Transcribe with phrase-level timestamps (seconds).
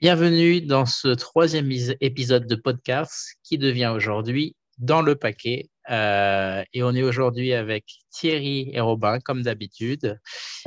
[0.00, 5.68] Bienvenue dans ce troisième épisode de podcast qui devient aujourd'hui Dans le paquet.
[5.90, 10.18] Euh, et on est aujourd'hui avec Thierry et Robin, comme d'habitude.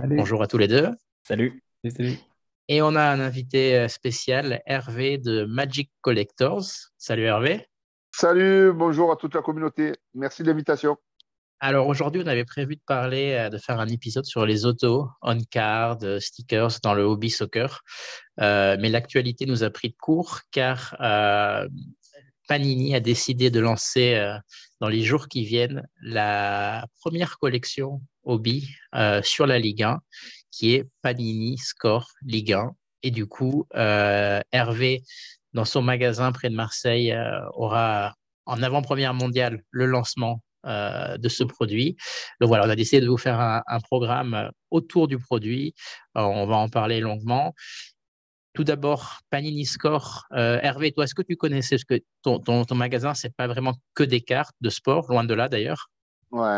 [0.04, 0.88] Bonjour à tous les deux.
[1.28, 1.64] Salut.
[2.68, 6.66] Et on a un invité euh, spécial, Hervé de Magic Collectors.
[7.00, 7.66] Salut Hervé.
[8.16, 9.94] Salut, bonjour à toute la communauté.
[10.14, 10.96] Merci de l'invitation.
[11.66, 15.08] Alors aujourd'hui, on avait prévu de parler, euh, de faire un épisode sur les autos,
[15.22, 17.84] on-card, euh, stickers dans le hobby soccer.
[18.42, 20.94] Euh, mais l'actualité nous a pris de court car
[22.50, 24.22] Panini a décidé de lancer
[24.82, 28.68] dans les jours qui viennent la première collection hobby
[29.24, 30.02] sur la Ligue 1
[30.52, 32.72] qui est Panini Score Ligue 1.
[33.04, 35.04] Et du coup, Hervé,
[35.54, 37.18] dans son magasin près de Marseille,
[37.54, 41.98] aura en avant-première mondiale le lancement euh, de ce produit.
[42.40, 45.74] Donc voilà, on a décidé de vous faire un, programme euh, autour du produit.
[46.18, 47.54] Euh, on va en parler longuement.
[48.54, 50.26] Tout d'abord, Panini Score.
[50.32, 53.74] Hervé, toi, est-ce que tu connaissais ce que ton, ton, ton magasin, c'est pas vraiment
[53.96, 55.90] que des cartes de sport, loin de là d'ailleurs.
[56.32, 56.58] Ouais.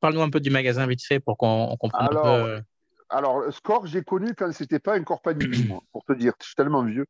[0.00, 2.62] Parle-nous un peu du magasin vite fait pour qu'on comprenne alors, un peu.
[3.10, 6.32] Alors, Score, j'ai connu quand c'était pas encore Panini, pour te dire.
[6.40, 7.06] Je suis tellement vieux.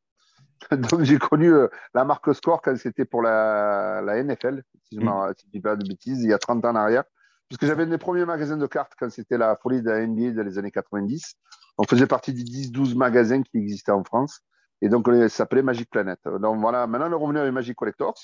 [0.70, 5.00] Donc, j'ai connu euh, la marque Score quand c'était pour la, la, NFL, si je
[5.00, 5.34] ne mm.
[5.52, 7.04] dis pas de bêtises, il y a 30 ans en arrière.
[7.48, 10.42] Puisque j'avais mes premiers magasins de cartes quand c'était la folie de la NBA dans
[10.42, 11.34] les années 90.
[11.78, 14.40] On faisait partie des 10-12 magasins qui existaient en France.
[14.82, 16.18] Et donc, ça s'appelait Magic Planet.
[16.40, 18.18] Donc, voilà, maintenant, on est revenu avec Magic Collectors.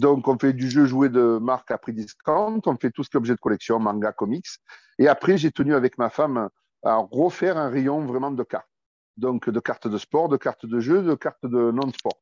[0.00, 2.60] Donc, on fait du jeu joué de marque à prix discount.
[2.64, 4.46] On fait tout ce qui est objet de collection, manga, comics.
[4.98, 6.48] Et après, j'ai tenu avec ma femme
[6.84, 8.69] à refaire un rayon vraiment de cartes
[9.20, 12.18] donc de cartes de sport, de cartes de jeu, de cartes de non-sport.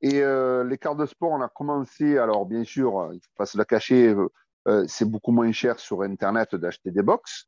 [0.00, 3.36] Et euh, les cartes de sport, on a commencé, alors bien sûr, il ne faut
[3.36, 4.28] pas se la cacher, euh,
[4.68, 7.46] euh, c'est beaucoup moins cher sur Internet d'acheter des box,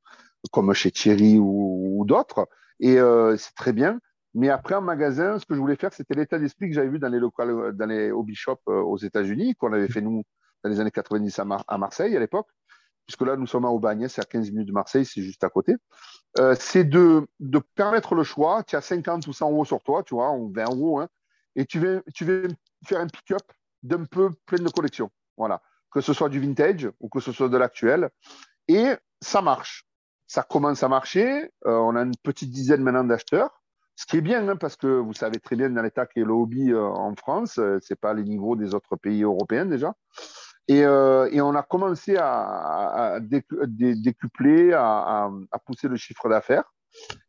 [0.53, 2.47] comme chez Thierry ou, d'autres,
[2.81, 2.97] et
[3.39, 3.99] c'est très bien.
[4.35, 6.99] Mais après, en magasin, ce que je voulais faire, c'était l'état d'esprit que j'avais vu
[6.99, 10.25] dans les locales, dans les hobby shops aux États-Unis, qu'on avait fait nous
[10.63, 12.49] dans les années 90 à Marseille à l'époque
[13.07, 15.49] puisque là, nous sommes à Aubagne, c'est à 15 minutes de Marseille, c'est juste à
[15.49, 15.75] côté,
[16.39, 18.63] euh, c'est de, de, permettre le choix.
[18.65, 21.09] Tu as 50 ou 100 euros sur toi, tu vois, ou 20 euros, hein,
[21.57, 22.25] et tu veux, tu
[22.87, 23.43] faire un pick-up
[23.83, 25.11] d'un peu plein de collections.
[25.37, 25.63] Voilà.
[25.91, 28.11] Que ce soit du vintage ou que ce soit de l'actuel.
[28.67, 29.87] Et ça marche.
[30.27, 31.53] Ça commence à marcher.
[31.67, 33.63] Euh, on a une petite dizaine maintenant d'acheteurs.
[33.95, 36.33] Ce qui est bien, hein, parce que vous savez très bien dans l'état qu'est le
[36.33, 39.95] hobby euh, en France, ce n'est pas les niveaux des autres pays européens déjà.
[40.71, 45.31] Euh, et, on a commencé à, décupler, à,
[45.67, 46.65] pousser le chiffre d'affaires.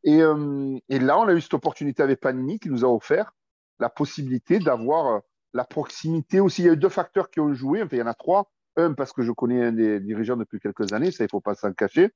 [0.07, 3.34] Euh, et, là, on a eu cette opportunité avec Panini qui nous a offert
[3.79, 5.19] la possibilité d'avoir euh,
[5.53, 6.62] la proximité aussi.
[6.62, 7.84] Il y a eu deux facteurs qui ont joué.
[7.84, 8.51] Enfin, il y en a trois.
[8.78, 11.40] Un, parce que je connais un des dirigeants depuis quelques années, ça, il ne faut
[11.40, 12.12] pas s'en cacher.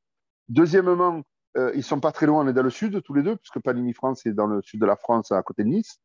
[0.50, 1.22] Deuxièmement,
[1.56, 3.62] ils ne sont pas très loin, on est dans le sud tous les deux, puisque
[3.62, 6.02] Panini France est dans le sud de la France, à côté de Nice.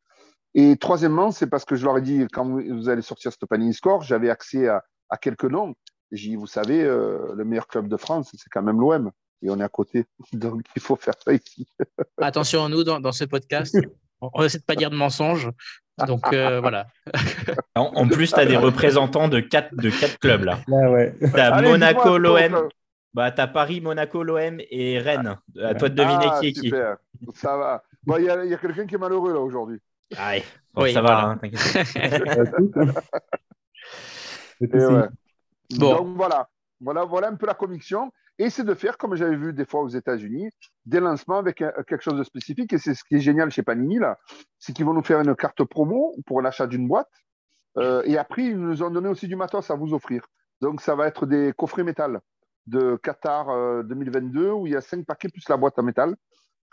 [0.53, 3.73] Et troisièmement, c'est parce que je leur ai dit, quand vous allez sortir ce Panini
[3.73, 5.75] Score, j'avais accès à, à quelques noms.
[6.11, 9.11] J'ai vous savez, euh, le meilleur club de France, c'est quand même l'OM.
[9.41, 10.05] Et on est à côté.
[10.33, 11.67] Donc, il faut faire ça ici.
[12.21, 13.77] Attention à nous dans, ce podcast.
[14.21, 15.49] On essaie de pas dire de mensonges.
[16.07, 16.87] Donc, euh, voilà.
[17.75, 20.59] En, plus, tu as des représentants de quatre, de quatre clubs là.
[20.67, 21.13] ouais.
[21.19, 22.69] Tu as Monaco, l'OM.
[23.13, 25.37] Bah, tu as Paris, Monaco, l'OM et Rennes.
[25.61, 26.73] À toi de deviner ah, qui est qui.
[27.33, 27.83] Ça va.
[28.19, 29.79] Il y a, quelqu'un qui est malheureux là aujourd'hui.
[30.17, 30.33] Ah,
[30.75, 31.39] oui, ça va, hein,
[34.61, 35.95] bon.
[35.95, 36.49] Donc voilà.
[36.79, 38.11] voilà, voilà un peu la conviction.
[38.37, 40.49] Et c'est de faire, comme j'avais vu des fois aux États-Unis,
[40.85, 42.73] des lancements avec quelque chose de spécifique.
[42.73, 44.19] Et c'est ce qui est génial chez Panini, là,
[44.59, 47.09] c'est qu'ils vont nous faire une carte promo pour l'achat d'une boîte.
[47.77, 50.25] Euh, et après, ils nous ont donné aussi du matos à vous offrir.
[50.61, 52.19] Donc, ça va être des coffrets métal
[52.67, 56.15] de Qatar 2022 euh, où il y a 5 paquets plus la boîte en métal.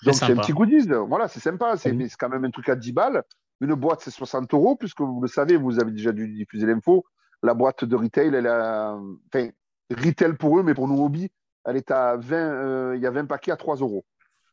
[0.04, 0.88] Donc, c'est un petit goodies.
[1.06, 1.76] Voilà, c'est sympa.
[1.76, 3.22] C'est, c'est quand même un truc à 10 balles.
[3.60, 7.04] Une boîte, c'est 60 euros, puisque vous le savez, vous avez déjà dû diffuser l'info
[7.42, 8.98] la boîte de retail, elle a,
[9.32, 9.48] enfin,
[9.90, 11.30] retail pour eux, mais pour nous hobby,
[11.64, 14.04] elle est à 20, euh, il y a 20 paquets à 3 euros.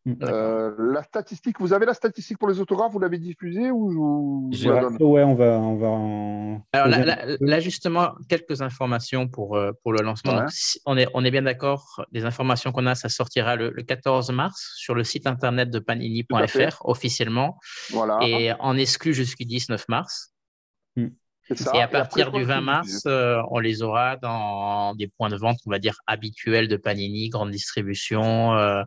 [0.06, 0.14] Mm.
[0.24, 4.70] Euh, la statistique, vous avez la statistique pour les autographes, vous l'avez diffusée ou je,
[5.04, 6.62] Ouais, on va, on va en...
[6.72, 6.88] Alors
[7.42, 10.46] là, justement, quelques informations pour, euh, pour le lancement.
[10.86, 14.74] on, est, on est bien d'accord, les informations qu'on a, ça sortira le, 14 mars
[14.78, 17.58] sur le site internet de panini.fr officiellement
[17.92, 18.20] voilà.
[18.22, 20.34] et en exclu jusqu'au 19 mars.
[21.74, 25.58] Et à partir du 20 mars, euh, on les aura dans des points de vente,
[25.66, 28.84] on va dire, habituels de Panini, grande distribution, euh,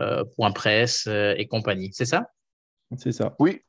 [0.00, 1.90] euh, point presse et compagnie.
[1.92, 2.30] C'est ça?
[2.96, 3.34] C'est ça.
[3.38, 3.62] Oui,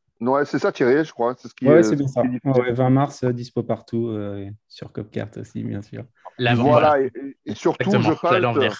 [0.45, 1.35] c'est ça Thierry, je crois.
[1.38, 2.23] C'est ce qui, c'est bien ça.
[2.44, 4.17] 20 mars, dispo partout,
[4.67, 6.05] sur Copcart aussi, bien sûr.
[6.38, 8.77] voilà, et, surtout, je pense,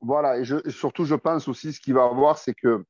[0.00, 2.84] voilà, et, surtout, je pense aussi, ce qu'il va avoir, c'est que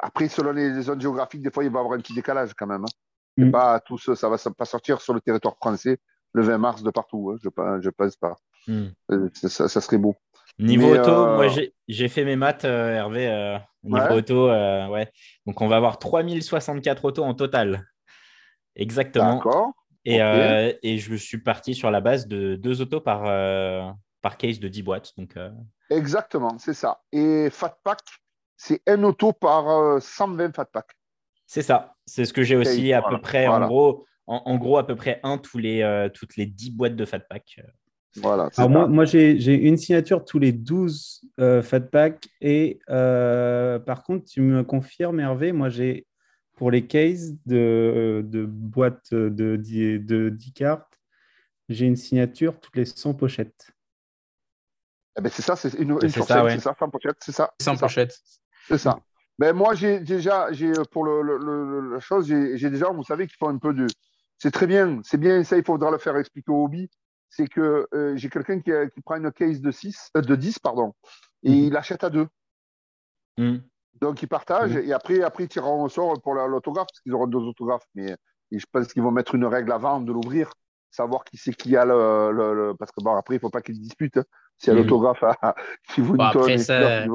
[0.00, 2.66] après, selon les, zones géographiques, des fois, il va y avoir un petit décalage quand
[2.66, 2.84] même.
[2.84, 3.09] Hein.
[3.36, 3.50] Mm.
[3.50, 5.98] Pas tout ça, ça va pas sortir sur le territoire français
[6.32, 7.32] le 20 mars de partout.
[7.32, 7.38] Hein.
[7.42, 7.48] Je
[7.88, 8.36] ne pense pas.
[8.66, 8.88] Mm.
[9.32, 10.16] Ça, serait beau.
[10.58, 11.46] Niveau auto, moi
[11.88, 13.58] j'ai fait mes maths, Hervé.
[13.82, 15.10] niveau auto, ouais.
[15.46, 17.86] Donc on va avoir 3064 autos en total.
[18.76, 19.36] Exactement.
[19.36, 19.72] D'accord.
[20.04, 23.90] Et, euh, et, je suis parti sur la base de deux autos par, euh,
[24.22, 25.12] par case de 10 boîtes.
[25.18, 25.50] Donc, euh.
[25.90, 27.02] Exactement, c'est ça.
[27.12, 28.00] Et Fatpack,
[28.56, 30.96] c'est un auto par 120 Fatpack.
[31.50, 31.96] C'est ça.
[32.06, 35.18] C'est ce que j'ai aussi à peu près, en, gros, en, gros, à peu près
[35.24, 37.60] un tous les, toutes les 10 boîtes de Fatpack.
[38.18, 41.22] Voilà, Alors moi, moi j'ai une signature tous les 12
[41.62, 42.28] Fatpack.
[42.40, 46.06] Et par contre, tu me confirmes, Hervé, moi j'ai
[46.54, 51.00] pour les cases de, de boîtes de, de 10 cartes,
[51.68, 53.72] j'ai une signature toutes les 100 pochettes.
[55.18, 56.60] Eh ben c'est ça, c'est une, une c'est ça, ouais.
[56.60, 57.52] ça, 100 pochettes, c'est ça.
[57.60, 58.16] 100 pochettes.
[58.68, 59.00] C'est ça.
[59.40, 63.38] Ben moi, j'ai déjà, j'ai pour le, le, la chose, j'ai déjà, vous savez, qu'il
[63.38, 63.86] faut un peu de.
[64.36, 66.90] C'est très bien, c'est bien, ça, il faudra le faire expliquer au hobby.
[67.30, 70.58] C'est que euh, j'ai quelqu'un qui, qui, prend une case de, 6, euh, de 10,
[70.58, 70.92] pardon,
[71.42, 71.54] et mmh.
[71.54, 72.26] il achète à deux.
[73.38, 73.56] Mmh.
[74.02, 77.26] Donc, ils partagent et après, après ils tireront au sort pour l'autographe parce qu'ils auront
[77.26, 77.86] deux autographes.
[77.94, 78.14] Mais
[78.52, 80.52] je pense qu'ils vont mettre une règle avant de l'ouvrir,
[80.90, 83.80] savoir qui c'est qui a le, Parce que bon, après, il ne faut pas qu'ils
[83.80, 84.18] disputent.
[84.18, 84.24] Hein.
[84.58, 85.24] S'il y a l'autographe
[85.94, 87.06] qui vous bon, après, ça,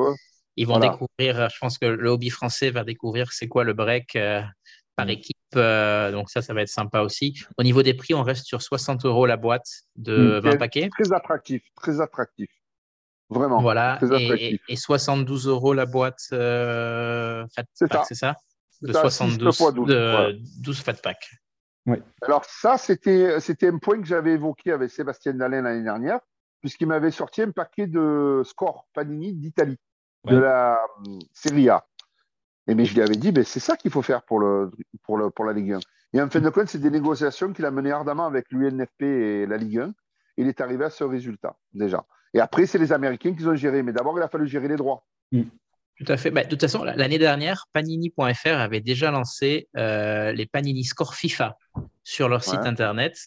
[0.57, 4.15] Ils vont découvrir, je pense que le hobby français va découvrir c'est quoi le break
[4.15, 4.41] euh,
[4.95, 5.09] par mm.
[5.09, 5.35] équipe.
[5.55, 7.37] Euh, donc, ça, ça va être sympa aussi.
[7.57, 10.57] Au niveau des prix, on reste sur 60 euros la boîte de 20 mm.
[10.57, 10.89] paquets.
[10.89, 12.49] Très attractif, très attractif.
[13.29, 13.61] Vraiment.
[13.61, 13.99] Voilà.
[14.19, 18.35] Et, et, 72 euros la boîte euh, Fat Pack, c'est ça?
[18.81, 21.17] De 72 12, de 12 Fat Pack.
[21.87, 21.97] Oui.
[22.21, 23.37] Alors, ça, c'était
[23.67, 26.19] un point que j'avais évoqué avec Sébastien Dalin l'année dernière,
[26.61, 29.77] puisqu'il m'avait sorti un paquet de score Panini d'Italie,
[30.25, 30.75] de la
[31.07, 31.85] euh, Serie A.
[32.67, 34.71] Et mais je lui avais dit, ben, c'est ça qu'il faut faire pour, le,
[35.03, 35.79] pour, le, pour la Ligue 1.
[36.13, 39.45] Et en fin de compte, c'est des négociations qu'il a menées ardemment avec l'UNFP et
[39.45, 39.93] la Ligue 1.
[40.37, 42.03] Il est arrivé à ce résultat, déjà.
[42.33, 43.83] Et après, c'est les Américains qui ont géré.
[43.83, 45.05] Mais d'abord, il a fallu gérer les droits.
[45.31, 45.43] Mm.
[45.97, 46.31] Tout à fait.
[46.31, 51.57] Bah, de toute façon, l'année dernière, Panini.fr avait déjà lancé euh, les Panini Score FIFA
[52.03, 53.17] sur leur site internet.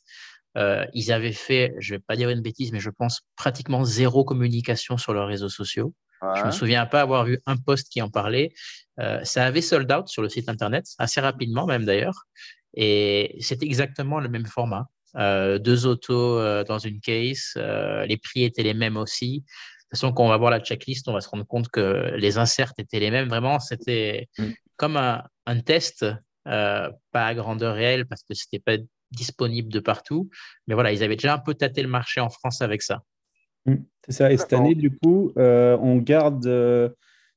[0.59, 3.85] Euh, ils avaient fait, je ne vais pas dire une bêtise, mais je pense pratiquement
[3.85, 5.95] zéro communication sur leurs réseaux sociaux.
[6.23, 8.53] Je ne me souviens pas avoir vu un post qui en parlait.
[9.01, 12.27] Euh, ça avait sold out sur le site internet, assez rapidement même d'ailleurs.
[12.75, 14.89] Et c'est exactement le même format.
[15.17, 17.53] Euh, deux autos euh, dans une case.
[17.57, 19.41] Les prix étaient les mêmes aussi.
[19.41, 22.15] De toute façon, quand on va voir la checklist, on va se rendre compte que
[22.17, 23.29] les inserts étaient les mêmes.
[23.29, 24.51] Vraiment, c'était mm.
[24.77, 26.05] comme un, test,
[26.45, 28.77] pas à grandeur réelle parce que c'était pas
[29.13, 30.29] disponible de partout.
[30.67, 33.03] Mais voilà, ils avaient déjà un peu tâté le marché en France avec ça.
[33.69, 33.85] Mm.
[34.07, 34.33] C'est ça.
[34.33, 36.95] Et cette année, du coup, on garde,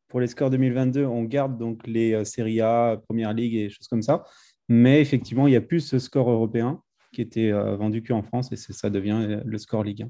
[0.07, 4.01] pour les scores 2022, on garde donc les Serie A, Première Ligue et choses comme
[4.01, 4.23] ça.
[4.69, 6.81] Mais effectivement, il n'y a plus ce score européen
[7.11, 10.09] qui était euh, vendu qu'en France et ça devient euh, le score Ligue 1.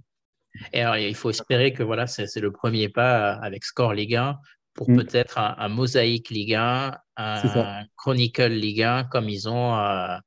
[0.73, 4.37] Et alors, il faut espérer que voilà, c'est le premier pas avec score Ligue 1
[4.73, 4.97] pour mm.
[4.97, 10.17] peut-être un, mosaïque Ligue 1, un, Chronicle Ligue 1, comme ils ont, euh,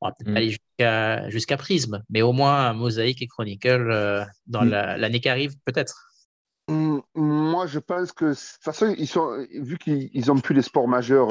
[0.00, 0.36] on va peut-être mm.
[0.36, 4.70] aller jusqu'à jusqu'à Prisme, mais au moins un mosaïque et Chronicle dans mm.
[4.70, 6.02] l'année qui arrive, peut-être.
[6.68, 10.88] Moi, je pense que de toute façon, ils sont, vu qu'ils n'ont plus les sports
[10.88, 11.30] majeurs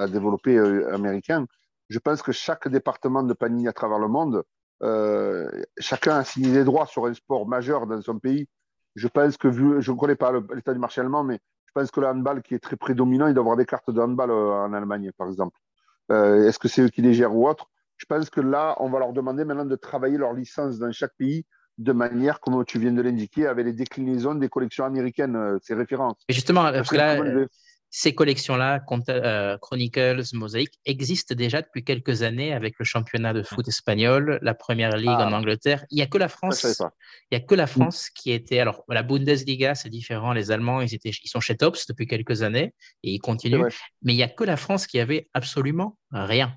[0.00, 0.58] à développer
[0.92, 1.46] américains,
[1.88, 4.42] je pense que chaque département de Panini à travers le monde,
[4.82, 8.48] euh, chacun a signé des droits sur un sport majeur dans son pays.
[8.94, 11.38] Je pense que, vu, je ne connais pas l'état du marché allemand, mais
[11.76, 14.30] pense que le handball qui est très prédominant, il doit avoir des cartes de handball
[14.30, 15.58] euh, en Allemagne, par exemple.
[16.10, 17.66] Euh, est-ce que c'est eux qui les gèrent ou autre?
[17.98, 21.14] Je pense que là, on va leur demander maintenant de travailler leur licence dans chaque
[21.18, 21.44] pays
[21.76, 26.16] de manière, comme tu viens de l'indiquer, avec les déclinaisons des collections américaines, ces références.
[26.28, 27.20] Et justement, parce que là,
[27.90, 33.66] ces collections-là, euh, Chronicles, Mosaic, existent déjà depuis quelques années avec le championnat de foot
[33.68, 35.38] espagnol, la première ligue en ah.
[35.38, 35.84] Angleterre.
[35.90, 36.64] Il n'y a que la France.
[37.30, 37.68] Il y a que la mm.
[37.68, 38.58] France qui était.
[38.58, 40.32] Alors, la Bundesliga, c'est différent.
[40.32, 43.68] Les Allemands, ils, étaient, ils sont chez Tops depuis quelques années et ils continuent.
[44.02, 46.56] Mais il n'y a que la France qui avait absolument rien.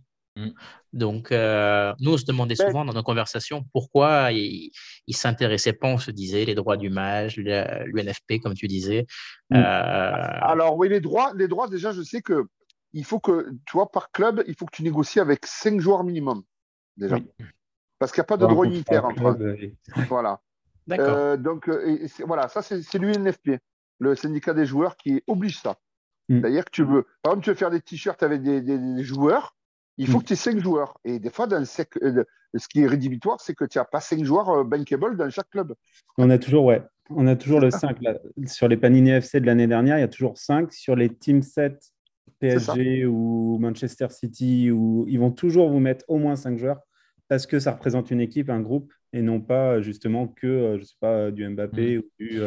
[0.94, 0.98] Mm.
[0.98, 4.72] Donc, euh, nous, on se demandait souvent dans nos conversations pourquoi ils
[5.08, 9.06] ne s'intéressaient pas, on se disait, les droits du mage, l'UNFP, comme tu disais.
[9.50, 9.56] Mm.
[9.56, 12.46] Euh, Alors, oui, les droits, les droits, déjà, je sais que
[12.94, 16.04] il faut que, tu vois, par club, il faut que tu négocies avec cinq joueurs
[16.04, 16.42] minimum,
[16.98, 17.18] déjà.
[18.00, 19.38] Parce qu'il n'y a pas de droit unitaire en France.
[20.08, 20.42] Voilà.
[20.88, 21.08] D'accord.
[21.10, 21.70] Euh, donc,
[22.26, 23.60] voilà, ça, c'est l'UNFP,
[24.00, 25.76] le syndicat des joueurs, qui oblige ça.
[26.30, 26.42] Mm.
[26.42, 29.54] D'ailleurs, que tu veux, par exemple, tu veux faire des t-shirts avec des joueurs
[30.00, 30.22] il faut mm.
[30.22, 30.98] que tu aies cinq joueurs.
[31.04, 32.24] Et des fois, dans euh,
[32.56, 35.50] ce qui est rédhibitoire, c'est que tu n'as pas cinq joueurs euh, bankable dans chaque
[35.50, 35.76] club.
[36.18, 37.98] On a toujours, ouais, on a toujours le 5.
[38.48, 40.72] Sur les Panini FC de l'année dernière, il y a toujours 5.
[40.72, 41.78] Sur les Team 7
[42.40, 46.80] PSG ou Manchester City, où ils vont toujours vous mettre au moins 5 joueurs
[47.28, 50.96] parce que ça représente une équipe, un groupe, et non pas justement que, je sais
[51.00, 52.00] pas, du Mbappé mm.
[52.00, 52.40] ou du,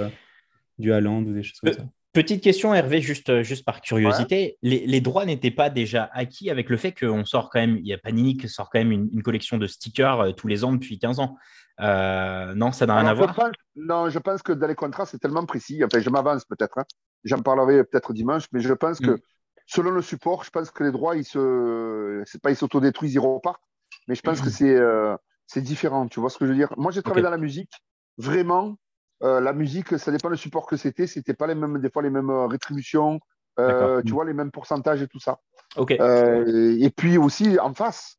[0.79, 1.87] du Haaland ou des choses comme ça.
[2.13, 4.59] Petite question, Hervé, juste, euh, juste par curiosité.
[4.61, 7.95] Les, droits n'étaient pas déjà acquis avec le fait qu'on sort quand même, il y
[7.95, 10.99] a Panini qui sort quand même une, collection de stickers euh, tous les ans depuis
[10.99, 11.39] 15 ans.
[11.81, 13.35] Euh, non, ça n'a rien à voir
[13.77, 15.83] Non, je pense que dans les contrats, c'est tellement précis.
[15.83, 16.77] Enfin, je m'avance peut-être.
[16.77, 16.85] Hein.
[17.25, 19.19] J'en parlerai peut-être dimanche, mais je pense que mm.
[19.67, 22.23] selon le support, je pense que les droits, ils se.
[22.27, 23.63] C'est pas ils s'autodétruisent, ils repartent.
[24.07, 25.17] Mais je pense que mm.
[25.47, 26.09] c'est différent.
[26.09, 26.75] Tu vois ce que je veux dire?
[26.77, 27.73] Moi, j'ai travaillé dans la musique.
[28.19, 28.77] Vraiment,
[29.23, 31.07] euh, la musique, ça dépend du support que c'était.
[31.07, 33.21] C'était pas les mêmes, des fois les mêmes euh, rétributions,
[33.59, 35.39] euh, tu vois, les mêmes pourcentages et tout ça.
[35.77, 35.93] Ok.
[35.93, 38.19] et puis aussi en face,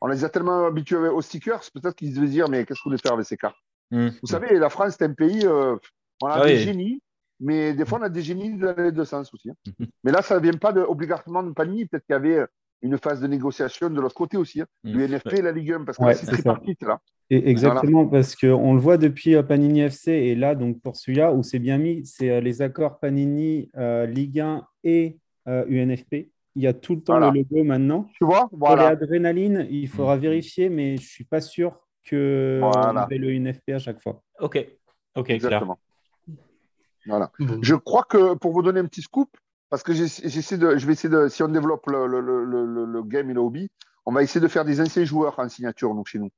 [0.00, 2.90] on les a tellement habitués aux stickers, peut-être qu'ils devaient dire mais qu'est-ce que vous
[2.90, 3.58] voulez faire avec ces cartes
[3.90, 4.08] mmh.
[4.22, 7.02] Vous savez, la France, c'est un pays, on a ah des génies,
[7.40, 9.50] mais des fois on a des génies dans les deux sens aussi.
[9.50, 9.54] Hein.
[9.78, 9.84] Mmh.
[10.04, 11.84] Mais là, ça ne vient pas de, obligatoirement de panier.
[11.84, 12.46] Peut-être qu'il y avait
[12.84, 14.66] une phase de négociation de l'autre côté aussi, hein.
[14.84, 14.92] mmh.
[14.92, 17.00] l'UNFP et la Ligue 1, parce que c'est tripartite là.
[17.30, 21.32] Et exactement, parce qu'on le voit depuis euh, Panini FC, et là, donc pour celui-là,
[21.32, 26.30] où c'est bien mis, c'est euh, les accords Panini, euh, Ligue 1 et UNFP.
[26.56, 28.06] Il y a tout le temps le logo maintenant.
[28.14, 28.96] Tu vois voilà.
[28.96, 30.20] Pour les il faudra mmh.
[30.20, 33.06] vérifier, mais je ne suis pas sûr que voilà.
[33.10, 34.22] le UNFP à chaque fois.
[34.40, 34.64] Ok,
[35.16, 35.78] ok, Exactement.
[37.06, 37.30] Voilà.
[37.60, 39.28] Je crois que pour vous donner un petit scoop,
[39.74, 43.02] parce que j'essaie de, je vais essayer de, si on développe le, le, le, le,
[43.02, 43.72] game et le hobby,
[44.06, 46.30] on va essayer de faire des anciens joueurs en signature donc, chez nous.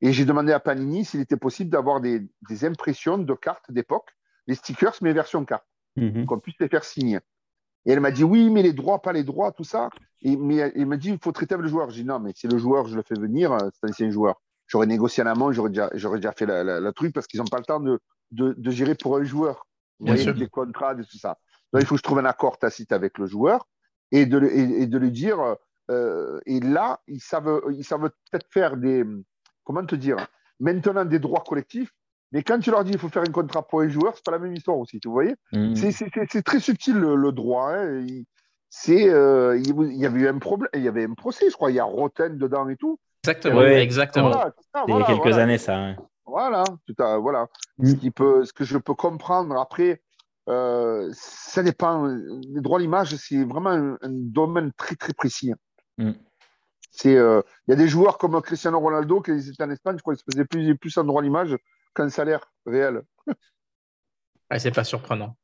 [0.00, 4.08] Et j'ai demandé à Panini s'il était possible d'avoir des, des, impressions de cartes d'époque,
[4.46, 6.24] les stickers, mais version carte, mhm.
[6.24, 7.18] qu'on puisse les faire signer.
[7.84, 9.90] Et elle m'a dit oui, mais les droits, pas les droits, tout ça.
[10.22, 11.90] Et, mais elle m'a dit il faut traiter avec le joueur.
[11.90, 14.40] J'ai dit non, mais c'est le joueur, je le fais venir, c'est un ancien joueur.
[14.68, 17.64] J'aurais négocié en amont, j'aurais déjà, déjà fait la, truc parce qu'ils n'ont pas le
[17.64, 19.66] temps de, de, de, gérer pour un joueur.
[19.98, 21.36] Vous voyez, les contrats et tout ça.
[21.72, 23.66] Donc, il faut que je trouve un accord tacite avec le joueur
[24.12, 25.56] et de, et, de lui dire.
[25.90, 29.04] Euh, et là, ils savent, ils savent peut-être faire des.
[29.64, 30.16] Comment te dire
[30.58, 31.92] Maintenant, des droits collectifs.
[32.32, 34.30] Mais quand tu leur dis qu'il faut faire un contrat pour les joueurs, c'est pas
[34.30, 35.34] la même histoire aussi, vous voyez?
[35.52, 35.74] Mmh.
[35.74, 37.72] C'est très subtil le, droit.
[37.72, 38.06] Hein.
[38.68, 41.72] C'est, euh, il, y avait eu un problème, il y avait un procès, je crois,
[41.72, 43.00] il y a Roten dedans et tout.
[43.24, 44.30] Exactement, exactement.
[44.86, 45.76] il y a quelques années, ça.
[45.76, 45.96] Hein.
[46.24, 47.48] Voilà, tout à, voilà.
[47.78, 47.86] Mmh.
[47.86, 50.00] Ce, qui peut, ce que je peux comprendre après,
[50.48, 52.06] euh, ça dépend.
[52.06, 55.52] Les droits à l'image, c'est vraiment un, domaine très, très précis.
[55.98, 56.12] Mm.
[56.90, 60.02] C'est, euh, il y a des joueurs comme Cristiano Ronaldo qui étaient en Espagne, je
[60.02, 61.56] crois qu'ils se faisaient plus, plus en droit à l'image
[61.94, 63.02] qu'un salaire réel.
[64.58, 65.36] c'est pas surprenant.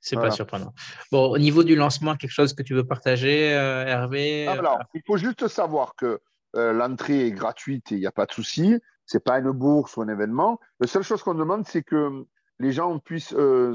[0.00, 0.72] C'est pas surprenant.
[1.12, 5.02] Bon, au niveau du lancement, quelque chose que tu veux partager, euh, Hervé ah, Il
[5.06, 6.20] faut juste savoir que
[6.54, 8.80] l'entrée est gratuite et il n'y a pas de souci.
[9.04, 10.58] C'est pas une bourse ou un événement.
[10.80, 12.24] La seule chose qu'on demande, c'est que
[12.58, 13.74] les gens puissent euh,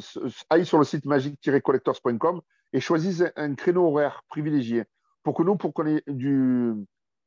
[0.50, 2.42] aller sur le site magic-collectors.com
[2.74, 4.86] et choisissent un créneau horaire privilégié
[5.24, 6.74] pour que nous, pour qu'on du,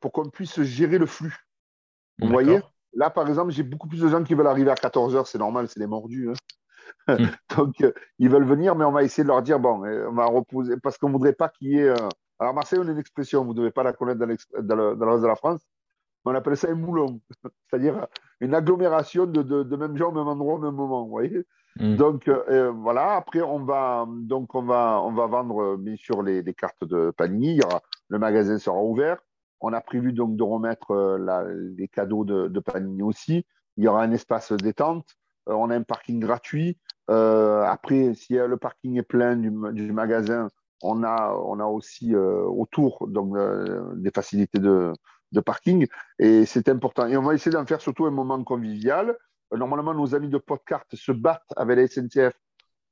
[0.00, 1.36] pour qu'on puisse gérer le flux.
[2.20, 2.60] Vous voyez?
[2.94, 5.38] Là, par exemple, j'ai beaucoup plus de gens qui veulent arriver à 14 h c'est
[5.38, 6.30] normal, c'est des mordus.
[6.30, 7.16] Hein.
[7.16, 7.26] Hmm.
[7.56, 10.14] Donc, euh, ils veulent venir, mais on va essayer de leur dire bon, euh, on
[10.14, 11.94] va reposer, parce qu'on ne voudrait pas qu'il y ait.
[12.38, 14.26] Alors, Marseille, on a une expression, vous ne devez pas la connaître dans,
[14.96, 15.60] dans le reste de la France,
[16.24, 17.20] on appelle ça un moulon,
[17.68, 18.06] c'est-à-dire
[18.40, 21.04] une agglomération de, de, mêmes gens même endroit même moment.
[21.04, 21.44] Vous voyez
[21.78, 21.96] mm.
[21.96, 26.42] Donc euh, voilà, après on va, donc on va, on va vendre bien sûr les,
[26.54, 27.60] cartes de Panini,
[28.08, 29.18] le magasin sera ouvert.
[29.60, 33.46] On a prévu donc de remettre euh, les cadeaux de, de, Panini aussi.
[33.76, 35.06] Il y aura un espace détente.
[35.48, 36.78] Euh, on a un parking gratuit.
[37.08, 40.48] après, si le parking est plein du, du magasin,
[40.82, 43.36] on a, on a aussi autour donc,
[43.96, 44.92] des facilités de,
[45.34, 45.86] de parking.
[46.18, 47.06] Et c'est important.
[47.06, 49.16] Et on va essayer d'en faire surtout un moment convivial.
[49.52, 52.34] Euh, normalement, nos amis de Podcart se battent avec la SNCF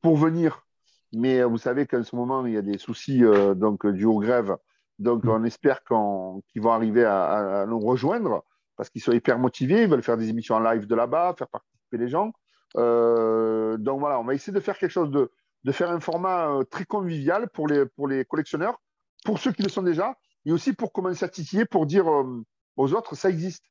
[0.02, 0.66] pour venir.
[1.14, 4.04] Mais euh, vous savez qu'en ce moment, il y a des soucis euh, donc, du
[4.04, 4.54] aux grèves.
[4.98, 8.44] Donc, on espère qu'ils vont arriver à, nous rejoindre
[8.76, 9.82] parce qu'ils sont hyper motivés.
[9.82, 12.32] Ils veulent faire des émissions en live de là-bas, faire participer les gens.
[12.76, 15.32] donc, voilà, on va essayer de faire quelque chose de,
[15.64, 18.80] de faire un format très convivial pour les, pour les collectionneurs,
[19.24, 22.42] pour ceux qui le sont déjà, et aussi pour commencer à titiller, pour dire euh,
[22.76, 23.64] aux autres, ça existe.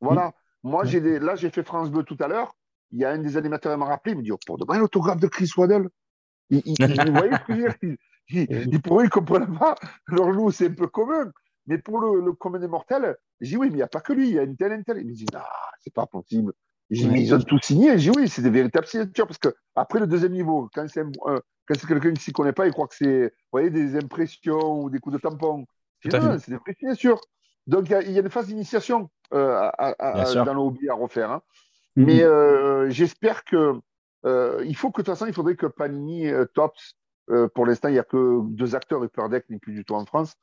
[0.00, 0.32] Voilà.
[0.62, 2.54] Moi, j'ai là, j'ai fait France Bleu tout à l'heure.
[2.90, 4.78] Il y a un des animateurs qui m'a rappelé, il me dit, oh, pour demain,
[4.78, 5.88] l'autographe de Chris Waddell.
[6.50, 7.96] Il, il, vous voyez ce que je veux dire?
[8.30, 9.74] Il, pour eux, ils ne comprennent pas.
[10.10, 11.30] Alors, nous, c'est un peu commun.
[11.66, 14.00] Mais pour le, le commun des mortels, j'ai dit, oui, mais il n'y a pas
[14.00, 14.98] que lui, il y a une telle, une telle.
[14.98, 15.40] Il me dit, non,
[15.80, 16.52] c'est pas possible.
[16.90, 17.98] J'ai dit, mais ils ont tout signé.
[17.98, 19.26] J'ai dit, oui, c'est des véritables signatures.
[19.26, 21.04] Parce que après le deuxième niveau, quand c'est
[21.86, 24.88] quelqu'un qui ne s'y connaît pas, il croit que c'est, vous voyez, des impressions ou
[24.88, 25.66] des coups de tampon.
[26.02, 26.10] C'est
[26.48, 27.20] des vraies signatures.
[27.66, 31.30] Donc, il y, a une phase d'initiation euh, dans le hobby à refaire.
[31.30, 31.42] Hein.
[31.96, 32.04] Mm-hmm.
[32.04, 33.74] Mais euh, j'espère que.
[34.26, 36.96] Euh, il faut que, de toute façon, il faudrait que Panini Tops
[37.30, 39.94] Euh, pour l'instant, il n'y a que deux acteurs Upper Deck, ni plus du tout
[39.94, 40.34] en France.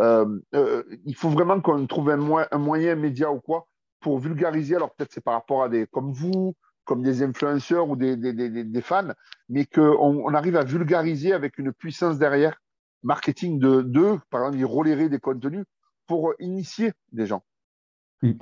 [0.00, 3.68] Euh, euh, il faut vraiment qu'on trouve un, un, moyen média ou quoi
[4.00, 4.74] pour vulgariser.
[4.74, 6.54] Alors peut-être c'est par rapport à des comme vous,
[6.84, 9.12] comme des influenceurs ou des, des, des, des fans,
[9.48, 12.56] mais qu'on on arrive à vulgariser avec une puissance derrière
[13.02, 15.64] marketing de deux, par exemple, ils rolérer des contenus
[16.06, 17.44] pour initier des gens.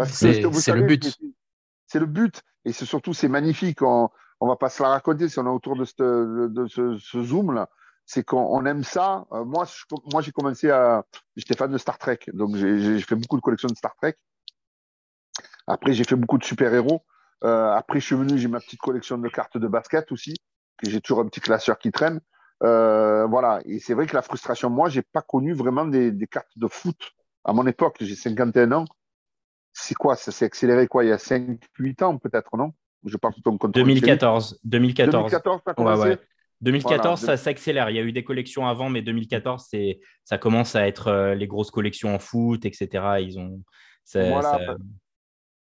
[0.06, 1.18] C'est le but.
[1.86, 2.42] C'est le but.
[2.64, 3.82] Et c'est surtout, c'est magnifique.
[3.82, 6.96] On, on va pas se la raconter si on est autour de, ce, de ce,
[6.98, 7.68] ce zoom-là
[8.10, 9.24] c'est qu'on aime ça.
[9.30, 9.66] Euh, moi,
[10.12, 11.04] moi j'ai commencé à.
[11.36, 14.16] J'étais fan de Star Trek, donc j'ai fait beaucoup de collections de Star Trek.
[15.68, 17.04] Après, j'ai fait beaucoup de super-héros.
[17.44, 20.34] Euh, après, je suis venu, j'ai ma petite collection de cartes de basket aussi,
[20.76, 22.20] que j'ai toujours un petit classeur qui traîne.
[22.62, 26.26] Euh, voilà, et c'est vrai que la frustration, moi, j'ai pas connu vraiment des, des,
[26.26, 27.12] cartes de foot
[27.44, 27.96] à mon époque.
[28.00, 28.84] J'ai 51 ans.
[29.72, 30.16] C'est quoi?
[30.16, 32.72] Ça s'est accéléré quoi Il y a 5-8 ans peut-être, non?
[33.04, 34.60] Je parle tout en 2014.
[34.64, 35.20] 2014.
[35.22, 36.02] 2014, ça a commencé?
[36.02, 36.18] Ouais, ouais.
[36.60, 37.88] 2014, ça s'accélère.
[37.88, 41.34] Il y a eu des collections avant, mais 2014, c'est, ça commence à être euh,
[41.34, 42.88] les grosses collections en foot, etc.
[43.20, 43.62] Ils ont,
[44.12, 44.76] voilà.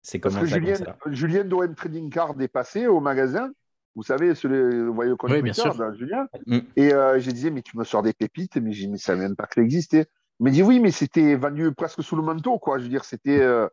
[0.02, 0.44] c'est comme ça.
[0.44, 0.76] Julien,
[1.06, 3.50] Julien Trading Card est passé au magasin.
[3.96, 6.28] Vous savez, celui, vous voyez au compte oui, Twitter, Julien.
[6.46, 6.58] Mm.
[6.76, 9.36] Et euh, j'ai dit, mais tu me sors des pépites, mais je ne savais même
[9.36, 10.06] pas que ça existait.
[10.38, 12.78] Il m'a dit, oui, mais c'était vendu presque sous le manteau, quoi.
[12.78, 13.40] Je veux dire, c'était.
[13.40, 13.68] Euh,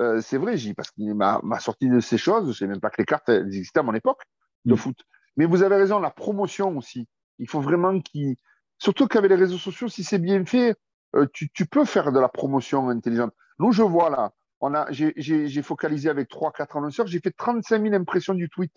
[0.00, 2.44] euh c'est vrai, j'ai parce qu'il m'a sorti de ces choses.
[2.44, 4.22] Je ne savais même pas que les cartes existaient à mon époque
[4.64, 4.76] de mm.
[4.76, 4.98] foot.
[5.36, 7.08] Mais vous avez raison, la promotion aussi.
[7.38, 8.36] Il faut vraiment qu'il.
[8.78, 10.74] Surtout qu'avec les réseaux sociaux, si c'est bien fait,
[11.14, 13.32] euh, tu, tu, peux faire de la promotion intelligente.
[13.58, 17.94] Nous, je vois là, on a, j'ai focalisé avec 3-4 annonceurs, j'ai fait 35 000
[17.94, 18.72] impressions du tweet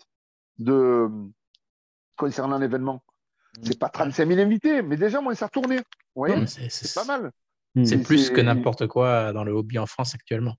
[0.58, 1.08] de,
[2.16, 3.02] concernant l'événement.
[3.62, 5.76] C'est pas 35 000 invités, mais déjà, moi, ça a tourné.
[5.76, 5.82] Vous
[6.26, 7.30] voyez, c'est pas mal.
[7.84, 10.54] C'est plus que n'importe quoi dans le hobby en France actuellement.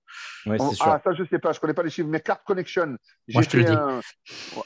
[0.45, 2.19] Ouais, oh, ah, ça, je ne sais pas, je ne connais pas les chiffres, mais
[2.19, 2.95] Card Connection.
[3.33, 3.73] Moi, je te le dis.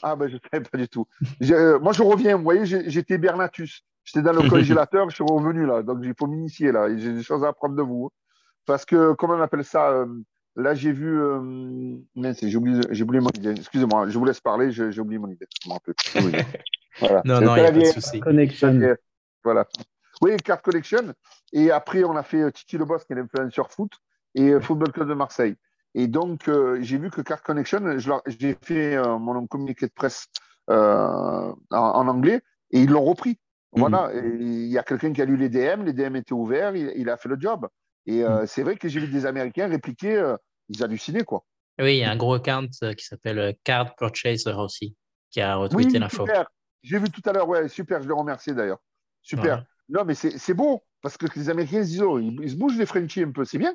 [0.02, 1.06] Ah, ben, je ne savais pas du tout.
[1.42, 3.82] Euh, moi, je reviens, vous voyez, j'étais Bernatus.
[4.04, 5.82] J'étais dans le congélateur, je suis revenu là.
[5.82, 6.94] Donc, il faut m'initier là.
[6.94, 8.10] J'ai des choses à apprendre de vous.
[8.66, 10.06] Parce que, comment on appelle ça euh,
[10.56, 11.20] Là, j'ai vu.
[11.20, 13.50] Euh, j'ai oublié, mon idée.
[13.52, 15.46] Excusez-moi, je vous laisse parler, j'ai oublié mon idée.
[15.64, 16.42] Je.
[17.00, 17.22] Voilà.
[17.24, 18.20] non, non, il n'y a pas de souci.
[18.20, 18.78] Connection.
[19.42, 19.66] Voilà.
[20.22, 21.14] Oui, Card Collection.
[21.52, 23.92] Et après, on a fait euh, Titi Le Boss, qui est l'influenceur foot,
[24.34, 25.56] et euh, Football Club de Marseille.
[25.94, 30.28] Et donc, euh, j'ai vu que Card Connection, j'ai fait mon communiqué de presse
[30.68, 33.38] en, anglais, et ils l'ont repris.
[33.72, 34.40] Voilà, mhm.
[34.40, 37.16] il y a quelqu'un qui a lu les DM, les DM étaient ouverts, il, a
[37.16, 37.68] fait le job.
[38.06, 38.46] Et mhm.
[38.46, 40.34] c'est vrai que j'ai vu des Américains répliquer,
[40.72, 41.44] ils hallucinaient, quoi.
[41.78, 44.94] Oui, il y a un gros account qui s'appelle Card Purchaser aussi,
[45.30, 46.26] qui a retweeté oui, l'info.
[46.82, 48.78] J'ai vu tout à l'heure, ouais, super, je le remercie d'ailleurs.
[49.22, 49.64] Super.
[49.88, 52.86] Non, mais c'est beau, parce que les Américains ils disent, oh, ils, se bougent les
[52.86, 53.74] Frenchies un peu, c'est bien.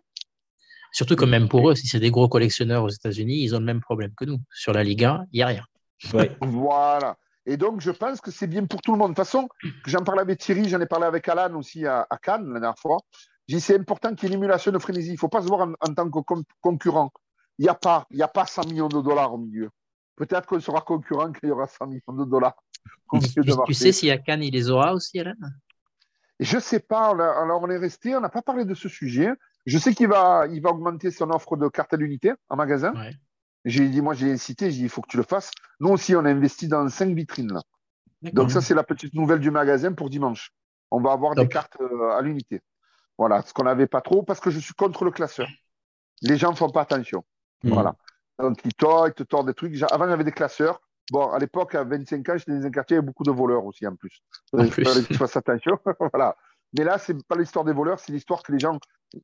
[0.91, 3.65] Surtout que même pour eux, si c'est des gros collectionneurs aux États-Unis, ils ont le
[3.65, 4.39] même problème que nous.
[4.51, 5.65] Sur la Ligue 1, il n'y a rien.
[6.41, 7.17] voilà.
[7.45, 9.11] Et donc, je pense que c'est bien pour tout le monde.
[9.11, 9.47] De toute façon,
[9.85, 12.97] j'en parlais avec Thierry, j'en ai parlé avec Alan aussi à, Cannes la dernière fois.
[13.47, 15.09] J'ai c'est important qu'il y ait une émulation de frénésie.
[15.09, 16.19] Il ne faut pas se voir en, tant que
[16.61, 17.11] concurrent.
[17.59, 19.69] Il n'y a, pas, il a pas 100 millions de dollars au milieu.
[20.15, 22.55] Peut-être qu'on sera concurrent qu'il y aura 100 millions de dollars.
[23.21, 25.33] Tu, tu sais si à Cannes, il les aura aussi, Alan
[26.39, 29.29] je ne sais pas, alors on est resté, on n'a pas parlé de ce sujet.
[29.65, 32.93] Je sais qu'il va, il va augmenter son offre de carte à l'unité en magasin.
[33.65, 35.51] J'ai dit, moi j'ai incité, j'ai dit, il faut que tu le fasses.
[35.79, 37.61] Nous aussi, on a investi dans cinq vitrines là.
[38.33, 40.51] Donc ça, c'est la petite nouvelle du magasin pour dimanche.
[40.89, 42.61] On va avoir des cartes euh, à l'unité.
[43.17, 45.47] Voilà, ce qu'on n'avait pas trop parce que je suis contre le classeur.
[46.21, 47.23] Les gens ne font pas attention.
[47.63, 47.73] Hmm.
[47.73, 47.95] Voilà.
[48.39, 49.73] Donc ils tordent, ils te tordent des trucs.
[49.91, 50.81] Avant, il y avait des classeurs.
[51.11, 53.31] Bon, à l'époque, à 25 ans, j'étais dans un quartier, il y avait beaucoup de
[53.31, 54.21] voleurs aussi en plus.
[54.53, 55.79] Il fallait que tu fasses attention.
[56.13, 56.35] voilà.
[56.77, 58.77] Mais là, c'est pas l'histoire des voleurs, c'est l'histoire que les gens,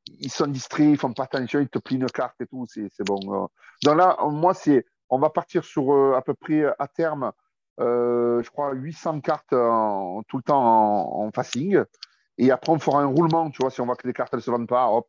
[0.07, 2.65] ils sont distraits, ils font pas attention, ils te plient une carte et tout.
[2.67, 3.19] C'est bon.
[3.27, 3.47] Euh.
[3.83, 7.31] Donc là, moi, c'est, on va partir sur euh, à peu près à terme,
[7.79, 11.83] euh, je crois, 800 cartes tout le temps en, facing.
[12.37, 14.39] Et après, on fera un roulement, tu vois, si on voit que les cartes ne
[14.39, 15.07] se vendent pas, hop,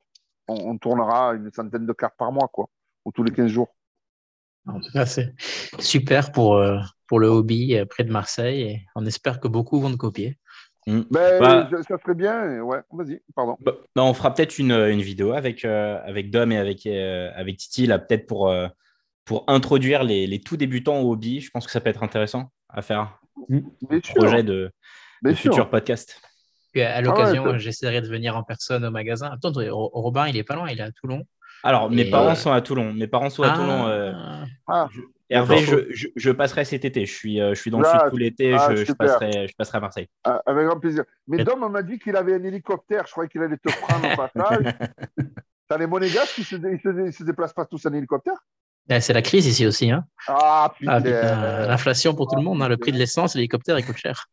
[0.49, 2.69] on, on, tournera une centaine de cartes par mois, quoi,
[3.05, 3.75] ou tous les 15 jours.
[4.67, 5.35] En tout cas, c'est
[5.79, 9.79] super pour, euh, pour le hobby euh, près de Marseille et on espère que beaucoup
[9.79, 10.39] vont te copier.
[10.87, 11.01] Mm.
[11.11, 12.61] Ben, bah, ça serait bien.
[12.61, 13.57] Ouais, vas-y, pardon.
[13.61, 17.57] Bah, bah, on fera peut-être une, une, vidéo avec, euh, avec Dom et avec, avec
[17.59, 18.55] Titi, là, peut-être pour,
[19.25, 21.41] pour introduire les, les, tout débutants au hobby.
[21.41, 23.19] Je pense que ça peut être intéressant à faire.
[23.49, 23.61] Mm.
[23.91, 24.73] Un projet de,
[25.23, 26.21] de futur podcast.
[26.83, 29.31] À l'occasion, ah j'essaierai de venir en personne au magasin.
[29.33, 31.25] Attends, Robin, il est pas loin, il est à Toulon.
[31.63, 32.93] Alors, mes parents sont à Toulon.
[32.93, 33.87] Mes parents sont à Toulon.
[33.87, 34.13] Euh,
[34.69, 34.89] ah.
[35.31, 35.65] Hervé,
[36.17, 37.07] je, passerai cet été.
[37.07, 38.55] Je suis, euh, je suis dans le sud tout l'été.
[38.55, 40.09] Ah, je, passerai, je passerai à Marseille.
[40.25, 41.05] Ah, avec grand plaisir.
[41.27, 43.07] Mais Dom m'a dit qu'il avait un hélicoptère.
[43.07, 44.75] Je croyais qu'il allait te prendre au passage.
[45.69, 48.37] T'as les monégasques qui se, se, se, déplacent pas tous en hélicoptère?
[49.01, 49.90] C'est la crise ici aussi.
[49.90, 50.05] Hein.
[50.29, 51.66] Ah Ah, putain.
[51.66, 52.62] L'inflation pour tout le monde.
[52.62, 52.68] hein.
[52.68, 54.27] Le prix de l'essence, l'hélicoptère, il coûte cher.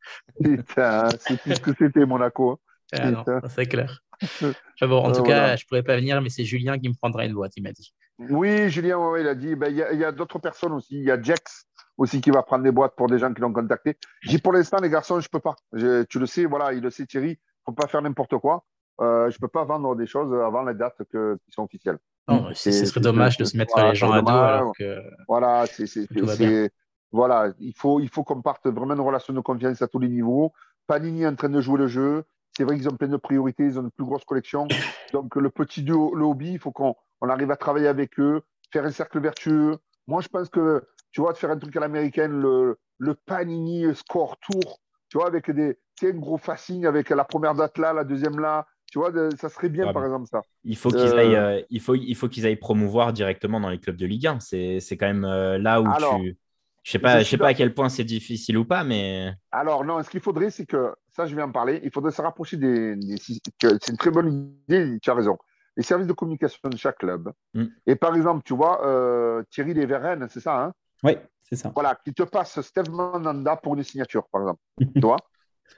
[0.44, 2.60] Putain, c'est plus ce que c'était Monaco.
[2.94, 3.42] Ah non, Putain.
[3.48, 4.02] c'est clair.
[4.82, 7.24] Bon, en Euh, tout cas, je pourrais pas venir, mais c'est Julien qui me prendra
[7.26, 7.94] une boîte, il m'a dit.
[8.20, 9.56] Oui, Julien, ouais, il a dit.
[9.56, 10.96] ben, Il y a, il d'autres personnes aussi.
[10.98, 13.54] Il y a Jex aussi qui va prendre des boîtes pour des gens qui l'ont
[13.54, 13.98] contacté.
[14.24, 15.56] J'ai pour l'instant, les garçons, je peux pas.
[15.72, 17.40] Je- tu le sais, voilà, il le sait, Thierry.
[17.66, 18.66] faut pas faire n'importe quoi.
[19.02, 21.98] Euh, je peux pas vendre des choses avant les dates que- qui sont officielles.
[22.28, 24.26] Non, ce C'est- ce c'est- serait dommage de se mettre voilà, les gens à dos
[24.28, 24.54] dommage.
[24.62, 25.02] alors que.
[25.28, 26.68] Voilà, c'est, c'est, Tout va c'est- bien.
[27.12, 30.08] voilà, il faut, il faut qu'on parte vraiment une relation de confiance à tous les
[30.10, 30.52] niveaux.
[30.88, 32.24] Panini est en train de jouer le jeu.
[32.56, 34.68] C'est vrai qu'ils ont plein de priorités, ils ont une plus grosse collection.
[35.14, 38.42] Donc le petit duo, le hobby, il faut qu'on on arrive à travailler avec eux,
[38.72, 39.78] faire un cercle vertueux.
[40.08, 43.94] Moi, je pense que tu vois, de faire un truc à l'américaine, le, le Panini
[43.96, 47.78] Score Tour, tu vois, avec des, tu sais, un gros facing avec la première date
[47.78, 48.66] là, la deuxième là.
[48.92, 50.42] Tu vois, de- ça serait bien, Ah par exemple, ça.
[50.64, 53.70] Il faut qu'ils Euh, aillent, euh, il faut, il faut qu'ils aillent promouvoir directement dans
[53.70, 54.40] les clubs de Ligue 1.
[54.40, 56.38] C'est, quand même euh, là où Alors, tu.
[56.84, 59.84] Je sais pas, je sais pas à quel point c'est difficile ou pas, mais Alors,
[59.86, 62.58] non, ce qu'il faudrait, c'est que, ça, je vais en parler, il faudrait se rapprocher
[62.58, 62.96] des.
[63.20, 65.38] c'est une très bonne idée, tu as raison.
[65.78, 67.32] Les services de communication de chaque club.
[67.54, 67.66] Mm.
[67.86, 70.74] Et par exemple, tu vois, euh, Thierry Léveren, c'est ça, hein?
[71.04, 71.72] Oui, c'est ça.
[71.74, 74.60] Voilà, qui te passe Steve Mandanda pour une signature, par exemple.
[74.80, 75.18] tu vois?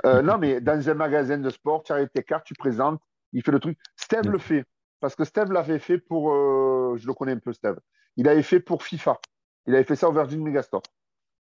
[0.06, 3.00] Euh, Non, mais dans un magasin de sport, tu arrives tes cartes, tu présentes,
[3.32, 3.78] il fait le truc.
[3.96, 4.32] Steve Mm.
[4.32, 4.66] le fait.
[5.00, 6.32] Parce que Steve l'avait fait pour.
[6.34, 7.78] euh, je le connais un peu, Steve.
[8.16, 9.20] Il avait fait pour FIFA.
[9.68, 10.84] Il avait fait ça au Virgin Megastore.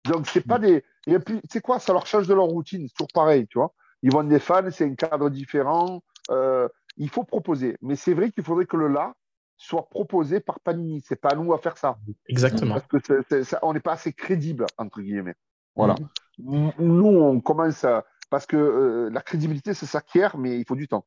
[0.07, 0.85] Donc, c'est pas des.
[1.07, 2.87] Et puis, tu sais quoi, ça leur change de leur routine.
[2.88, 3.72] C'est toujours pareil, tu vois.
[4.02, 6.02] Ils vendent des fans, c'est un cadre différent.
[6.30, 7.76] Euh, il faut proposer.
[7.80, 9.14] Mais c'est vrai qu'il faudrait que le là
[9.57, 11.00] soit proposé par Panini.
[11.07, 11.96] C'est pas à nous à faire ça.
[12.28, 12.74] Exactement.
[12.74, 15.37] Parce que ça- on n'est pas assez crédible, entre guillemets.
[15.76, 15.94] Voilà.
[16.38, 18.04] Nous, on commence à.
[18.34, 21.06] Parce que euh, la crédibilité, c'est s'acquiert, mais il faut du temps.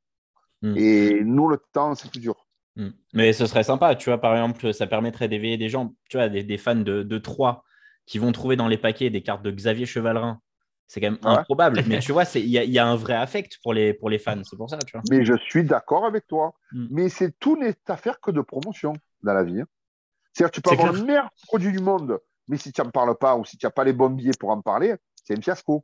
[0.62, 0.78] Mm.
[0.78, 2.48] Et nous, le temps, c'est plus dur.
[2.78, 2.92] Hmm.
[3.14, 6.30] Mais ce serait sympa, tu vois, par exemple, ça permettrait d'éveiller des gens, tu vois,
[6.30, 7.64] des, des fans de, de 3
[8.06, 10.40] qui vont trouver dans les paquets des cartes de Xavier Chevalrin.
[10.88, 11.40] C'est quand même Ouais.
[11.40, 13.94] improbable, mais tu vois, il y, a- il y a un vrai affect pour les,
[13.94, 15.02] pour les fans, c'est pour ça, tu vois.
[15.10, 16.54] Mais je suis d'accord avec toi.
[16.72, 16.88] Mm.
[16.92, 19.60] Mais c'est tout n'est affaire que de promotion dans la vie.
[19.62, 19.68] hein.
[20.34, 21.02] C'est-à-dire, tu peux avoir clair.
[21.02, 23.72] le meilleur produit du monde, mais si tu n'en parles pas ou si tu n'as
[23.72, 25.84] pas les bons billets pour en parler, c'est un fiasco.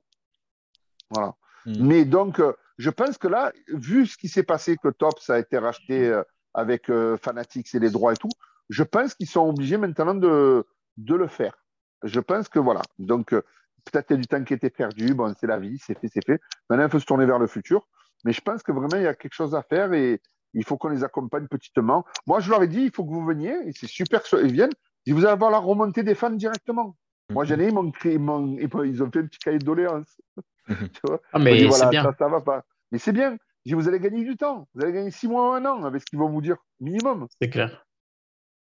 [1.13, 1.33] Voilà.
[1.65, 1.87] Mm.
[1.87, 5.39] Mais donc, euh, je pense que là, vu ce qui s'est passé, que Tops a
[5.39, 6.23] été racheté euh,
[6.53, 8.29] avec euh, Fanatics et les droits et tout,
[8.69, 10.65] je pense qu'ils sont obligés maintenant de,
[10.97, 11.57] de le faire.
[12.03, 12.81] Je pense que voilà.
[12.99, 15.13] Donc, peut-être qu'il y a du temps qui était perdu.
[15.13, 16.41] Bon, c'est la vie, c'est fait, c'est fait.
[16.69, 17.87] Maintenant, il faut se tourner vers le futur.
[18.25, 20.21] Mais je pense que vraiment, il y a quelque chose à faire et
[20.53, 22.05] il faut qu'on les accompagne petitement.
[22.27, 23.55] Moi, je leur ai dit, il faut que vous veniez.
[23.65, 24.73] Et c'est super qu'ils viennent.
[25.05, 26.95] Ils vous allez avoir la remontée des fans directement.
[27.29, 30.21] Moi, j'en ai, ils ils ont fait un petit cahier de doléances.
[30.93, 31.21] Tu vois?
[31.31, 32.03] Ah, mais voilà, bien.
[32.03, 32.65] Ça, ça va pas.
[32.91, 33.37] Mais c'est bien.
[33.65, 34.67] Je vous allez gagner du temps.
[34.73, 37.27] Vous allez gagner six mois ou un an avec ce qu'ils vont vous dire, minimum.
[37.41, 37.85] C'est clair.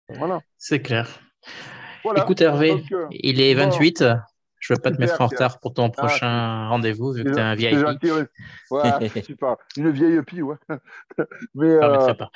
[0.08, 0.40] Voilà.
[0.58, 1.08] C'est clair.
[2.04, 2.22] voilà.
[2.22, 3.70] Écoute, Hervé, Donc, euh, il est bon.
[3.70, 4.04] 28.
[4.58, 7.38] Je ne veux pas te mettre en retard pour ton prochain rendez-vous, vu que tu
[7.38, 7.70] es un ouais.
[9.14, 9.56] Je sais pas.
[9.76, 10.56] Une vieille pie, ouais.
[11.54, 12.30] Mais euh, pas.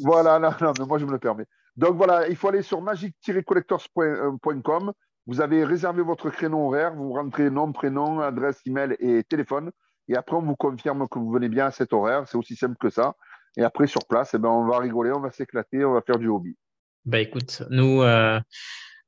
[0.00, 1.46] voilà, non, non, mais moi je me le permets.
[1.76, 4.92] Donc voilà, il faut aller sur magic-collectors.com.
[5.28, 9.70] Vous avez réservé votre créneau horaire, vous rentrez nom, prénom, adresse, email et téléphone.
[10.08, 12.26] Et après, on vous confirme que vous venez bien à cet horaire.
[12.26, 13.14] C'est aussi simple que ça.
[13.58, 16.18] Et après, sur place, eh ben, on va rigoler, on va s'éclater, on va faire
[16.18, 16.56] du hobby.
[17.04, 18.40] Bah écoute, nous, euh,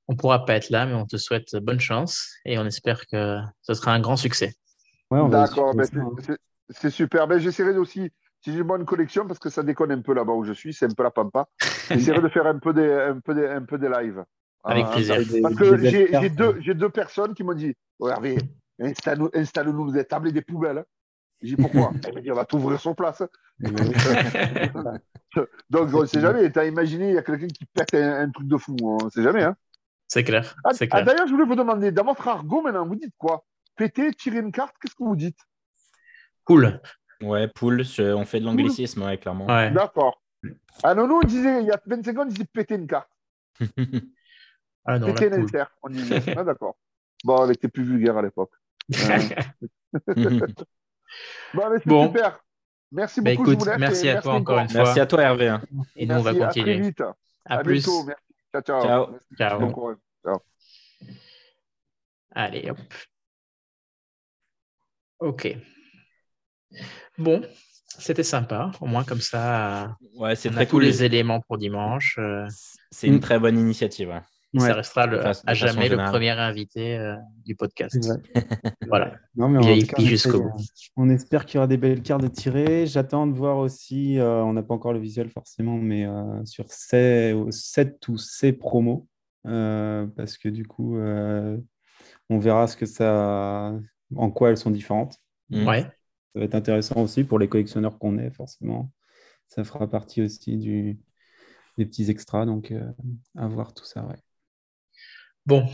[0.08, 3.06] on ne pourra pas être là, mais on te souhaite bonne chance et on espère
[3.06, 4.52] que ce sera un grand succès.
[5.10, 6.34] Ouais, D'accord, ben, hein.
[6.68, 7.28] c'est- super.
[7.28, 8.10] Ben, J'essaierai aussi,
[8.42, 10.74] si j'ai une bonne collection, parce que ça déconne un peu là-bas où je suis,
[10.74, 11.46] c'est un peu la pampa.
[11.90, 14.22] J'essaierai de faire un peu des, un peu des, un peu des lives.
[14.64, 15.16] Avec Ah, plaisir.
[15.26, 16.28] Des- Parce que j'ai j'ai hein.
[16.36, 18.36] deux, j'ai deux personnes qui m'ont dit oh, Hervé,
[18.78, 20.78] installe-nous installe des tables et des poubelles.
[20.78, 20.84] hein.
[21.42, 21.92] J'ai dit pourquoi?
[22.06, 23.22] Elle m'a dit on va t'ouvrir sur place.
[25.70, 26.50] Donc on ne sait jamais.
[26.50, 28.76] T'as imaginé, il y a quelqu'un qui pète un, un truc de fou.
[28.82, 29.42] On ne sait jamais.
[29.42, 29.56] Hein.
[30.08, 30.54] C'est clair.
[30.64, 31.04] Ah, C'est ah, clair.
[31.04, 33.44] D'ailleurs, je voulais vous demander, dans votre argot maintenant, vous dites quoi?
[33.76, 35.38] Péter, tirer une carte, qu'est-ce que vous dites?
[36.44, 36.80] Cool.
[37.22, 39.46] Ouais, poule, on fait de l'anglicisme, ouais, clairement.
[39.46, 39.70] Ouais.
[39.70, 40.20] D'accord.
[40.82, 43.10] Ah non, non, on disait, il y a 20 secondes, on disait péter une carte.
[44.92, 45.08] Ah non.
[45.82, 45.88] On.
[46.36, 46.76] Ah d'accord.
[47.24, 48.52] Bon, elle était plus vulgaire à l'époque.
[51.54, 52.06] Bon, mais c'est Bon.
[52.06, 52.40] super.
[52.92, 53.50] Merci Bah, beaucoup.
[53.52, 54.82] je vous merci à toi encore une fois.
[54.84, 55.48] Merci à toi, Hervé.
[55.48, 55.62] hein.
[55.96, 56.80] Et nous, on va Merci, À très continuer.
[56.88, 57.00] vite.
[57.00, 57.14] À,
[57.46, 57.84] À plus.
[57.84, 58.04] bientôt.
[58.04, 58.22] Merci.
[58.52, 58.82] Ciao, ciao.
[59.36, 59.60] Ciao.
[60.24, 60.40] Merci.
[62.32, 62.78] Allez, hop.
[65.18, 65.56] Ok.
[67.18, 67.42] Bon,
[67.88, 68.70] c'était sympa.
[68.80, 70.84] Au moins, comme ça, Ouais, c'est on a très tous cool.
[70.84, 72.16] les éléments pour dimanche.
[72.18, 72.46] euh,
[72.92, 74.08] C'est une très bonne initiative.
[74.08, 74.22] ouais.
[74.52, 74.66] Ouais.
[74.66, 77.96] Ça restera le- à jamais le premier invité euh, du podcast.
[78.88, 79.14] Voilà.
[79.36, 80.48] Non, mais en jusqu'au bout.
[80.48, 80.62] euh,
[80.96, 82.86] On espère qu'il y aura des belles cartes de tirer.
[82.86, 86.64] J'attends de voir aussi, euh, on n'a pas encore le visuel forcément, mais euh, sur
[86.68, 89.06] ces, 7 ou ces promos.
[89.44, 93.72] parce que du coup, on verra ce que ça,
[94.16, 95.16] en quoi elles sont différentes.
[95.52, 95.82] Ouais.
[96.32, 98.90] Ça va être intéressant aussi pour les collectionneurs qu'on est, forcément.
[99.46, 100.98] Ça fera partie aussi du,
[101.78, 102.72] des petits extras, donc
[103.36, 104.16] à voir tout ça, ouais.
[105.46, 105.66] Bon.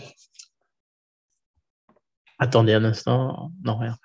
[2.39, 3.51] Attendez un instant.
[3.65, 3.97] Non, rien.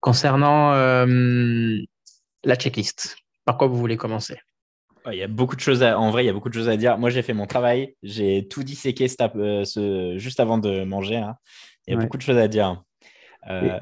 [0.00, 4.38] Concernant la checklist, par quoi vous voulez commencer?
[5.10, 5.98] Il y a beaucoup de choses à...
[5.98, 6.98] En vrai, il y a beaucoup de choses à dire.
[6.98, 7.96] Moi, j'ai fait mon travail.
[8.02, 10.14] J'ai tout disséqué ce...
[10.18, 11.16] juste avant de manger.
[11.16, 11.36] hein.
[11.86, 12.82] Il y a beaucoup de choses à dire.
[13.48, 13.78] Euh,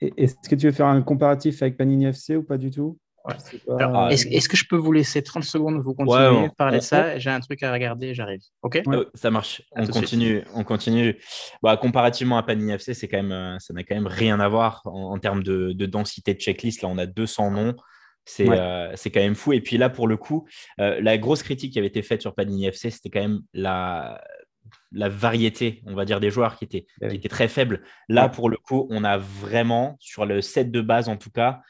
[0.00, 2.98] Est-ce que tu veux faire un comparatif avec Panini FC ou pas du tout?
[3.24, 3.34] Ouais.
[3.78, 4.06] Pas.
[4.06, 6.80] Ah, Est-ce que je peux vous laisser 30 secondes vous continuer Ouais, à parler on-
[6.80, 8.40] de ça J'ai un truc à regarder, j'arrive.
[8.62, 8.96] OK Ouais.
[8.96, 9.62] Euh, ça marche.
[9.74, 9.94] À On suite.
[9.94, 10.42] continue.
[10.54, 11.16] On continue.
[11.62, 14.48] Bah, comparativement à Panini FC, c'est quand même, euh, ça n'a quand même rien à
[14.48, 16.82] voir en, en termes de, de densité de checklist.
[16.82, 17.74] Là, on a 200 noms.
[18.24, 18.58] C'est Ouais.
[18.58, 19.52] euh, c'est quand même fou.
[19.52, 20.46] Et puis là, pour le coup,
[20.80, 24.20] euh, la grosse critique qui avait été faite sur Panini FC, c'était quand même la,
[24.92, 27.82] la variété, on va dire, des joueurs qui était, Eh qui était très faible.
[28.08, 28.30] Là, Ouais.
[28.30, 31.60] pour le coup, on a vraiment, sur le set de base en tout cas,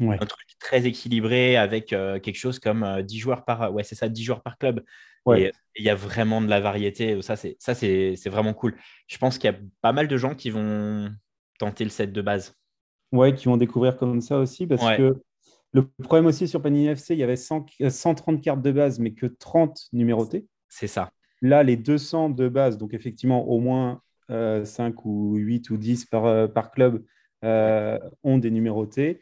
[0.00, 0.16] Ouais.
[0.20, 3.94] un truc très équilibré avec euh, quelque chose comme euh, 10 joueurs par ouais c'est
[3.94, 4.82] ça 10 joueurs par club
[5.26, 5.42] Ouais.
[5.42, 8.74] et il y a vraiment de la variété ça c'est ça c'est c'est vraiment cool
[9.06, 11.10] je pense qu'il y a pas mal de gens qui vont
[11.58, 12.56] tenter le set de base
[13.12, 14.96] Ouais, qui vont découvrir comme ça aussi, parce Ouais.
[14.96, 15.22] que
[15.72, 18.98] le problème aussi sur Panini FC, il y avait 100 euh, 130 cartes de base,
[18.98, 20.46] mais que 30 numérotées.
[20.68, 21.10] c'est ça
[21.42, 24.00] Là, les 200 de base, donc effectivement au moins
[24.30, 27.04] euh, 5 ou 8 ou 10 par, euh, par club,
[27.44, 29.20] euh, ont des numérotés.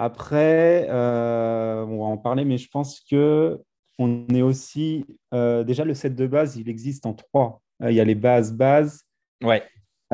[0.00, 3.58] Après, euh, on va en parler, mais je pense que
[3.98, 7.60] on est aussi euh, déjà le set de base, il existe en trois.
[7.82, 9.02] Euh, il y a les bases bases,
[9.42, 9.62] ouais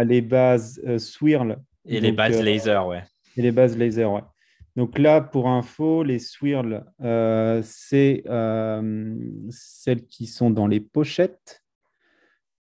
[0.03, 3.05] les bases swirl et les bases laser ouais
[3.37, 4.23] et les bases laser, ouais.
[4.77, 8.25] Donc là, pour info, les swirls, euh, c'est
[9.51, 11.63] celles qui sont dans les pochettes,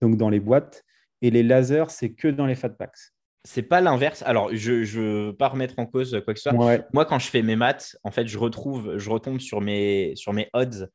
[0.00, 0.84] donc dans les boîtes,
[1.20, 3.12] et les lasers, c'est que dans les fat packs.
[3.44, 4.22] C'est pas l'inverse.
[4.26, 6.58] Alors je je veux pas remettre en cause quoi que ce soit.
[6.58, 10.12] Ouais, moi quand je fais mes maths en fait je retrouve je retombe sur mes
[10.16, 10.88] sur mes odds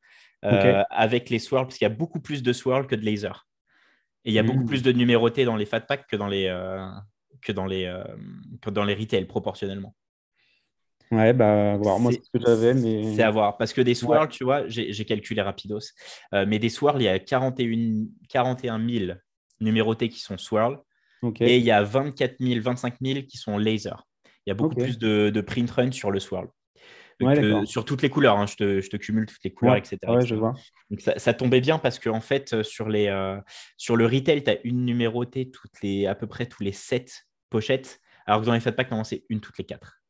[0.44, 3.46] euh, avec les swirls parce qu'il y a beaucoup plus de swirls que de laser
[4.26, 4.66] et il y a beaucoup Mm.
[4.66, 6.86] plus de numérotés dans les fat packs que dans les euh,
[7.42, 8.04] que dans les euh,
[8.60, 9.94] que dans les retail proportionnellement.
[11.10, 12.00] Ouais, bah, voir.
[12.00, 13.56] Moi, C'est- ce que j'avais, mais c'est à voir.
[13.58, 15.80] Parce que des swirls tu vois j'ai calculé rapidos.
[16.32, 19.12] Mais des swirls il y a 41 41 000
[19.60, 20.78] numérotés qui sont swirls
[21.40, 24.06] et il y a 24 000 25 000 qui sont laser
[24.46, 26.48] il y a beaucoup plus de, de print run sur le swirl
[27.20, 27.66] Ouais, d'accord.
[27.66, 29.98] sur toutes les couleurs, hein, je, te, je te cumule toutes les couleurs, Ouais, etc.
[30.08, 30.26] ouais, etc.
[30.26, 30.54] je vois.
[30.90, 33.38] Donc ça, ça tombait bien parce que en fait, euh, sur, les, euh,
[33.76, 37.26] sur le retail, tu as une numérotée toutes les, à peu près tous les 7
[37.50, 40.00] pochettes, alors que dans les fat packs, normalement, c'est une toutes les 4.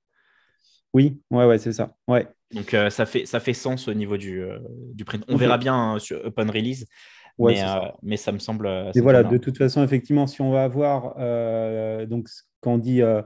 [0.95, 1.95] Oui, ouais, ouais, c'est ça.
[2.09, 2.27] Ouais.
[2.53, 4.59] Donc euh, ça, fait, ça fait sens au niveau du, euh,
[4.95, 5.25] du print.
[5.29, 6.87] On verra bien hein, sur Open Release,
[7.39, 7.85] Ouais, mais, c'est ça.
[7.85, 8.67] euh, mais ça me semble.
[8.67, 12.29] ça Et voilà, de toute façon, effectivement, si on va avoir, euh, donc
[12.61, 13.23] quand on dit euh,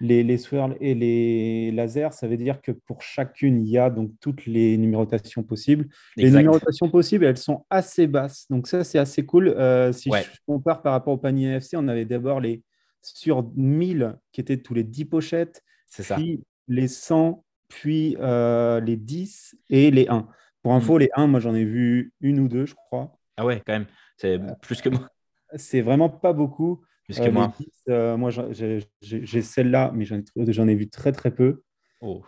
[0.00, 3.90] les, les swirls et les lasers, ça veut dire que pour chacune, il y a
[3.90, 5.88] donc toutes les numérotations possibles.
[6.16, 8.46] Les numérotations possibles, elles sont assez basses.
[8.50, 9.48] Donc ça, c'est assez cool.
[9.48, 10.22] Euh, si Ouais.
[10.22, 12.62] je compare par rapport au panier NFC, on avait d'abord les
[13.02, 16.16] sur 1000 qui étaient tous les 10 pochettes, C'est ça.
[16.16, 20.28] puis les 100, puis euh, les 10 et les 1.
[20.62, 20.98] Pour info, Mm.
[21.00, 23.17] les 1, moi j'en ai vu une ou deux, je crois.
[23.38, 23.86] Ah ouais, quand même.
[24.16, 25.08] C'est plus que moi.
[25.56, 26.82] C'est vraiment pas beaucoup.
[27.04, 27.52] Plus Euh, que les moi.
[27.58, 31.62] 10, euh, moi, j'ai celle-là, mais j'en ai, vu très très peu.
[32.02, 32.22] Oh.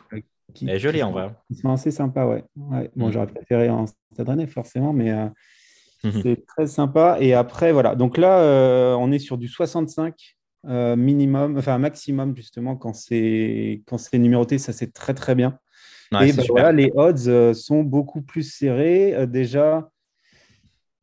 [0.55, 1.31] Qui, Elle est jolie en vrai.
[1.51, 2.45] Ils sont assez sympas, ouais.
[2.57, 2.91] ouais.
[2.97, 3.13] Bon, Mm.
[3.13, 5.27] j'aurais préféré en Stade Rennais, forcément, mais euh,
[6.03, 6.23] Mhm.
[6.23, 7.19] c'est très sympa.
[7.21, 7.95] Et après, voilà.
[7.95, 10.15] Donc là, euh, on est sur du 65
[10.67, 15.59] euh, minimum, enfin maximum, justement, quand c'est quand c'est numéroté, ça c'est très très bien.
[16.13, 19.15] Ouais, et bah, voilà, les odds euh, sont beaucoup plus serrés.
[19.15, 19.89] Euh, déjà,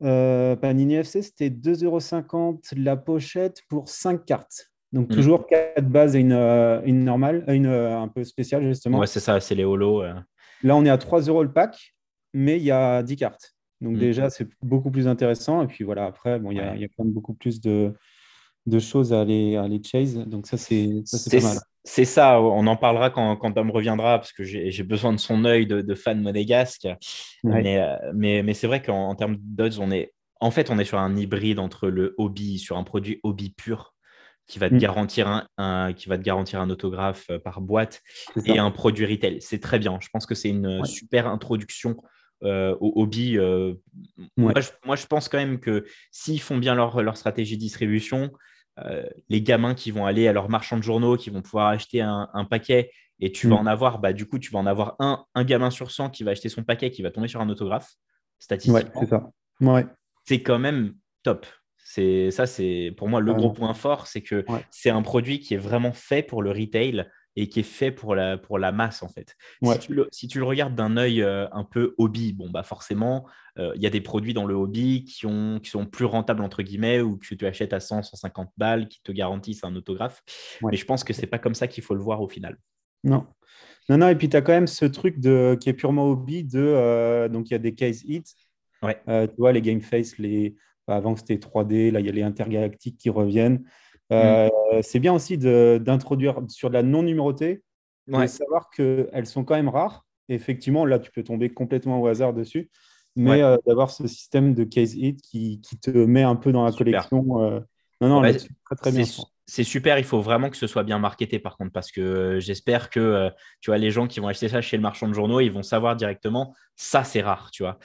[0.03, 4.67] euh, Panini FC, c'était 2,50€ la pochette pour 5 cartes.
[4.93, 5.15] Donc Mhm.
[5.15, 8.99] toujours 4 bases et une, euh, une normale, euh, une euh, un peu spéciale, justement.
[8.99, 10.01] Ouais, c'est ça, c'est les holos.
[10.03, 10.13] euh.
[10.63, 11.93] Là, on est à 3 euros le pack,
[12.33, 13.53] mais il y a 10 cartes.
[13.81, 13.99] Donc Mhm.
[13.99, 15.61] déjà, c'est beaucoup plus intéressant.
[15.63, 16.79] Et puis voilà, après, bon, il y, Ouais.
[16.79, 17.93] y a quand même beaucoup plus de,
[18.65, 20.15] de choses à aller, à aller chase.
[20.25, 21.57] Donc ça, C'est pas mal.
[21.89, 25.45] C'est ça, on en parlera quand, quand Dom reviendra, parce que j'ai besoin de son
[25.45, 26.83] œil de, de fan monégasque.
[27.43, 27.61] Ouais.
[27.63, 30.77] Mais, euh, mais, mais c'est vrai qu'en en termes d'odds, on est, en fait, on
[30.79, 33.93] est sur un hybride entre le hobby, sur un produit hobby pur
[34.47, 34.79] qui va te, Mm.
[34.79, 38.01] garantir, un, un- qui va te garantir un autographe euh, par boîte
[38.45, 39.41] et un produit retail.
[39.41, 39.97] C'est très bien.
[40.01, 40.85] Je pense que c'est une Ouais.
[40.87, 41.95] super introduction
[42.43, 43.37] euh, au hobby.
[43.37, 43.73] euh.
[44.17, 44.27] Ouais.
[44.37, 47.61] Moi, je, moi, je pense quand même que s'ils font bien leur, leur stratégie de
[47.61, 48.29] distribution,
[48.85, 52.01] euh, les gamins qui vont aller à leur marchand de journaux, qui vont pouvoir acheter
[52.01, 53.59] un, un paquet et tu vas Mm.
[53.59, 56.23] en avoir, bah, du coup, tu vas en avoir un, un gamin sur 100 qui
[56.23, 58.99] va acheter son paquet, qui va tomber sur un autographe, Ouais, statistiquement.
[59.01, 59.29] c'est ça.
[59.61, 59.85] Ouais.
[60.25, 61.45] c'est quand même top.
[61.77, 65.53] C'est ça, c'est pour moi le gros point fort, c'est que c'est un produit qui
[65.53, 69.03] est vraiment fait pour le retail et qui est fait pour la, pour la masse
[69.03, 69.37] en fait.
[69.63, 72.63] Si, tu le, si, tu le, regardes d'un œil euh, un peu hobby, bon bah
[72.63, 73.27] forcément,
[73.59, 76.41] euh, il y a des produits dans le hobby qui, ont, qui sont plus rentables
[76.41, 80.23] entre guillemets ou que tu achètes à 100, 150 balles qui te garantissent un autographe.
[80.63, 82.57] Mais je pense que c'est pas comme ça qu'il faut le voir au final.
[83.03, 83.27] Non.
[83.87, 86.43] Non, non, et puis tu as quand même ce truc de, qui est purement hobby
[86.43, 86.59] de.
[86.59, 88.33] Euh, donc il y a des case hits.
[88.81, 88.99] Ouais.
[89.05, 90.55] tu vois, les Game Face, les,
[90.87, 93.63] bah, avant c'était 3D, là il y a les intergalactiques qui reviennent.
[94.11, 94.49] Euh,
[94.81, 97.63] c'est bien aussi d'introduire sur de la non numérotée,
[98.07, 100.05] de savoir qu'elles sont quand même rares.
[100.29, 102.69] effectivement, là, tu peux tomber complètement au hasard dessus.
[103.15, 106.63] Mais euh, d'avoir ce système de case hit qui, qui, te met un peu dans
[106.63, 107.41] la collection.
[107.41, 107.59] Euh,
[107.99, 109.05] non, non, très, très bien.
[109.47, 112.89] C'est super, il faut vraiment que ce soit bien marketé par contre, parce que j'espère
[112.89, 115.51] que tu vois, les gens qui vont acheter ça chez le marchand de journaux, ils
[115.51, 117.79] vont savoir directement, ça c'est rare, tu vois.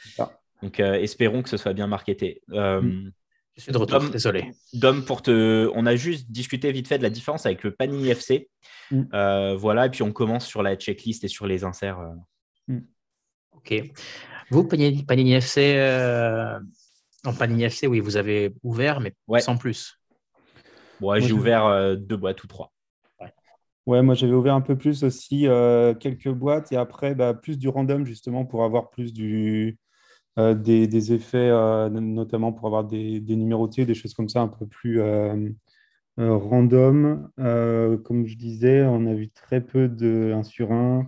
[0.60, 2.42] Donc espérons que ce soit bien marketé.
[2.48, 3.10] Mm.
[3.56, 4.52] Je suis de retour, désolé.
[4.72, 5.70] Dom, pour te...
[5.74, 8.48] on a juste discuté vite fait de la différence avec le Panini FC.
[8.90, 9.02] Mm.
[9.12, 12.00] Euh, voilà, et puis on commence sur la checklist et sur les inserts.
[12.00, 12.14] Euh.
[12.68, 12.80] Mm.
[13.52, 13.74] Ok.
[14.50, 16.58] Vous, Panini, FC, euh...
[17.24, 19.98] en Panini FC, oui, vous avez ouvert, mais sans plus.
[21.00, 22.72] Ouais, j'ai ouvert euh, deux boîtes ou trois.
[23.84, 25.48] Ouais, moi j'avais ouvert un peu plus aussi,
[25.98, 29.76] quelques boîtes et après bah, plus du random justement pour avoir plus du,
[30.38, 34.48] euh, des, effets, euh, notamment pour avoir des, des, numérotés, des choses comme ça un
[34.48, 35.36] peu plus euh,
[36.16, 37.28] random.
[37.36, 41.06] comme je disais, on a vu très peu de 1 sur 1.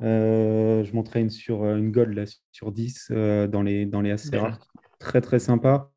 [0.00, 4.60] je montrais une sur une gold là, sur 10 dans les, dans les assez rares.
[4.98, 5.90] Très très sympa.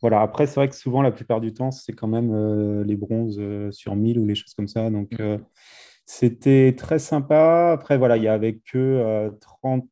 [0.00, 3.40] Voilà, après, c'est vrai que souvent, la plupart du temps, c'est quand même les bronzes
[3.70, 4.90] sur 1000 ou les choses comme ça.
[4.90, 5.16] Donc,
[6.06, 7.72] c'était très sympa.
[7.72, 9.88] Après, voilà, il n'y avait que 30,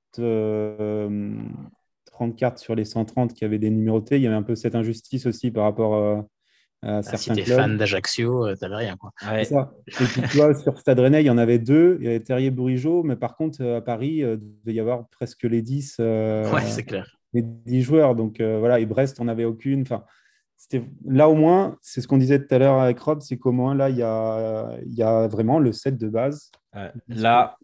[2.12, 4.16] 30 cartes sur les 130 qui avaient des numérotés.
[4.16, 6.16] Il y avait un peu cette injustice aussi par rapport euh,
[6.82, 8.96] à ah, certains si t'es fan d'Ajaccio, euh, t'avais rien.
[8.96, 9.12] Quoi.
[9.44, 9.72] Ça.
[9.86, 11.98] Et puis, tu vois, sur Stade Rennais, il y en avait deux.
[12.00, 15.44] Il y avait Terrier Bourigeau, mais par contre, à Paris, il devait y avoir presque
[15.44, 15.96] les 10.
[15.98, 17.18] ouais, c'est clair.
[17.32, 18.14] Les 10 joueurs.
[18.14, 18.78] Donc, voilà.
[18.78, 19.82] Et Brest, on n'avait aucune.
[19.82, 20.04] Enfin,
[21.04, 23.74] là au moins, c'est ce qu'on disait tout à l'heure avec Rob, c'est qu'au moins
[23.74, 26.50] là, il y a, y a, vraiment le set de base.
[27.08, 27.56] là,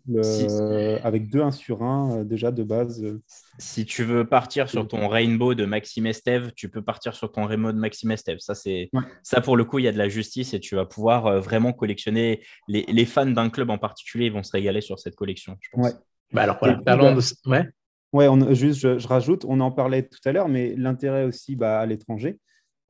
[1.03, 3.03] avec deux 1 sur 1 euh, déjà de base.
[3.03, 3.23] Euh.
[3.59, 7.45] Si tu veux partir sur ton Rainbow de Maxime Estève, tu peux partir sur ton
[7.47, 8.39] Rainbow de Maxime Estève.
[8.41, 8.91] Ça, c'est
[9.23, 11.41] ça pour le coup, il y a de la justice et tu vas pouvoir euh,
[11.41, 12.43] vraiment collectionner.
[12.69, 15.69] Les, les fans d'un club en particulier ils vont se régaler sur cette collection, je
[15.73, 15.87] pense.
[15.87, 15.93] Ouais.
[16.33, 17.23] Bah alors, voilà, parlons de...
[17.49, 17.67] Ouais.
[18.13, 21.57] Ouais, on, juste, je, je, rajoute, on en parlait tout à l'heure, mais l'intérêt aussi
[21.57, 22.39] bah, à l'étranger.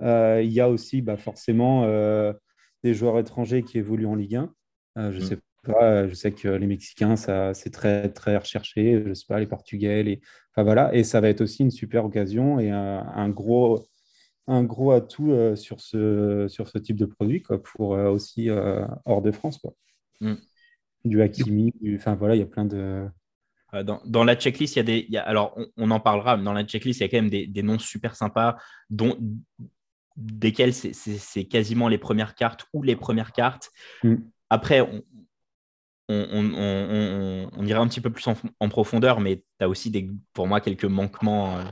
[0.01, 2.33] Euh, il y a aussi bah, forcément euh,
[2.85, 4.55] des joueurs étrangers qui évoluent en Ligue 1.
[4.99, 5.23] Euh, je mm.
[5.23, 9.03] sais je sais que les Mexicains, ça, c'est très, très recherché.
[9.07, 10.03] Je sais pas, les Portugais.
[10.03, 10.21] Les...
[10.51, 10.95] Enfin, voilà.
[10.95, 13.87] Et ça va être aussi une super occasion et un, gros,
[14.47, 18.49] un gros atout sur, ce, sur ce type de produit quoi, pour aussi
[19.05, 19.59] hors de France.
[19.59, 19.75] Quoi.
[20.23, 20.37] Mm.
[21.05, 23.07] Du Hakimi, enfin voilà, il y a plein de.
[23.85, 25.17] Dans, dans, la checklist, il y a des.
[25.19, 27.63] alors, on, en parlera, mais dans la checklist, il y a quand même des, des
[27.63, 28.57] noms super sympas,
[28.89, 29.19] dont,
[30.19, 33.71] desquels c'est quasiment les premières cartes ou les premières cartes.
[34.03, 34.17] Mm.
[34.51, 35.03] Après, on,
[36.09, 40.61] on, ira un petit peu plus en, profondeur, mais tu as aussi des, pour moi
[40.61, 41.59] quelques manquements.
[41.59, 41.63] Euh,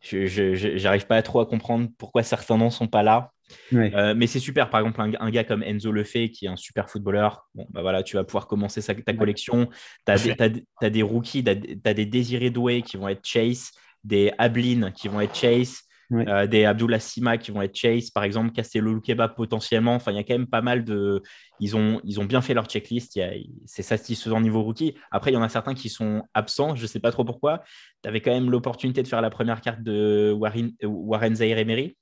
[0.00, 3.32] je n'arrive pas trop à comprendre pourquoi certains noms ne sont pas là.
[3.72, 6.88] Euh, mais c'est super, par exemple, un, gars comme Enzo Lefebvre, qui est un super
[6.88, 9.68] footballeur, bon, bah voilà, tu vas pouvoir commencer ta collection.
[10.06, 13.70] Tu as, des rookies, tu as, des Désiré Doué qui vont être Chase,
[14.02, 18.24] des Ablin qui vont être Chase, euh, des Abdullah Sima qui vont être Chase, par
[18.24, 19.94] exemple, Castello Lukeba potentiellement.
[19.94, 21.22] Enfin, il y a quand même pas mal de.
[21.60, 23.18] Ils ont, ils ont bien fait leur checklist.
[23.66, 24.94] C'est satisfaisant niveau rookie.
[25.10, 26.76] Après, il y en a certains qui sont absents.
[26.76, 27.62] Je ne sais pas trop pourquoi.
[28.02, 31.96] Tu avais quand même l'opportunité de faire la première carte de Warren, Warren Zahir Emery,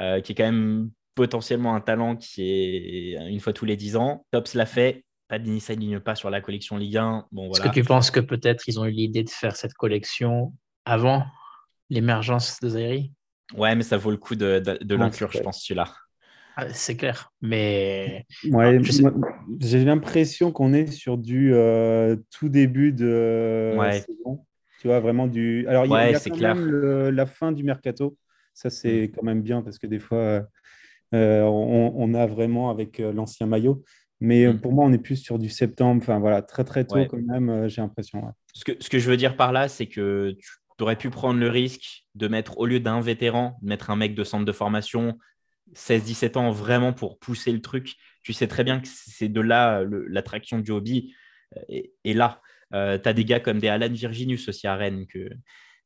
[0.00, 3.96] euh, qui est quand même potentiellement un talent qui est une fois tous les 10
[3.96, 4.26] ans.
[4.32, 5.04] Tops l'a fait.
[5.28, 7.26] Pas ne ligne pas sur la collection Ligue 1.
[7.32, 10.52] Bon, Est-ce que tu penses que peut-être ils ont eu l'idée de faire cette collection
[10.84, 11.24] avant
[11.90, 13.12] l'émergence de Zairi
[13.56, 15.92] Ouais, mais ça vaut le coup de, de, l'inclure, je pense, celui-là.
[16.56, 18.80] Ah, c'est clair, mais ouais,
[19.58, 24.46] j'ai l'impression qu'on est sur du euh, tout début de saison.
[24.80, 25.66] Tu vois, vraiment du.
[25.66, 28.16] Alors, il y a, quand même la fin du mercato.
[28.52, 29.10] Ça, c'est mm.
[29.16, 30.46] quand même bien parce que des fois,
[31.12, 33.82] euh, on, a vraiment avec euh, l'ancien maillot.
[34.20, 34.60] Mais mm.
[34.60, 36.02] pour moi, on est plus sur du septembre.
[36.02, 38.32] Enfin, voilà, très, très tôt quand même, j'ai l'impression.
[38.52, 41.10] Ce, que, ce que je veux dire par là, c'est que tu tu aurais pu
[41.10, 44.44] prendre le risque de mettre, au lieu d'un vétéran, de mettre un mec de centre
[44.44, 45.18] de formation,
[45.74, 47.94] 16-17 ans, vraiment pour pousser le truc.
[48.22, 51.14] Tu sais très bien que c'est de là l'attraction du hobby.
[51.68, 52.40] Et, là,
[52.72, 55.30] euh, tu as des gars comme des Alan Virginius aussi à Rennes que,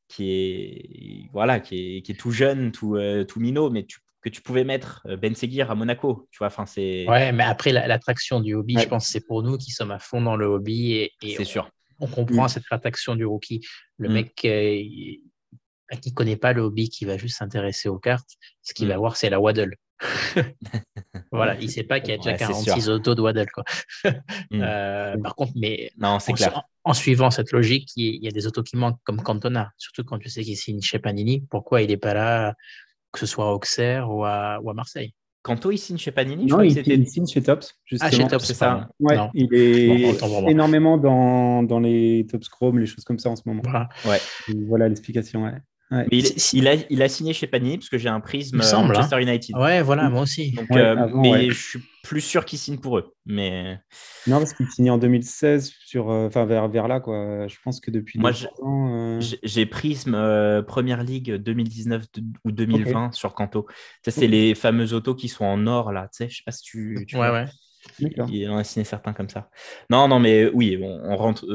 [0.08, 3.98] qui est, voilà, qui est, qui est tout jeune, tout, euh, tout minot, mais tu,
[4.22, 6.28] que tu pouvais mettre euh, Ben Seguir à Monaco.
[6.30, 7.06] Tu vois, enfin, c'est.
[7.08, 10.20] Ouais, mais après, l'attraction du hobby, je pense c'est pour nous qui sommes à fond
[10.20, 10.92] dans le hobby.
[10.94, 11.70] Et, c'est sûr.
[12.00, 13.60] On comprend cette attraction du rookie.
[13.98, 14.12] Le Mm.
[14.12, 15.22] mec euh, il-
[16.02, 18.28] qui ne connaît pas le hobby, qui va juste s'intéresser aux cartes,
[18.62, 18.90] ce qu'il Mm.
[18.90, 19.74] va voir, c'est la Waddle.
[21.32, 23.50] voilà, il ne sait pas qu'il y a déjà Ouais, c'est 46 autos de Waddle.
[23.50, 23.64] Quoi.
[24.04, 24.10] Mm.
[24.62, 26.56] Euh, par contre, mais Non, c'est en, clair.
[26.58, 29.70] en- en suivant cette logique, il il y a des autos qui manquent comme Cantona,
[29.76, 31.40] surtout quand tu sais qu'il signe chez Panini.
[31.50, 32.54] Pourquoi il n'est pas là,
[33.12, 35.14] que ce soit à Auxerre ou à, ou à Marseille?
[35.48, 37.74] Kanto, il signe chez Panini je Non, crois que il, c'était- il signe chez Tops,
[37.84, 38.10] justement.
[38.12, 38.88] Ah, chez Top, c'est ça.
[38.88, 38.88] ça.
[39.00, 43.42] Ouais, il est énormément dans, dans les Tops Chrome, les choses comme ça en ce
[43.46, 43.62] moment.
[43.64, 43.88] Voilà.
[44.66, 45.44] Voilà l'explication.
[45.44, 45.52] Ouais.
[45.90, 46.06] Ouais.
[46.12, 46.18] Mais
[46.52, 49.00] il, a, il a signé chez Panini parce que j'ai un prisme euh, semble, hein.
[49.00, 49.56] Manchester United.
[49.56, 50.52] Ouais, voilà, moi aussi.
[50.52, 51.50] Donc, Ouais, euh, avant, mais ouais.
[51.50, 53.14] je suis plus sûr qu'il signe pour eux.
[53.24, 53.78] Mais
[54.26, 57.48] Non, parce qu'il signait en 2016, sur, euh, enfin vers, vers là, quoi.
[57.48, 58.32] Je pense que depuis Moi,
[58.62, 63.66] euh, j'ai- prisme euh, Première Ligue 2019 de- ou 2020 sur Kanto.
[64.04, 66.08] Ça, c'est les fameuses autos qui sont en or là.
[66.12, 67.04] Tu sais, je sais pas si tu.
[67.08, 67.40] tu Ouais, vois.
[67.44, 67.46] ouais.
[68.00, 68.28] D'accord.
[68.30, 69.48] Il en a signé certains comme ça.
[69.88, 71.46] Non, non, mais oui, on, on rentre.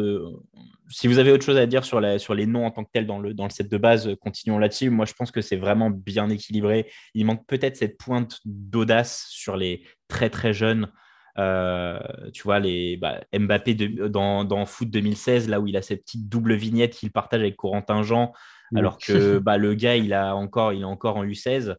[0.93, 2.89] Si vous avez autre chose à dire sur, la, sur les noms en tant que
[2.91, 4.89] tels dans le, dans le set de base, euh, continuons là-dessus.
[4.89, 6.89] Moi, je pense que c'est vraiment bien équilibré.
[7.13, 10.91] Il manque peut-être cette pointe d'audace sur les très très jeunes.
[11.39, 11.99] Euh,
[12.31, 16.03] tu vois, les bah, Mbappé de- dans, dans Foot 2016, là où il a cette
[16.03, 18.31] petite double vignette qu'il partage avec Corentin Jean,
[18.75, 21.75] alors que bah, le gars, il, a encore, il est encore en U16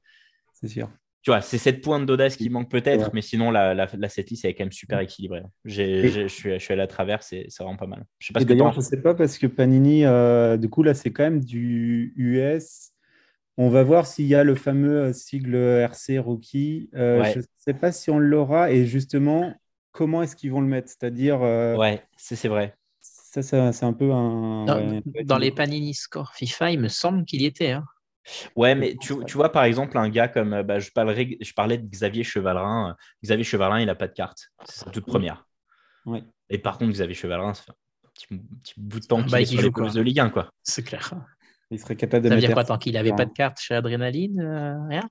[0.65, 0.91] c'est sûr.
[1.25, 3.11] Tu vois, c'est cette pointe d'audace qui manque peut-être, Ouais.
[3.15, 5.43] mais sinon, la, la, la setlist, elle est quand même super équilibrée.
[5.65, 8.05] Je suis, je suis allé à travers, c'est c'est vraiment pas mal.
[8.19, 10.95] Je sais pas ce d'ailleurs, je sais pas parce que Panini, euh, du coup, là,
[10.95, 12.91] c'est quand même du US.
[13.57, 16.91] On va voir s'il y a le fameux euh, sigle RC Rookie.
[16.95, 17.33] Euh, Ouais.
[17.33, 19.55] Je ne sais pas si on l'aura et justement,
[19.93, 20.89] comment est-ce qu'ils vont le mettre?
[20.89, 22.75] C'est-à-dire, euh, Ouais, c'est c'est vrai.
[23.01, 24.65] ça, ça, c'est un peu un.
[24.67, 27.71] Dans, ouais, dans les Panini Score FIFA, il me semble qu'il y était.
[27.71, 27.85] Hein.
[28.57, 30.53] Ouais, mais tu, tu vois, par exemple, un gars comme.
[30.55, 32.91] euh, Bah, je, parlerai, je parlais de Xavier Chevalrin.
[32.91, 34.49] Euh, Xavier Chevalrin, il n'a pas de carte.
[34.65, 35.47] C'est sa toute première.
[36.51, 38.27] Et par contre, Xavier Chevalrin, ça fait un petit,
[38.63, 39.83] petit bout de temps qu'il Bah, est qu'il sur les joue, quoi.
[39.83, 40.51] pelouses de Ligue 1, quoi.
[40.63, 41.13] C'est clair.
[41.71, 42.49] Il serait capable de Ça veut mettre.
[42.49, 45.09] dire quoi tant qu'il n'avait pas de carte chez Adrénaline euh, Rien?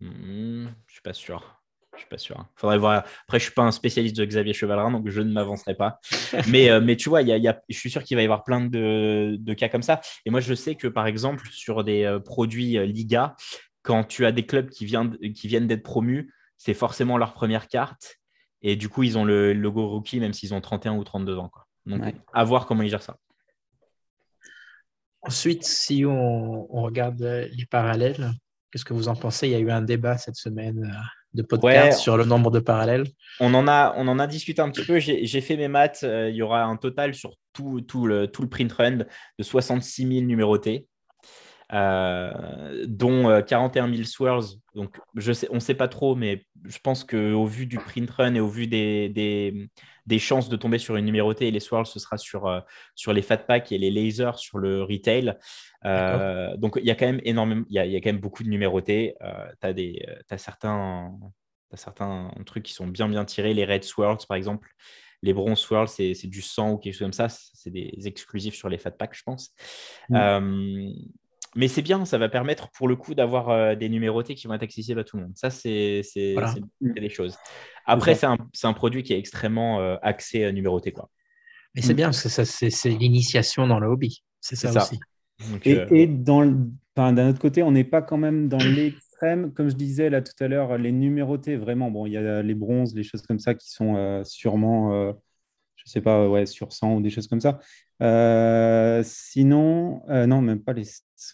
[0.00, 1.60] Hmm, je suis pas sûr.
[1.94, 2.38] Je suis pas sûr.
[2.38, 2.48] hein.
[2.56, 3.04] Faudrait voir.
[3.24, 6.00] Après, je suis pas un spécialiste de Xavier Chevalrin, donc je ne m'avancerai pas.
[6.48, 8.16] mais, euh, mais tu vois, il y a, il y a- je suis sûr qu'il
[8.16, 10.00] va y avoir plein de, de cas comme ça.
[10.26, 13.36] Et moi, je sais que par exemple, sur des euh, produits euh, Liga,
[13.82, 17.68] quand tu as des clubs qui viennent, qui viennent d'être promus, c'est forcément leur première
[17.68, 18.16] carte.
[18.62, 21.48] Et du coup, ils ont le logo rookie, même s'ils ont 31 ou 32 ans.
[21.50, 21.66] Quoi.
[21.86, 22.14] Donc, Ouais.
[22.32, 23.18] à voir comment ils gèrent ça.
[25.22, 28.30] Ensuite, si on, on regarde les parallèles,
[28.70, 29.48] qu'est-ce que vous en pensez?
[29.48, 31.02] Il y a eu un débat cette semaine euh,
[31.34, 31.92] de podcast Ouais.
[31.92, 33.04] sur le nombre de parallèles.
[33.40, 34.98] On en a, on en a discuté un petit peu.
[34.98, 36.00] J'ai j'ai fait mes maths.
[36.04, 39.06] Euh, il y aura un total sur tout, tout, le, tout le print run de
[39.42, 40.86] 66 000 numérotés,
[41.72, 44.44] euh, dont euh, 41 000 swirls.
[44.74, 48.10] Donc, je sais, on ne sait pas trop, mais je pense qu'au vu du print
[48.10, 49.70] run et au vu des, des,
[50.06, 52.60] des chances de tomber sur une numérotée, et les swirls, ce sera sur, euh,
[52.94, 55.34] sur les fat packs et les lasers sur le retail.
[55.84, 58.10] Euh, donc, il y a quand même énormément, il y a, il y a quand
[58.10, 59.14] même beaucoup de numérotés.
[59.60, 59.66] Tu
[60.30, 61.12] as, certains.
[61.70, 64.68] T'as certains trucs qui sont bien bien tirés, les Red Swirls par exemple.
[65.22, 67.28] Les Bronze Swirls, c'est c'est du sang ou quelque chose comme ça.
[67.28, 69.52] C'est des exclusifs sur les Fat Packs, je pense.
[70.10, 70.92] Mm.
[71.54, 74.46] Euh, mais c'est bien, ça va permettre pour le coup d'avoir euh, des numérotés qui
[74.46, 75.32] vont être accessibles à tout le monde.
[75.36, 76.54] Ça, c'est c'est- Voilà.
[76.80, 77.36] des choses.
[77.86, 80.92] Après, c'est un, c'est un produit qui est extrêmement euh, axé à numéroté.
[80.92, 81.10] Quoi.
[81.74, 81.96] Mais c'est Mm.
[81.96, 84.22] bien parce que ça, c'est l'initiation dans le hobby.
[84.40, 84.98] C'est ça, aussi.
[85.50, 86.56] Donc, Et, euh, et dans le-
[86.96, 89.52] enfin, d'un autre côté, on n'est pas quand même dans l'extrême.
[89.52, 92.54] Comme je disais là tout à l'heure, les numérotés, vraiment, bon, il y a les
[92.54, 95.12] bronzes, les choses comme ça qui sont euh, sûrement, euh,
[95.86, 97.58] je sais pas, ouais, sur 100 ou des choses comme ça.
[98.02, 100.84] Euh, sinon, euh, non, même pas les,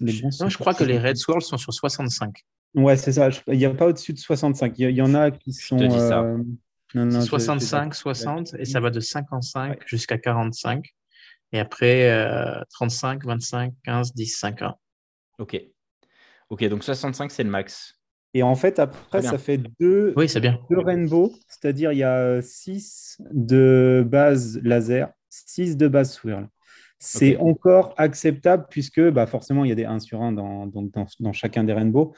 [0.01, 0.41] les bronzes.
[0.41, 2.45] Non, je crois que les Red Swirls sont sur 65.
[2.75, 3.31] Ouais, c'est ça.
[3.31, 4.79] Je- Il n'y a pas au-dessus de 65.
[4.79, 5.77] Il y, il y en a qui sont.
[5.77, 6.21] te dis ça.
[6.23, 6.37] euh,
[6.95, 10.85] non, non, je- 65, 60, et ça va de 55 jusqu'à 45.
[11.53, 14.79] Et après, euh, 35, 25, 15, 10, 5 ans.
[15.39, 15.61] ok.
[16.49, 18.00] Ok, donc 65, c'est le max.
[18.35, 20.61] Et en fait, après, ça fait deux, Oui, c'est bien.
[20.71, 26.49] deux rainbow, c'est-à-dire il y a 6 de base laser, 6 de base swirl.
[26.99, 30.93] C'est encore acceptable puisque bah, forcément, il y a des 1 sur 1 dans, donc
[30.93, 32.13] dans, dans chacun des rainbows.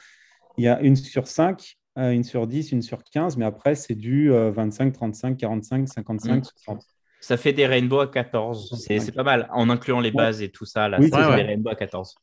[0.57, 3.73] Il y a une sur 5, euh, une sur 10, une sur 15, mais après,
[3.75, 6.43] c'est du euh, 25, 35, 45, 55, Mm.
[6.65, 6.83] 60.
[7.21, 8.75] Ça fait des rainbows à 14.
[8.85, 9.47] C'est c'est pas mal.
[9.53, 11.75] En incluant les bases et tout ça, là, Oui, ça c'est fait des rainbows à
[11.75, 12.15] 14.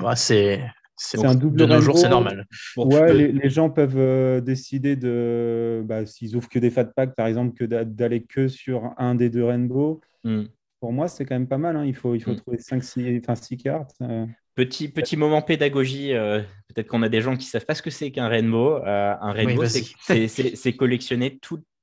[0.00, 0.60] Ouais, c'est
[0.98, 2.46] c'est- un double de nos jours, c'est normal.
[2.76, 7.14] Ouais, les, les gens peuvent euh, décider de, bah, s'ils ouvrent que des fat packs,
[7.14, 10.00] par exemple, que d'a- d'aller que sur un des deux rainbows.
[10.24, 10.44] Hmm.
[10.80, 11.76] Pour moi, c'est quand même pas mal.
[11.76, 11.84] hein.
[11.84, 12.36] Il faut, il faut Mm.
[12.36, 13.94] trouver 5, 6, enfin, six cartes.
[14.02, 14.26] euh.
[14.54, 17.82] Petit, petit moment pédagogie, euh, peut-être qu'on a des gens qui ne savent pas ce
[17.82, 18.74] que c'est qu'un rainbow.
[18.76, 21.38] Euh, un rainbow, c'est collectionner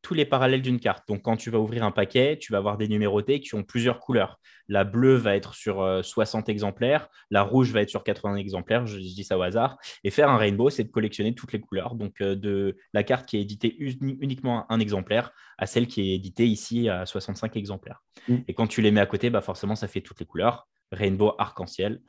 [0.06, 1.08] tous les parallèles d'une carte.
[1.08, 4.00] Donc, quand tu vas ouvrir un paquet, tu vas avoir des numérotés qui ont plusieurs
[4.00, 4.40] couleurs.
[4.68, 8.86] La bleue va être sur 60 euh, exemplaires, la rouge va être sur 80 exemplaires,
[8.86, 9.80] je, dis ça au hasard.
[10.04, 11.96] Et faire un rainbow, c'est de collectionner toutes les couleurs.
[11.96, 16.46] Donc, de la carte qui est éditée uniquement un exemplaire à celle qui est éditée
[16.46, 18.04] ici à 65 exemplaires.
[18.28, 18.36] Mm.
[18.48, 20.68] Et quand tu les mets à côté, bah forcément, ça fait toutes les couleurs.
[20.92, 22.00] Rainbow arc-en-ciel.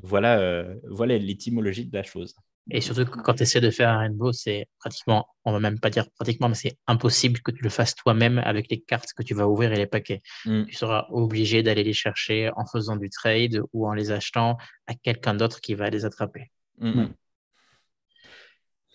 [0.00, 2.34] Voilà, euh, voilà l'étymologie de la chose.
[2.70, 5.90] Et surtout, quand tu essaies de faire un rainbow, c'est pratiquement, on va même pas
[5.90, 9.34] dire pratiquement, mais c'est impossible que tu le fasses toi-même avec les cartes que tu
[9.34, 10.22] vas ouvrir et les paquets.
[10.46, 10.64] Mm.
[10.64, 14.56] Tu seras obligé d'aller les chercher en faisant du trade ou en les achetant
[14.86, 16.50] à quelqu'un d'autre qui va les attraper.
[16.78, 17.14] Mm, mm.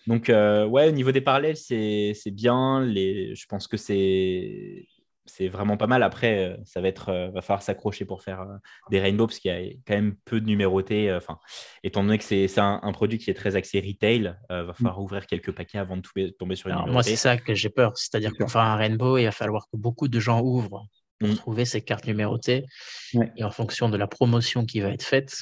[0.08, 2.84] Donc, euh, ouais, au niveau des parallèles, c'est bien.
[2.84, 4.88] Les, je pense que c'est
[5.30, 6.02] c'est vraiment pas mal.
[6.02, 8.56] Après, euh, ça va être, euh, va falloir s'accrocher pour faire euh,
[8.90, 11.12] des rainbows parce qu'il y a quand même peu de numérotés.
[11.12, 11.38] Enfin,
[11.82, 15.26] étant donné que c'est un, produit qui est très axé retail, il va falloir ouvrir
[15.26, 16.02] quelques paquets avant de
[16.38, 16.92] tomber, sur une numérotée.
[16.92, 17.96] Moi, c'est ça que j'ai peur.
[17.96, 20.86] C'est-à-dire pour faire un rainbow, il va falloir que beaucoup de gens ouvrent
[21.18, 21.36] pour mm.
[21.36, 22.66] trouver ces cartes numérotées.
[23.36, 25.36] Et en fonction de la promotion qui va être faite,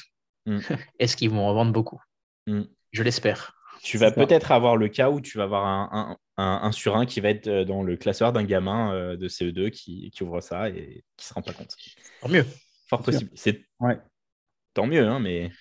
[0.45, 0.59] mm.
[0.99, 2.01] est-ce qu'ils vont en vendre beaucoup?
[2.47, 2.63] Mm.
[2.91, 3.58] Je l'espère.
[3.81, 7.19] Tu vas peut-être avoir le cas où tu vas avoir un, un, sur un qui
[7.21, 11.03] va être euh, dans le classeur d'un gamin euh, de CE2 qui, ouvre ça et
[11.17, 11.75] qui ne se rend pas compte.
[12.21, 12.45] Tant mieux.
[12.89, 13.29] Fort possible.
[13.35, 13.65] C'est
[14.73, 15.51] tant mieux, hein, mais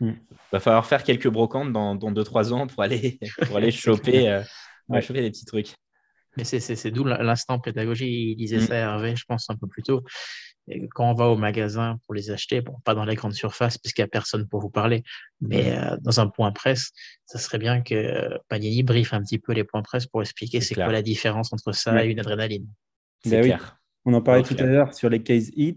[0.00, 0.20] il mm.
[0.52, 5.22] va falloir faire quelques brocantes dans 2-3 ans pour aller, pour aller choper, euh, choper
[5.22, 5.74] des petits trucs.
[6.36, 8.30] Mais c'est d'où l'instant pédagogie.
[8.32, 8.66] Il disait mm.
[8.66, 10.02] ça, Hervé, je pense, un peu plus tôt
[10.92, 14.02] quand on va au magasin pour les acheter, bon, pas dans les grandes surfaces puisqu'il
[14.02, 15.02] n'y a personne pour vous parler,
[15.40, 16.90] mais euh, dans un point presse,
[17.26, 20.74] ça serait bien que Panini briefe un petit peu les points presse pour expliquer c'est
[20.74, 22.66] quoi la différence entre ça et une adrénaline.
[23.24, 23.78] C'est ben clair.
[24.04, 25.76] On en parlait tout à l'heure sur les case hits.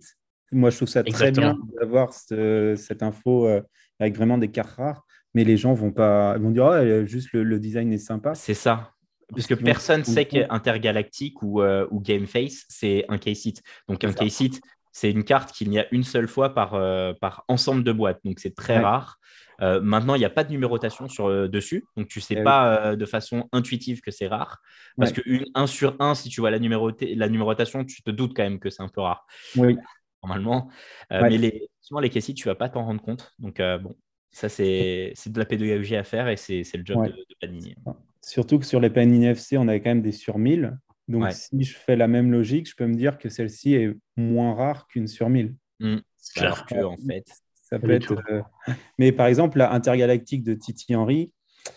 [0.52, 3.62] Moi, je trouve ça très bien d'avoir cette, info euh,
[4.00, 7.60] avec vraiment des cartes rares, mais les gens vont pas, vont dire oh, juste le,
[7.60, 8.36] design est sympa.
[8.36, 8.94] C'est ça.
[9.34, 13.64] Parce que personne ne sait qu'Intergalactique ou, euh, ou Game Face, c'est un case hit.
[13.88, 14.62] Donc, un case hit,
[14.92, 18.20] c'est une carte qu'il n'y a une seule fois par, euh, par ensemble de boîtes,
[18.24, 19.20] donc c'est très rare.
[19.62, 22.38] Euh, maintenant, il n'y a pas de numérotation sur, euh, dessus, donc tu ne sais
[22.40, 24.60] eh pas de façon intuitive que c'est rare.
[24.98, 25.22] Parce que
[25.54, 28.70] 1 sur 1, si tu vois la, la numérotation, tu te doutes quand même que
[28.70, 29.26] c'est un peu rare.
[29.56, 29.78] Oui.
[30.24, 30.70] Normalement.
[31.10, 33.34] Mais les, souvent, les caisses, tu ne vas pas t'en rendre compte.
[33.40, 33.96] Donc, bon,
[34.32, 37.76] ça, c'est de la pédagogie à faire et c'est le job de, de, Panini.
[38.22, 40.78] Surtout que sur les Panini FC, on avait quand même des sur 1000.
[41.12, 44.56] Donc, si je fais la même logique, je peux me dire que celle-ci est moins
[44.56, 45.54] rare qu'une sur 1000.
[45.80, 45.98] Mmh.
[46.38, 48.14] Alors que, en fait, ça peut être.
[48.30, 48.42] Euh,
[48.98, 51.34] mais par exemple, la intergalactique de Titi Henry,
[51.66, 51.72] il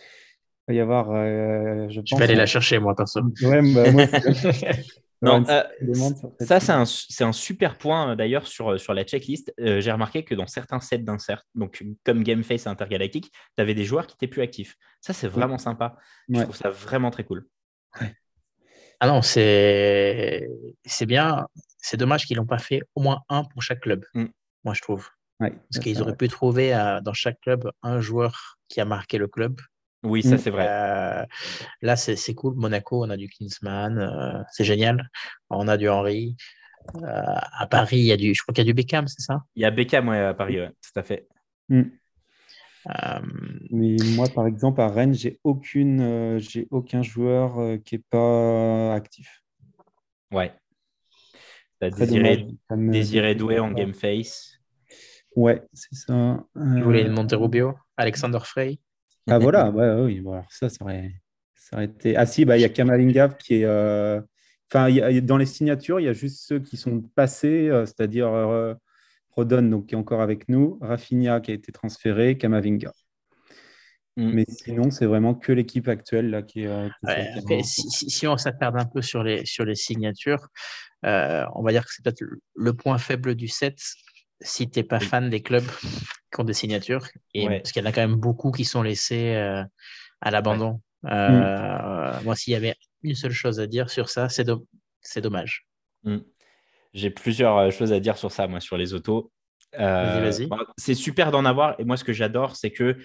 [0.68, 1.11] va y avoir.
[1.11, 3.22] Euh, je, vais aller la chercher, moi, perso.
[3.43, 4.07] Ouais, bah, moi,
[5.22, 5.62] non, euh,
[6.41, 6.85] ça, c'est un,
[7.26, 9.53] un, super point d'ailleurs sur, sur la checklist.
[9.59, 14.07] J'ai remarqué que dans certains sets d'insert, donc comme Gameface Intergalactique, tu avais des joueurs
[14.07, 14.76] qui étaient plus actifs.
[15.01, 15.97] Ça, c'est vraiment sympa.
[16.28, 17.47] Je trouve ça vraiment très cool.
[18.01, 18.14] Ouais.
[19.05, 20.48] Ah non, c'est
[21.07, 21.46] bien.
[21.76, 24.24] C'est dommage qu'ils n'ont pas fait au moins un pour chaque club, mm.
[24.64, 25.11] moi je trouve.
[25.38, 29.28] Parce qu'ils auraient pu trouver euh, dans chaque club un joueur qui a marqué le
[29.28, 29.61] club.
[30.05, 30.66] Oui, ça c'est vrai.
[30.70, 31.22] Euh,
[31.82, 32.55] là, c'est cool.
[32.55, 35.11] Monaco, on a du Kingsman, euh, c'est génial.
[35.50, 36.34] On a du Henry.
[37.02, 39.42] à Paris, il y a du, je crois qu'il y a du Beckham, c'est ça?
[39.55, 41.28] Il y a Beckham ouais, à Paris, ouais, tout à fait.
[41.68, 41.82] Mm.
[42.89, 43.20] Euh,
[43.70, 48.03] mais moi, par exemple, à Rennes, j'ai aucune, euh, j'ai aucun joueur euh, qui n'est
[48.11, 49.43] pas actif.
[50.30, 50.53] Ouais.
[51.80, 54.59] As désiré, désiré doué en game face.
[55.37, 56.43] Ouais, c'est ça.
[56.55, 58.78] Vous voulez Monterubio, Alexander Frey.
[59.28, 61.12] Ah voilà, ouais, oui, bon, alors ça, ça aurait,
[61.55, 62.16] ça aurait été.
[62.16, 63.66] Ah si, bah, il y a Kamalinga qui est.
[64.70, 68.76] Enfin, dans les signatures, il y a juste ceux qui sont passés, c'est-à-dire
[69.37, 72.93] Rodon, donc, qui est encore avec nous, Rafinha qui a été transféré, Kamavinga.
[74.16, 74.30] Mm.
[74.32, 77.62] Mais sinon, c'est vraiment que l'équipe actuelle là, qui, est.
[77.62, 80.49] si, on s'attarde un peu sur les, sur les signatures,
[81.05, 82.24] euh, on va dire que c'est peut-être
[82.55, 83.78] le point faible du set
[84.41, 85.66] si tu n'es pas fan des clubs
[86.32, 87.07] qui ont des signatures.
[87.35, 89.62] Et, Parce qu'il y en a quand même beaucoup qui sont laissés euh,
[90.20, 90.80] à l'abandon.
[91.07, 92.24] Euh, mm.
[92.24, 95.66] Moi, s'il y avait une seule chose à dire sur ça, c'est dommage.
[96.05, 96.18] Mm.
[96.95, 99.30] J'ai plusieurs euh, choses à dire sur ça, moi, sur les autos.
[99.80, 100.30] Euh,
[100.78, 101.74] c'est super d'en avoir.
[101.80, 102.97] Et moi, ce que j'adore, c'est que,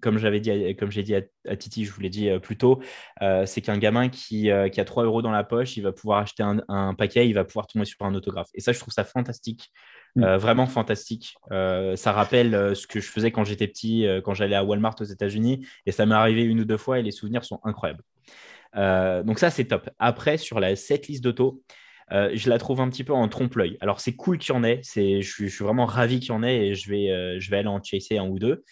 [0.00, 2.80] comme j'avais dit, comme j'ai dit à, Titi, je vous l'ai dit euh, plus tôt,
[3.44, 6.94] c'est qu'un gamin qui, a 3 euros dans la poche, il va pouvoir acheter un,
[6.94, 8.46] paquet, il va pouvoir tomber sur un autographe.
[8.54, 9.72] Et ça, je trouve ça fantastique.
[10.14, 10.36] Mm.
[10.36, 11.34] vraiment fantastique.
[11.50, 15.66] ça rappelle ce que je faisais quand j'étais petit, quand j'allais à Walmart aux États-Unis.
[15.86, 18.04] Et ça m'est arrivé une ou deux fois et les souvenirs sont incroyables.
[18.76, 19.90] donc, ça, c'est top.
[19.98, 21.64] Après, sur la, cette liste d'auto,
[22.12, 23.76] euh, je la trouve un petit peu en trompe-l'œil.
[23.80, 24.80] Alors, c'est cool qu'il y en ait.
[24.82, 27.50] Je suis, je suis vraiment ravi qu'il y en ait et je vais, euh, je
[27.50, 28.64] vais aller en chasser un ou deux.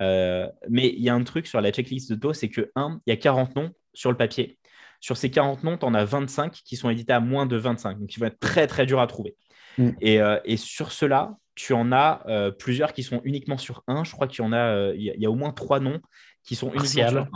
[0.00, 3.00] Euh, mais il y a un truc sur la checklist de taux, c'est que, un,
[3.06, 4.58] il y a 40 noms sur le papier.
[5.00, 7.98] Sur ces 40 noms, tu en as 25 qui sont édités à moins de 25.
[7.98, 9.36] Donc, il va être très, très dur à trouver.
[9.78, 9.90] Mm.
[10.00, 12.24] Et, et, sur cela, tu en as
[12.58, 14.04] plusieurs qui sont uniquement sur un.
[14.04, 16.00] Je crois qu'il y en a, il y, a au moins trois noms
[16.44, 17.28] qui sont uniquement sur un.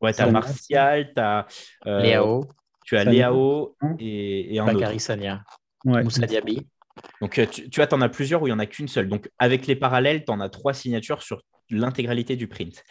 [0.00, 1.46] Ouais, tu as Martial, tu as
[1.84, 2.46] Léao.
[2.88, 5.44] Tu as Léao et, et un Bakary Sania.
[5.84, 6.66] Moussa Diaby.
[7.20, 9.08] Donc, tu, tu vois, tu en as plusieurs où il n'y en a qu'une seule.
[9.08, 12.82] Donc, avec les parallèles, tu en as trois signatures sur l'intégralité du print.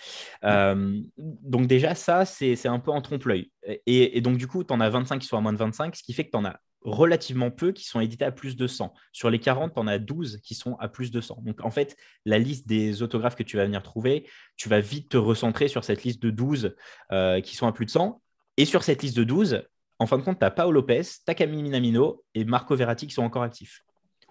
[0.43, 3.51] Euh, donc déjà, ça, c'est un peu en trompe-l'œil.
[3.87, 6.03] Et, donc du coup, tu en as 25 qui sont à moins de 25, ce
[6.03, 8.93] qui fait que tu en as relativement peu qui sont édités à plus de 100.
[9.13, 11.41] Sur les 40, tu en as 12 qui sont à plus de 100.
[11.41, 15.09] Donc en fait, la liste des autographes que tu vas venir trouver, tu vas vite
[15.09, 16.75] te recentrer sur cette liste de 12
[17.11, 18.21] euh, qui sont à plus de 100.
[18.57, 19.63] Et sur cette liste de 12,
[19.99, 21.01] en fin de compte, tu as Paolo Lopez,
[21.35, 23.81] Camille Minamino et Marco Verratti qui sont encore actifs.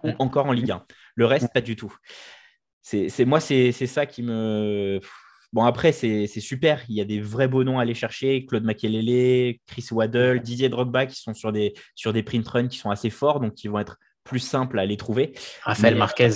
[0.03, 0.85] Ou encore en Ligue 1.
[1.15, 1.93] Le reste, pas du tout
[2.87, 4.99] c'est moi, c'est ça qui me.
[5.53, 6.83] Bon, après, c'est super.
[6.89, 8.45] Il y a des vrais beaux noms à aller chercher.
[8.45, 12.77] Claude Makelele, Chris Waddle, Didier Drogba qui sont sur des, sur des print runs qui
[12.77, 15.33] sont assez forts, donc qui vont être plus simples à les trouver.
[15.63, 16.31] Raphaël Marquez.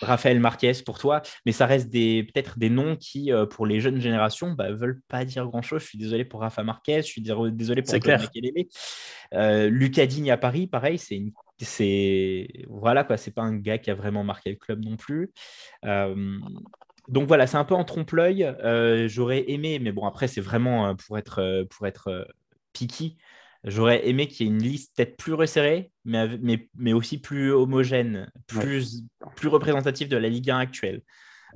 [0.00, 4.00] Raphaël Marquez pour toi, mais ça reste peut-être des noms qui, euh, pour les jeunes
[4.00, 5.82] générations, ne bah, veulent pas dire grand-chose.
[5.82, 8.66] Je suis désolé pour Rafa Marquez, je suis désolé pour Makelele.
[9.34, 13.78] Euh, Lucas Digne à Paris, pareil, c'est une c'est voilà quoi, c'est pas un gars
[13.78, 15.30] qui a vraiment marqué le club non plus.
[15.84, 16.38] Euh,
[17.08, 18.42] donc voilà, c'est un peu en trompe-l'œil.
[18.42, 22.26] Euh, j'aurais aimé, mais bon après c'est vraiment pour être pour être
[22.72, 23.16] picky.
[23.64, 27.50] J'aurais aimé qu'il y ait une liste peut-être plus resserrée, mais, mais, mais, aussi plus
[27.52, 29.02] homogène, plus,
[29.36, 31.02] plus représentative de la Ligue 1 actuelle.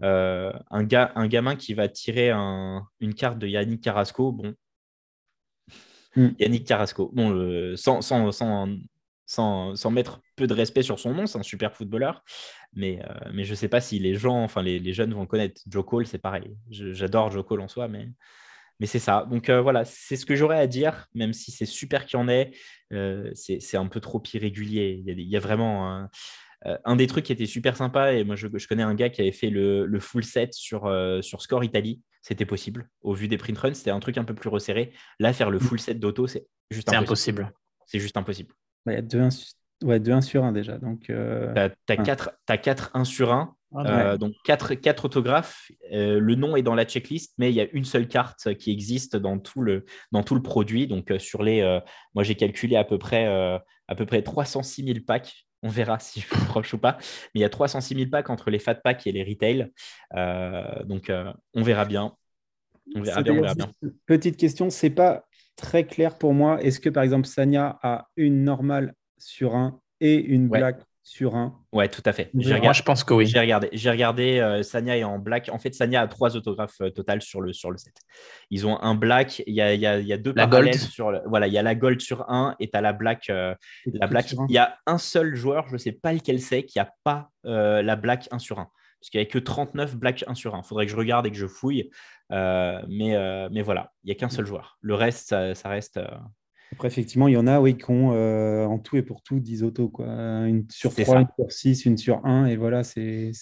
[0.03, 4.55] un, gars, un gamin qui va tirer une carte de Yannick Carrasco, bon,
[6.17, 6.29] hmm.
[6.39, 7.11] Yannick Carrasco.
[7.13, 11.75] Bon, sans, sans, sans, sans, mettre peu de respect sur son nom, c'est un super
[11.75, 12.25] footballeur.
[12.73, 15.61] Mais, euh, mais je ne sais pas si les gens, enfin les, jeunes vont connaître.
[15.67, 16.57] Joe Cole, c'est pareil.
[16.71, 18.09] J'adore Joe Cole en soi, mais,
[18.81, 19.27] mais c'est ça.
[19.31, 22.23] Donc euh, voilà, c'est ce que j'aurais à dire, même si c'est super qu'il y
[22.23, 22.53] en ait.
[22.93, 25.03] Euh, c'est un peu trop irrégulier.
[25.07, 26.09] Il y a, vraiment
[26.85, 28.13] un, des trucs qui était super sympa.
[28.13, 30.91] Et moi, je, connais un gars qui avait fait le, full set sur,
[31.23, 32.01] sur Score Italie.
[32.23, 32.89] C'était possible.
[33.03, 34.93] Au vu des print runs, c'était un truc un peu plus resserré.
[35.19, 37.53] Là, faire le full set d'auto, c'est juste impossible.
[37.87, 38.55] C'est juste impossible.
[38.87, 39.29] Il y a deux 1,
[39.85, 40.79] ouais, 1 sur 1 déjà.
[40.79, 41.71] Donc, euh...
[41.87, 43.55] tu as, 4 1 sur 1.
[43.75, 45.71] Ah, euh, donc 4, 4 autographes.
[45.93, 48.73] Euh, le nom est dans la checklist, mais il y a une seule carte qui
[48.73, 50.87] existe dans tout le, dans tout le produit.
[50.87, 51.81] Donc euh, sur les,
[52.15, 55.47] moi j'ai calculé à peu près, à peu près 306 000 packs.
[55.63, 56.97] On verra si je suis proche ou pas.
[57.35, 59.71] Mais il y a 306 000 packs entre les fat packs et les retail.
[60.87, 61.13] donc
[61.55, 62.15] on verra bien.
[62.95, 63.73] On verra bien, on verra bien.
[64.07, 66.63] Petite question, c'est pas très clair pour moi.
[66.63, 71.59] Est-ce que par exemple Sanya a une normale sur un et une black sur un
[71.73, 72.31] Ouais, tout à fait.
[72.35, 73.25] Moi, je pense que oui.
[73.25, 73.71] J'ai regardé.
[73.73, 74.41] J'ai regardé.
[74.41, 75.49] Euh, Sanya est en black.
[75.51, 77.95] En fait, Sanya a trois autographes euh, total sur le sur le set.
[78.51, 79.43] Ils ont un black.
[79.47, 80.75] Il y a, y a, y deux la gold.
[80.75, 81.23] sur.
[81.27, 83.31] voilà, il y a la gold sur un et tu as la black.
[83.31, 83.55] Euh,
[83.87, 84.35] la black.
[84.51, 87.31] Il y a un seul joueur, je ne sais pas lequel c'est, qui a pas
[87.43, 88.69] la black 1 sur 1
[89.01, 90.59] parce qu'il n'y a que 39 black 1 sur 1.
[90.59, 91.91] Il faudrait que je regarde et que je fouille.
[92.33, 94.77] Euh, mais, euh, mais voilà, il n'y a qu'un seul joueur.
[94.81, 96.01] Le reste, ça, reste.
[96.73, 99.41] Euh, Après, effectivement, il y en a oui, qui ont en tout et pour tout
[99.41, 99.89] 10 autos.
[99.89, 100.07] Quoi.
[100.07, 103.33] Une sur 3, une sur 6, une sur 1, et voilà, c'est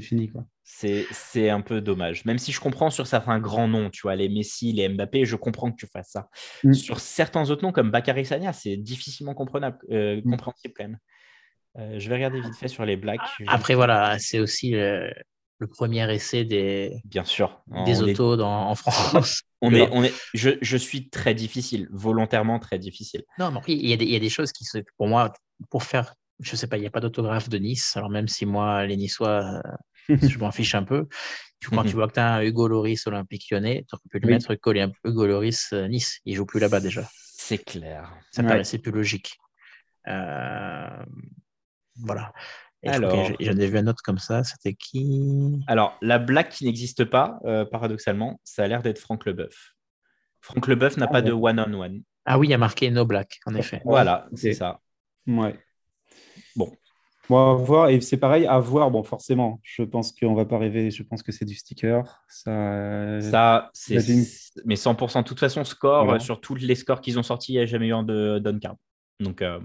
[0.00, 0.30] fini.
[0.30, 0.44] Quoi.
[0.62, 2.24] C'est un peu dommage.
[2.24, 5.36] Même si je comprends sur certains grands noms, tu vois, les Messi, les Mbappé, je
[5.36, 6.28] comprends que tu fasses ça.
[6.62, 6.72] Mm.
[6.72, 10.22] Sur certains autres noms, comme Bakary Sania, c'est difficilement comprenable, mm.
[10.22, 11.98] compréhensible quand même.
[11.98, 13.20] je vais regarder vite fait sur les Blacks.
[13.46, 14.74] Après, voilà, c'est aussi
[15.58, 17.62] le premier essai des, Bien sûr.
[17.86, 19.42] des autos en France.
[19.60, 23.22] on est, on est, je, je, suis très difficile, volontairement très difficile.
[23.38, 24.64] Non, mais il y, a des, il y a des choses qui,
[24.96, 25.32] pour moi,
[25.70, 27.96] pour faire, je sais pas, il n'y a pas d'autographe de Nice.
[27.96, 29.62] Alors même si moi, les Niçois,
[30.08, 31.06] euh, je m'en fiche un peu.
[31.70, 34.52] Quand tu vois que tu as un Hugo Loris Olympique Lyonnais, tu peux lui mettre
[34.52, 36.20] Hugo Loris euh, Nice.
[36.26, 37.08] Il joue plus là-bas déjà.
[37.36, 38.14] C'est clair.
[38.30, 39.38] Ça paraissait plus logique.
[40.08, 41.04] Euh,
[41.96, 42.32] voilà.
[42.86, 44.44] Alors, j'en ai vu un autre comme ça.
[44.44, 45.60] C'était qui?
[45.66, 49.74] Alors, la blague qui n'existe pas, euh, paradoxalement, ça a l'air d'être Franck Leboeuf.
[50.40, 52.02] Franck Leboeuf n'a ah pas de one-on-one.
[52.26, 53.80] Ah oui, il y a marqué No Black, en effet.
[53.84, 54.80] Voilà, c'est ça.
[55.26, 55.58] Ouais.
[56.56, 56.70] Bon.
[57.30, 60.58] Bon, voir, et c'est pareil, à voir, bon, forcément, je pense qu'on ne va pas
[60.58, 62.22] rêver, je pense que c'est du sticker.
[62.28, 63.96] Ça, ça c'est.
[64.66, 67.62] Mais 100%, de toute façon, score, sur tous les scores qu'ils ont sortis, il n'y
[67.62, 68.76] a jamais eu un de card.
[69.20, 69.60] Donc, euh,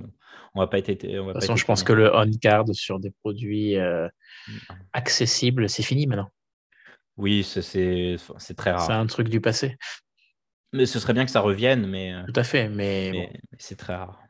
[0.53, 0.87] on va pas être.
[0.87, 4.07] de toute façon, je pense que le on-card sur des produits euh,
[4.47, 4.53] mm.
[4.93, 6.29] accessibles, c'est fini maintenant.
[7.17, 8.17] Oui, c'est
[8.55, 8.85] très rare.
[8.85, 9.77] C'est un truc du passé.
[10.71, 12.13] Mais ce serait bien que ça revienne, mais.
[12.27, 14.21] Tout à fait, mais, c'est très rare.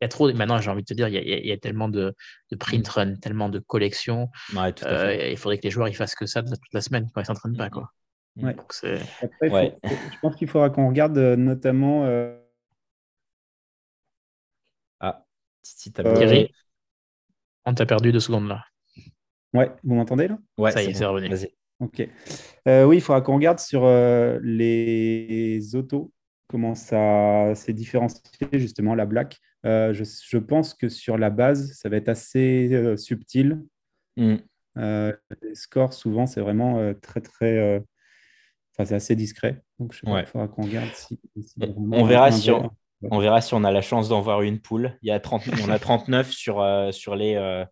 [0.00, 2.14] il y a trop, maintenant j'ai envie de te dire, il y a, tellement de,
[2.58, 2.90] print mm.
[2.90, 4.30] run, tellement de collections.
[4.52, 7.56] il faudrait que les joueurs ils fassent que ça toute la semaine quand ils s'entraînent
[7.56, 7.68] pas.
[7.68, 7.90] Quoi.
[8.36, 8.56] Ouais.
[8.82, 12.06] je pense qu'il faudra qu'on regarde notamment.
[15.62, 16.50] Si Thierry,
[17.64, 18.64] on t'a perdu deux secondes là.
[19.52, 20.38] Ouais, vous m'entendez là?
[20.58, 21.34] Ouais, ça y est, c'est revenu.
[21.80, 22.06] Ok.
[22.68, 26.12] Euh, oui, il faudra qu'on regarde sur euh, les autos,
[26.46, 28.20] comment ça s'est différencié
[28.52, 29.38] justement la black.
[29.66, 33.62] Euh, je, pense que sur la base, ça va être assez subtil.
[34.16, 34.36] Mm.
[34.76, 37.82] les scores, souvent, c'est vraiment très, très.
[38.72, 39.62] Enfin, c'est assez discret.
[39.78, 41.18] Donc, je sais pas, il faudra qu'on regarde si.
[41.60, 42.70] on, verra si on,
[43.02, 44.98] on, verra si on a la chance d'en voir une poule.
[45.02, 47.64] Il y a 30, on a 39 sur, sur les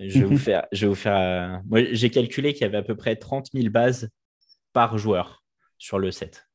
[0.00, 0.66] je vais vous faire.
[0.72, 3.48] Je vais vous faire euh, Moi, j'ai calculé qu'il y avait à peu près 30
[3.52, 4.10] 000 bases
[4.72, 5.44] par joueur
[5.78, 6.48] sur le set.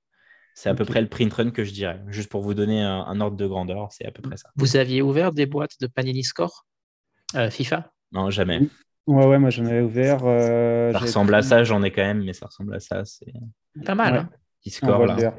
[0.54, 2.02] C'est à peu près le print run que je dirais.
[2.08, 4.50] Juste pour vous donner un, ordre de grandeur, c'est à peu près ça.
[4.56, 6.66] Vous aviez ouvert des boîtes de Panini Score
[7.36, 7.92] euh, FIFA?
[8.12, 8.62] Non, jamais.
[9.06, 10.22] Ouais, ouais, moi j'en avais ouvert.
[10.24, 13.06] Euh, ça ressemble à ça, j'en ai quand même, mais ça ressemble à ça.
[13.06, 13.32] C'est
[13.86, 14.16] pas mal.
[14.16, 14.30] Hein
[14.66, 15.36] score là.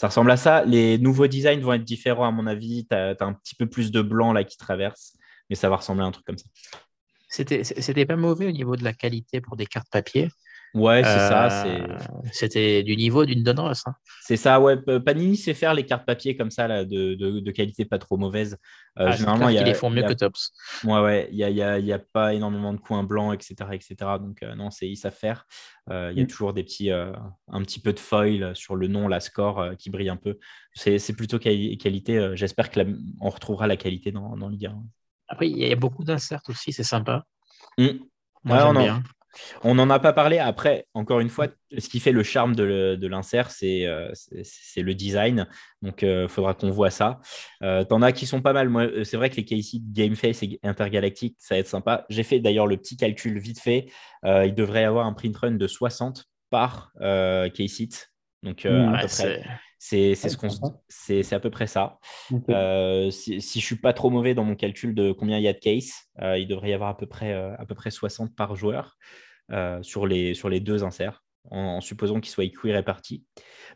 [0.00, 0.64] Ça ressemble à ça.
[0.64, 2.86] Les nouveaux designs vont être différents à mon avis.
[2.88, 5.12] Tu as, un petit peu plus de blanc là qui traverse
[5.50, 6.46] mais ça va ressembler à un truc comme ça.
[7.28, 10.28] C'était pas mauvais au niveau de la qualité pour des cartes papier.
[10.74, 11.66] Ouais, c'est ça.
[11.66, 11.98] Euh,
[12.32, 13.82] c'était du niveau d'une Donruss.
[13.86, 13.94] Hein.
[14.22, 14.76] C'est ça, ouais.
[15.04, 18.56] Panini sait faire les cartes papier comme ça, là, de, de, qualité pas trop mauvaise.
[18.98, 20.52] Euh, ah, généralement, ils les font mieux que Tops.
[20.84, 21.28] Ouais, ouais.
[21.32, 23.70] Il n'y a, y a, y a, pas énormément de coins blancs, etc.
[23.72, 23.96] etc.
[24.20, 25.46] Donc, euh, non, ils savent faire.
[25.90, 26.26] Il y a mm.
[26.28, 30.08] toujours des petits, un petit peu de foil sur le nom, la score qui brille
[30.08, 30.38] un peu.
[30.74, 32.30] C'est plutôt qualité.
[32.34, 34.72] J'espère qu'on retrouvera la qualité dans, dans Liga.
[35.26, 37.24] Après, il y a beaucoup d'inserts aussi, c'est sympa.
[37.76, 37.88] Mm.
[38.44, 39.02] on
[39.64, 40.38] n'en a pas parlé.
[40.38, 44.12] Après, encore une fois, ce qui fait le charme de l'insert, c'est euh,
[44.76, 45.46] le design.
[45.82, 47.20] Donc, il euh, faudra qu'on voit ça.
[47.62, 48.70] Euh, T'en as qui sont pas mal.
[49.04, 52.06] C'est vrai que les KC Gameface et Intergalactic, ça va être sympa.
[52.08, 53.86] J'ai fait d'ailleurs le petit calcul vite fait.
[54.24, 58.09] Euh, il devrait y avoir un print run de 60 par KC.
[58.42, 58.66] Donc,
[59.82, 60.48] c'est ce qu'on
[60.88, 61.98] c'est à peu près ça.
[62.50, 65.48] Euh, si, si, je suis pas trop mauvais dans mon calcul de combien il y
[65.48, 67.90] a de cases, euh, il devrait y avoir à peu près, euh, à peu près
[67.90, 68.98] 60 par joueur
[69.80, 73.24] sur, les, sur les deux inserts, en, supposant qu'ils soient équilibrés répartis.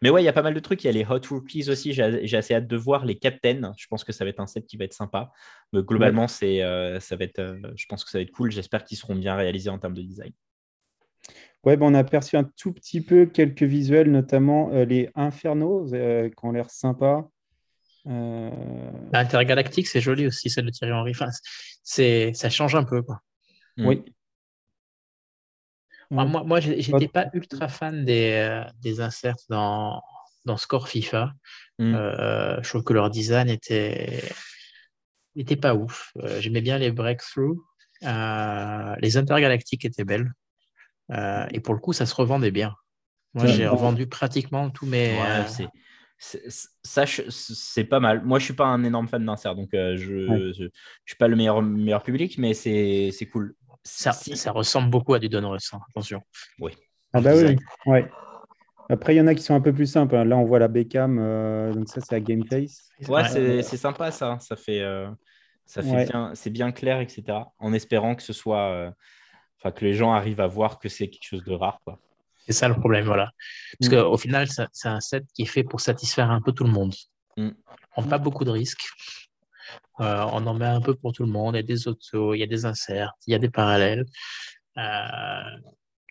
[0.02, 0.84] Mais ouais, il y a pas mal de trucs.
[0.84, 1.94] Il y a les Hot Rookies aussi.
[1.94, 3.72] J'ai assez hâte de voir les Captains.
[3.76, 5.32] Je pense que ça va être un set qui va être sympa.
[5.72, 6.60] Mais globalement, c'est
[7.00, 8.52] ça va être, je pense que ça va être cool.
[8.52, 10.32] J'espère qu'ils seront bien réalisés en termes de design.
[11.64, 15.92] Ouais, ben, on a aperçu un tout petit peu quelques visuels, notamment euh, les Infernos,
[15.94, 17.28] euh, qui ont l'air sympas.
[18.06, 18.50] Euh...
[19.12, 21.12] Intergalactique, c'est joli aussi, celle de Thierry Henry.
[21.12, 21.30] Enfin,
[21.82, 23.02] ça change un peu.
[23.02, 23.20] Quoi.
[23.78, 23.86] Mm.
[23.86, 24.04] Oui.
[26.10, 30.02] moi, moi je n'étais pas ultra fan des, euh, des inserts dans,
[30.44, 31.32] dans Score FIFA.
[31.78, 31.94] Mm.
[32.62, 34.22] je trouve que leur design était,
[35.34, 36.12] était pas ouf.
[36.40, 37.58] J'aimais bien les breakthroughs.
[38.02, 40.30] les intergalactiques étaient belles.
[41.12, 42.74] Euh, et pour le coup, ça se revendait bien.
[43.34, 45.14] Moi, j'ai revendu pratiquement tous mes.
[45.14, 46.48] Ouais, euh,
[46.82, 48.22] ça, c'est pas mal.
[48.24, 50.68] Moi, je suis pas un énorme fan d'insert, donc euh, je, je,
[51.04, 53.54] suis pas le meilleur, meilleur public, mais c'est cool.
[53.82, 56.22] Ça, ça ressemble beaucoup à du Donruss, hein, attention.
[56.60, 56.72] Oui.
[57.12, 58.08] Ah bah oui, ouais.
[58.88, 60.14] Après, il y en a qui sont un peu plus simples.
[60.16, 60.24] Hein.
[60.24, 61.16] Là, on voit la Beckham,
[61.74, 62.88] donc ça, c'est à Gameface.
[63.08, 63.28] Ouais,
[63.62, 64.38] c'est sympa ça.
[64.40, 64.82] Ça fait,
[65.66, 67.38] ça fait bien, c'est bien clair, etc.
[67.58, 68.94] En espérant que ce soit
[69.72, 71.80] que les gens arrivent à voir que c'est quelque chose de rare.
[72.46, 73.30] C'est ça le problème, voilà.
[73.80, 73.96] Parce mm.
[73.96, 76.94] qu'au final, c'est un set qui est fait pour satisfaire un peu tout le monde.
[77.36, 77.50] Mm.
[77.96, 78.86] On n'a pas beaucoup de risques.
[80.00, 81.54] Euh, on en met un peu pour tout le monde.
[81.54, 84.04] Il y a des autos, il y a des inserts, il y a des parallèles.
[84.76, 85.58] Euh,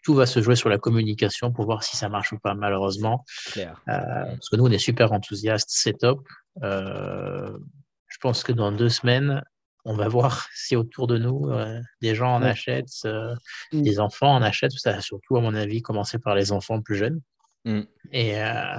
[0.04, 3.24] tout va se jouer sur la communication pour voir si ça marche ou pas, malheureusement.
[3.58, 6.28] Euh, parce que nous, on est super enthousiastes, c'est top.
[6.62, 9.44] je pense que dans deux semaines,
[9.86, 13.36] on va voir si autour de nous, euh, des gens en achètent, euh,
[13.72, 13.82] mm.
[13.82, 17.22] des enfants en achètent, ça surtout, à mon avis, commencer par les enfants plus jeunes
[17.66, 17.82] mm.
[18.12, 18.78] et, euh,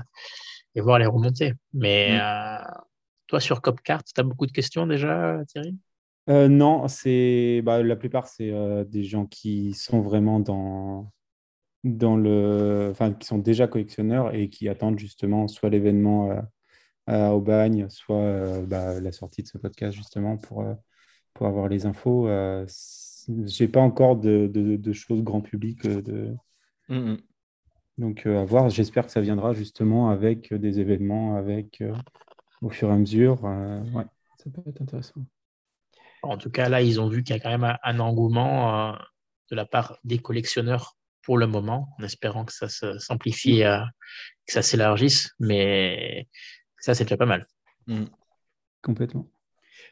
[0.75, 1.55] et, voir les remonter.
[1.73, 2.67] Mais mm.
[3.27, 5.77] toi, sur Copcart, tu as beaucoup de questions déjà, Thierry?
[6.27, 8.51] Non, c'est bah, la plupart, c'est
[8.87, 11.13] des gens qui sont vraiment dans,
[11.83, 12.89] dans le.
[12.91, 16.43] Enfin, qui sont déjà collectionneurs et qui attendent justement soit l'événement.
[17.07, 20.65] au bagne, soit bah, la sortie de ce podcast justement pour,
[21.35, 22.29] pour avoir les infos.
[22.29, 22.67] Euh,
[23.45, 25.85] j'ai pas encore de, de, choses grand public.
[25.85, 26.37] Euh, de...
[26.89, 27.19] Mm, mm.
[27.99, 28.71] Donc, euh, à voir.
[28.71, 31.83] J'espère que ça viendra justement avec des événements, avec
[32.63, 33.43] au fur et à mesure.
[33.45, 34.05] ouais,
[34.39, 35.21] ça peut être intéressant.
[36.23, 38.97] En tout cas, là, ils ont vu qu'il y a quand même un, engouement
[39.51, 42.69] de la part des collectionneurs pour le moment, en espérant que ça
[42.99, 45.31] s'amplifie, que ça s'élargisse.
[45.39, 46.27] Mais
[46.79, 47.47] ça, c'est déjà pas mal.
[48.83, 49.29] Complètement.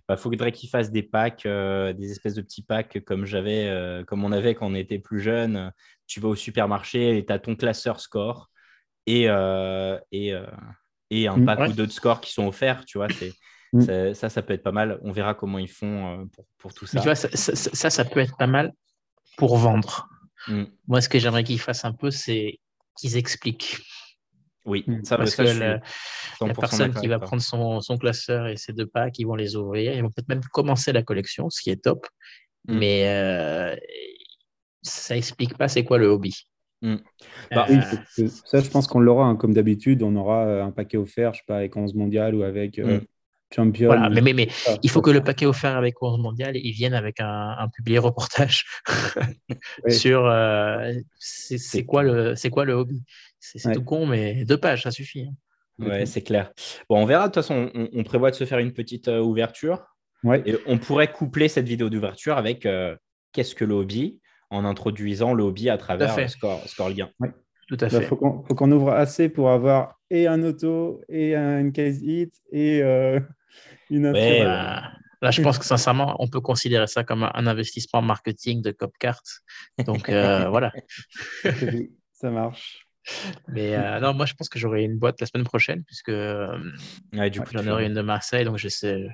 [0.09, 4.05] Bah, faudrait qu'ils fassent des packs, euh, des espèces de petits packs comme j'avais, euh,
[4.05, 5.72] comme on avait quand on était plus jeune.
[6.07, 8.50] Tu vas au supermarché et tu as ton classeur score
[9.07, 10.34] et, euh, et,
[11.11, 11.46] et, un Mm.
[11.46, 11.68] pack Ouais.
[11.68, 12.84] ou deux de scores qui sont offerts.
[12.84, 13.09] Tu vois,
[13.74, 14.12] Mm.
[14.12, 14.98] ça, ça peut être pas mal.
[15.03, 17.00] On verra comment ils font pour, pour tout Mais ça.
[17.00, 18.72] tu vois, ça, ça, ça, ça peut être pas mal
[19.38, 20.09] pour vendre.
[20.48, 20.64] Mm.
[20.88, 22.59] Moi, ce que j'aimerais qu'ils fassent un peu, c'est
[22.98, 23.78] qu'ils expliquent.
[24.64, 25.04] Oui, Mm.
[25.04, 25.80] ça, Parce ça, que la,
[26.38, 29.34] 100% la personne qui va prendre son, son classeur et ses deux packs, ils vont
[29.34, 29.92] les ouvrir.
[29.94, 32.06] Ils vont peut-être même commencer la collection, ce qui est top.
[32.68, 32.78] Mm.
[32.78, 33.74] Mais euh,
[34.82, 36.46] ça explique pas c'est quoi le hobby.
[36.82, 36.92] Mm.
[36.94, 36.98] Euh,
[37.52, 37.78] Bah, Oui,
[38.16, 41.32] que ça, je pense qu'on l'aura, hein, comme d'habitude, on aura euh, un paquet offert,
[41.34, 43.04] je sais pas, avec 11 mondial ou avec euh, Mm.
[43.54, 43.86] Champion.
[43.88, 46.72] voilà, mais, mais, mais Ah, il faut que le paquet offert avec 11 mondial, il
[46.72, 48.64] vienne avec un, un publié reportage
[49.84, 49.92] Oui.
[49.92, 53.02] sur euh, c'est quoi, le- c'est quoi le hobby.
[53.45, 53.74] C'est Ouais.
[53.74, 55.22] tout con, mais deux pages, ça suffit.
[55.28, 55.34] hein.
[55.84, 56.53] Ouais, c'est clair.
[56.88, 57.24] Bon, on verra.
[57.28, 59.84] De toute façon, on, on prévoit de se faire une petite euh, ouverture.
[60.22, 60.40] Ouais.
[60.47, 62.95] Et on pourrait coupler cette vidéo d'ouverture avec euh,
[63.32, 64.20] qu'est-ce que le hobby
[64.51, 67.28] en introduisant le hobby à travers euh, Score, Score Ligue 1.
[67.68, 68.03] Tout à Bah, fait.
[68.07, 72.01] faut qu'on faut qu'on ouvre assez pour avoir et un auto, et un, une case
[72.03, 73.18] hit, et euh,
[73.90, 74.45] une Ouais.
[74.45, 78.70] Bah, là, je pense que sincèrement, on peut considérer ça comme un investissement marketing de
[78.72, 79.22] Copcart.
[79.86, 80.70] Donc euh, voilà.
[82.12, 82.86] Ça marche.
[83.48, 86.57] Mais euh, non, moi, je pense que j'aurai une boîte la semaine prochaine, puisque euh,
[87.12, 88.44] Ouais, du coup, j'en aurai une de Marseille.
[88.44, 89.05] Donc je sais,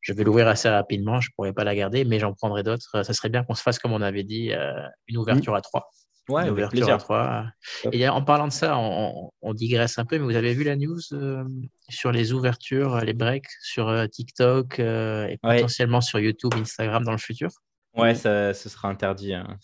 [0.00, 1.20] je vais l'ouvrir assez rapidement.
[1.20, 3.02] Je ne pourrai pas la garder, mais j'en prendrai d'autres.
[3.04, 4.72] Ça serait bien qu'on se fasse, comme on avait dit, euh,
[5.06, 5.88] une ouverture à trois.
[6.28, 7.44] Ouais, Une ouverture à trois.
[7.92, 10.76] Et en parlant de ça, on, on digresse un peu, mais vous avez vu la
[10.76, 11.44] news euh,
[11.88, 17.50] sur les ouvertures, les breaks sur TikTok et potentiellement sur YouTube, Instagram dans le futur?
[17.94, 19.34] Ouais, ça, ce sera interdit.
[19.34, 19.58] hein.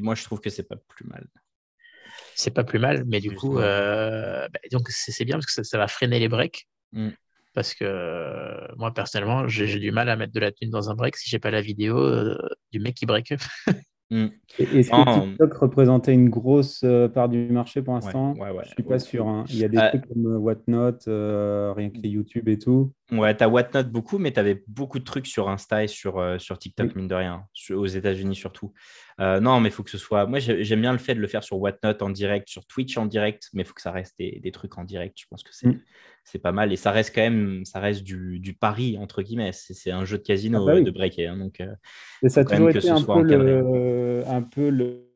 [0.00, 1.26] Moi, je trouve que c'est pas plus mal.
[2.38, 5.64] C'est pas plus mal, mais du coup, euh, bah, donc c'est bien parce que ça,
[5.64, 6.68] ça va freiner les breaks.
[6.92, 7.08] Mm.
[7.52, 10.88] Parce que euh, moi, personnellement, j'ai j'ai du mal à mettre de la thune dans
[10.88, 12.38] un break si j'ai pas la vidéo euh,
[12.70, 13.34] du mec qui break.
[14.10, 14.28] Mm.
[14.58, 18.32] Est-ce que TikTok représentait une grosse euh, part du marché pour l'instant?
[18.34, 18.64] ouais, ouais.
[18.64, 19.28] Je suis pas sûr.
[19.28, 19.44] hein.
[19.50, 22.58] Il y a des Euh, trucs comme euh, Whatnot, euh, rien que les YouTube et
[22.58, 22.92] tout.
[23.12, 26.38] Ouais, t'as Whatnot beaucoup, mais tu avais beaucoup de trucs sur Insta et sur, euh,
[26.38, 28.72] sur TikTok, mine de rien, sur- aux États-Unis surtout.
[29.20, 30.26] Euh, non, mais il faut que ce soit.
[30.26, 32.96] Moi, j'ai- j'aime bien le fait de le faire sur Whatnot en direct, sur Twitch
[32.96, 35.16] en direct, mais il faut que ça reste des, des trucs en direct.
[35.20, 35.80] Je pense que c'est Mm.
[36.30, 36.72] C'est pas mal.
[36.72, 39.52] Et ça reste quand même ça reste du, du pari, entre guillemets.
[39.52, 40.84] C'est c'est un jeu de casino Ah bah oui.
[40.84, 41.26] de breaker.
[41.28, 41.74] hein, donc, euh,
[42.22, 45.08] Et ça a toujours que été un peu, le, un peu le.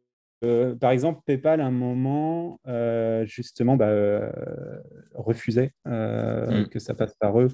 [0.45, 4.31] euh, par exemple, PayPal, à un moment, euh, justement, bah, euh,
[5.15, 6.65] refusait Mm.
[6.71, 7.49] que ça passe par eux.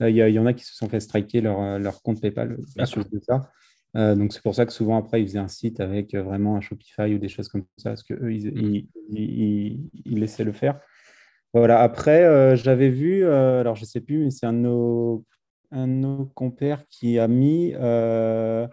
[0.00, 2.86] Il y, y en a qui se sont fait striker leur, leur compte PayPal à
[2.86, 3.50] cause de ça.
[3.94, 6.56] Euh, donc, c'est pour ça que souvent, après, ils faisaient un site avec euh, vraiment
[6.56, 8.74] un Shopify ou des choses comme ça, parce ils, Mm.
[8.74, 10.80] ils, ils- ils- ils laissaient le faire.
[11.54, 11.80] Voilà.
[11.80, 15.24] Après, euh, j'avais vu, euh, alors je sais plus, mais c'est un de nos,
[15.70, 18.66] un de nos compères qui a mis euh,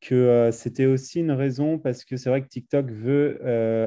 [0.00, 3.40] que c'était aussi une raison parce que c'est vrai que TikTok veut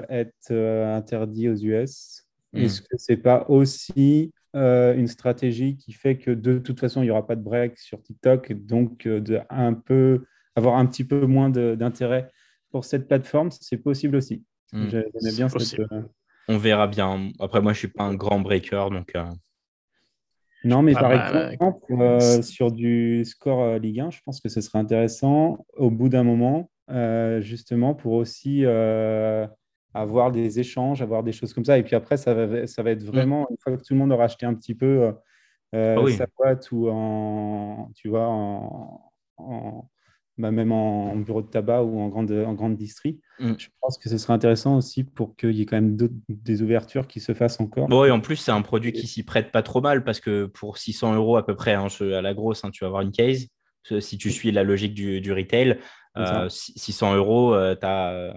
[0.10, 2.26] être interdit aux US.
[2.54, 2.58] Mm.
[2.58, 7.12] Est-ce que c'est pas aussi une stratégie qui fait que de toute façon, il n'y
[7.12, 10.26] aura pas de break sur TikTok, donc de un peu,
[10.56, 12.32] avoir un petit peu moins d'intérêt
[12.72, 14.44] pour cette plateforme, c'est possible aussi.
[14.72, 14.90] Mm.
[14.90, 15.82] J'aimais bien cette,
[16.48, 17.32] on verra bien.
[17.40, 19.26] Après, moi, je suis pas un grand breaker, donc euh,
[20.64, 24.42] Non, mais Ah par bah, exemple, euh, sur du score euh, Ligue 1, je pense
[24.42, 29.46] que ce serait intéressant au bout d'un moment, euh, justement, pour aussi euh,
[29.94, 31.78] avoir des échanges, avoir des choses comme ça.
[31.78, 34.12] Et puis après, ça va, ça va être vraiment, une fois que tout le monde
[34.12, 35.12] aura acheté un petit peu euh,
[35.76, 36.14] euh, Ah oui.
[36.14, 39.90] sa boîte ou en, tu vois, en, en-
[40.38, 43.54] bah, même en, en bureau de tabac ou en grande, en grande distrie, Mm.
[43.58, 45.98] je pense que ce serait intéressant aussi pour qu'il y ait quand même
[46.30, 47.90] des ouvertures qui se fassent encore.
[47.90, 50.46] Bon, et en plus, c'est un produit qui s'y prête pas trop mal parce que
[50.46, 53.12] pour 600 euros à peu près, hein, à la grosse, hein, tu vas avoir une
[53.12, 53.48] case.
[54.00, 55.80] Si tu suis la logique du, du retail,
[56.16, 56.44] C'est ça.
[56.44, 58.34] euh, six- 600 euros, tu as,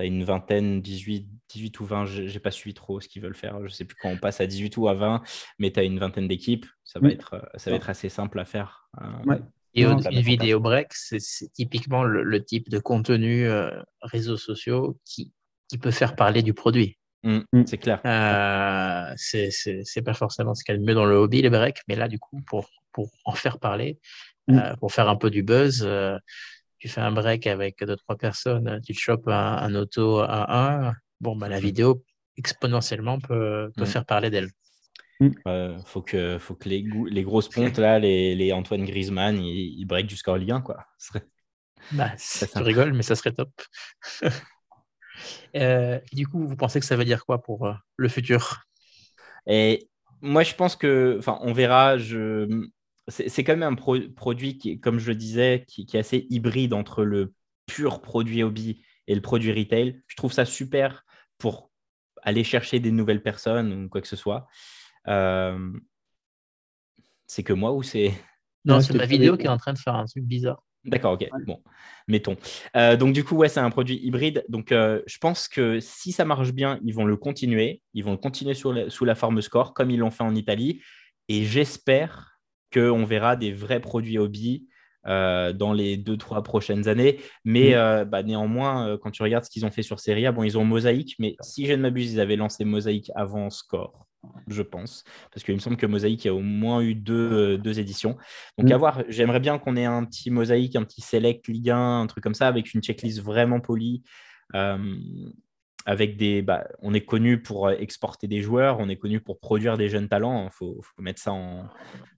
[0.00, 3.60] une vingtaine, 18, 18 ou 20, j'ai pas suivi trop ce qu'ils veulent faire.
[3.66, 5.22] Je sais plus quand on passe à 18 ou à 20,
[5.58, 6.66] mais tu as une vingtaine d'équipes.
[6.84, 8.88] Ça, va être, euh, ça va être assez simple à faire.
[9.00, 9.40] euh, Ouais.
[9.80, 11.18] Et Non, une vidéo break, c'est
[11.52, 13.70] typiquement le, le type de contenu euh,
[14.02, 15.32] réseaux sociaux qui,
[15.68, 16.98] qui peut faire parler du produit.
[17.24, 17.62] mm, Mm.
[17.66, 18.00] C'est clair.
[18.06, 21.80] Euh, c'est pas forcément ce qu'il y a de mieux dans le hobby, les breaks,
[21.88, 23.98] mais là, du coup, pour, pour en faire parler,
[24.50, 24.58] Mm.
[24.58, 26.16] euh, pour faire un peu du buzz, euh,
[26.78, 30.88] tu fais un break avec deux, trois personnes, tu te chopes un, un auto à
[30.88, 32.02] un, bon, bah, la vidéo
[32.36, 34.48] exponentiellement peut, peut faire parler d'elle.
[35.46, 39.78] Euh, faut que, faut que les, les grosses pontes, là, les, les Antoine Griezmann, ils,
[39.80, 40.84] ils break score Ligue 1, quoi.
[40.98, 41.26] Ce serait-
[41.92, 43.50] Bah, tu rigoles, mais ça serait top.
[45.56, 48.62] Euh, du coup, vous pensez que ça veut dire quoi pour euh, le futur?
[49.46, 49.88] Et
[50.20, 51.98] moi, je pense que, enfin, on verra.
[51.98, 52.66] Je,
[53.08, 57.04] c'est quand même un produit qui, comme je le disais, qui, est assez hybride entre
[57.04, 57.32] le
[57.66, 60.02] pur produit hobby et le produit retail.
[60.06, 61.04] Je trouve ça super
[61.38, 61.70] pour
[62.22, 64.46] aller chercher des nouvelles personnes ou quoi que ce soit.
[65.06, 65.72] Euh,
[67.26, 68.12] c'est que moi ou c'est.
[68.64, 70.62] Non, c'est ma vidéo qui est en train de faire un truc bizarre.
[70.84, 71.28] D'accord, ok.
[71.46, 71.62] Bon,
[72.06, 72.36] mettons.
[72.76, 74.44] Euh, donc, du coup, ouais, c'est un produit hybride.
[74.48, 77.82] Donc, euh, je pense que si ça marche bien, ils vont le continuer.
[77.94, 80.80] Ils vont le continuer sous la forme score, comme ils l'ont fait en Italie.
[81.28, 82.38] Et j'espère
[82.72, 84.66] qu'on verra des vrais produits hobby
[85.06, 87.20] euh, dans les deux, trois prochaines années.
[87.44, 88.04] Mais mm.
[88.04, 90.64] bah, néanmoins, quand tu regardes ce qu'ils ont fait sur Serie A, bon, ils ont
[90.64, 94.07] Mosaïque, mais si je ne m'abuse, ils avaient lancé Mosaïque avant Score
[94.48, 95.04] je pense.
[95.32, 98.16] Parce qu'il me semble que Mosaïque a au moins eu deux, euh, deux éditions.
[98.58, 98.72] Donc, mm.
[98.72, 102.06] à voir, j'aimerais bien qu'on ait un petit Mosaïque, un petit Select Ligue 1, un
[102.06, 104.02] truc comme ça, avec une checklist vraiment polie.
[104.54, 104.96] Euh,
[105.86, 109.78] avec des, bah, on est connu pour exporter des joueurs, on est connu pour produire
[109.78, 110.44] des jeunes talents.
[110.44, 111.66] Il faut, faut, mettre ça en,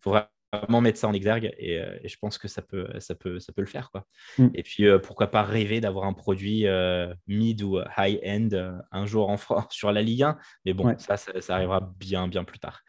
[0.00, 0.16] faut
[0.52, 3.52] vraiment mettre ça en exergue euh, et, je pense que ça peut, ça peut, ça
[3.52, 3.90] peut le faire.
[3.90, 4.04] Quoi.
[4.38, 4.48] Mm.
[4.54, 9.28] Et puis, euh, pourquoi pas rêver d'avoir un produit euh, mid ou high-end un jour
[9.28, 10.38] en France sur la Ligue 1.
[10.64, 12.82] Mais bon, ça, ça, arrivera bien, bien plus tard.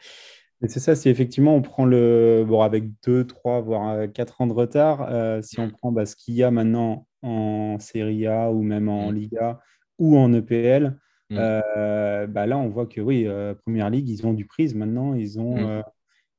[0.64, 2.45] Et c'est ça, si effectivement on prend le.
[2.47, 5.72] Bon, avec 2, 3, voire 4 ans de retard, si on mm.
[5.72, 9.16] prend bah, ce qu'il y a maintenant en Serie A ou même en mm.
[9.16, 9.59] Liga
[9.97, 10.97] ou en EPL,
[11.30, 13.28] bah là on voit que oui,
[13.64, 15.84] Première Ligue, ils ont du prise maintenant, ils ont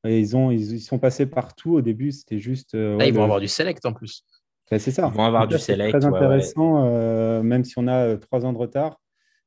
[0.05, 1.75] ils, ont, ils, sont passés partout.
[1.75, 2.75] Au début, c'était juste.
[2.75, 4.25] Euh, ils vont avoir du select en plus.
[4.71, 5.09] c'est ça.
[5.13, 5.99] Ils vont avoir du select.
[5.99, 9.01] Très intéressant, euh, même si on a euh, trois ans de retard.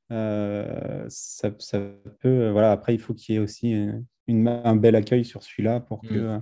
[0.09, 1.81] ça, ça,
[2.19, 2.49] peut.
[2.49, 2.71] voilà.
[2.71, 3.73] Après, il faut qu'il y ait aussi
[4.27, 6.37] une, un bel accueil sur celui-là pour que.
[6.37, 6.41] Mm.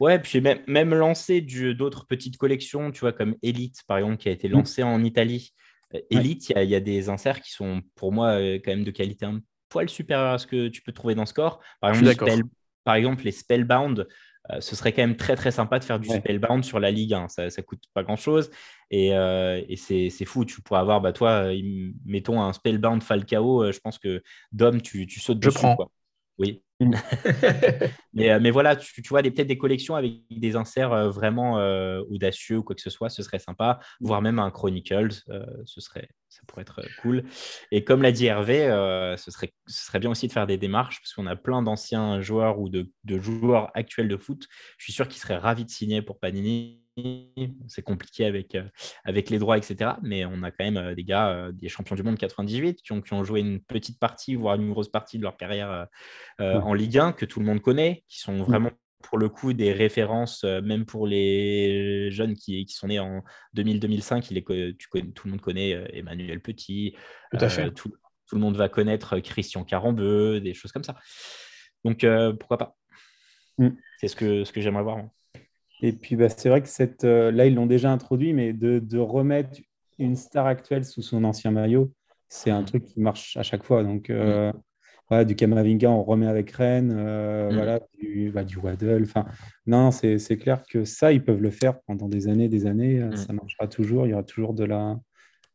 [0.00, 4.28] Ouais, puis même, même lancer d'autres petites collections, tu vois, comme Elite, par exemple, qui
[4.28, 4.52] a été mm.
[4.52, 5.52] lancé en Italie.
[6.10, 9.40] Elite, il y, a des inserts qui sont, pour moi, quand même de qualité un
[9.68, 11.60] poil supérieure à ce que tu peux trouver dans Score.
[11.80, 12.42] Par exemple,
[12.86, 14.06] par exemple, les Spellbound,
[14.52, 17.14] euh, ce serait quand même très très sympa de faire du Spellbound sur la Ligue
[17.14, 17.26] 1.
[17.26, 18.48] Ça, ne coûte pas grand chose
[18.92, 20.44] et, euh, c'est fou.
[20.44, 23.72] Tu pourrais avoir, bah, toi, euh, mettons un Spellbound Falcao.
[23.72, 24.22] je pense que
[24.52, 25.76] Dom, tu, tu sautes je Prends.
[26.38, 26.62] Oui.
[26.80, 26.94] Mm.
[28.12, 31.54] mais, mais, voilà, tu, vois, peut-être des collections avec des inserts vraiment
[32.10, 33.80] audacieux ou quoi que ce soit, ce serait sympa.
[34.00, 34.06] Mm.
[34.06, 35.22] Voire même un Chronicles,
[35.64, 37.24] ce serait, ça pourrait être cool.
[37.70, 38.66] Et comme l'a dit Hervé,
[39.18, 42.20] ce, serait, ce serait bien aussi de faire des démarches parce qu'on a plein d'anciens
[42.20, 44.46] joueurs ou de, de, joueurs actuels de foot.
[44.78, 46.85] Je suis sûr qu'ils seraient ravis de signer pour Panini
[47.68, 48.64] c'est compliqué avec, euh,
[49.04, 49.92] avec les droits, etc.
[50.02, 52.92] Mais on a quand même euh, des gars, euh, des champions du monde 98, qui
[52.92, 55.86] ont, qui ont joué une petite partie, voire une grosse partie de leur carrière
[56.38, 58.70] en Ligue 1, que tout le monde connaît, qui sont vraiment
[59.02, 63.22] pour le coup des références, même pour les jeunes qui, qui sont nés en
[63.56, 66.96] 2000-2005, il est, tu connais, tout le monde connaît Emmanuel Petit,
[67.30, 67.70] tout, à fait.
[67.72, 67.92] Tout,
[68.32, 70.96] le monde va connaître Christian Carambeu, des choses comme ça.
[71.84, 72.04] Donc
[72.38, 72.76] pourquoi pas
[73.58, 73.68] mm.
[74.00, 75.04] C'est ce que, ce que j'aimerais voir.
[75.82, 78.78] Et puis, bah, c'est vrai que cette, euh, là, ils l'ont déjà introduit, mais de,
[78.78, 79.60] de, remettre
[79.98, 81.92] une star actuelle sous son ancien maillot,
[82.28, 83.82] c'est un truc qui marche à chaque fois.
[83.82, 84.52] Donc, euh,
[85.08, 87.54] voilà, du Kamavinga, on remet avec Rennes, euh, mm.
[87.54, 89.02] voilà, du, bah, du Waddle.
[89.02, 89.26] Enfin,
[89.66, 93.00] non, c'est clair que ça, ils peuvent le faire pendant des années, des années.
[93.00, 93.16] Mm.
[93.16, 94.06] Ça marchera toujours.
[94.06, 94.98] Il y aura toujours de la,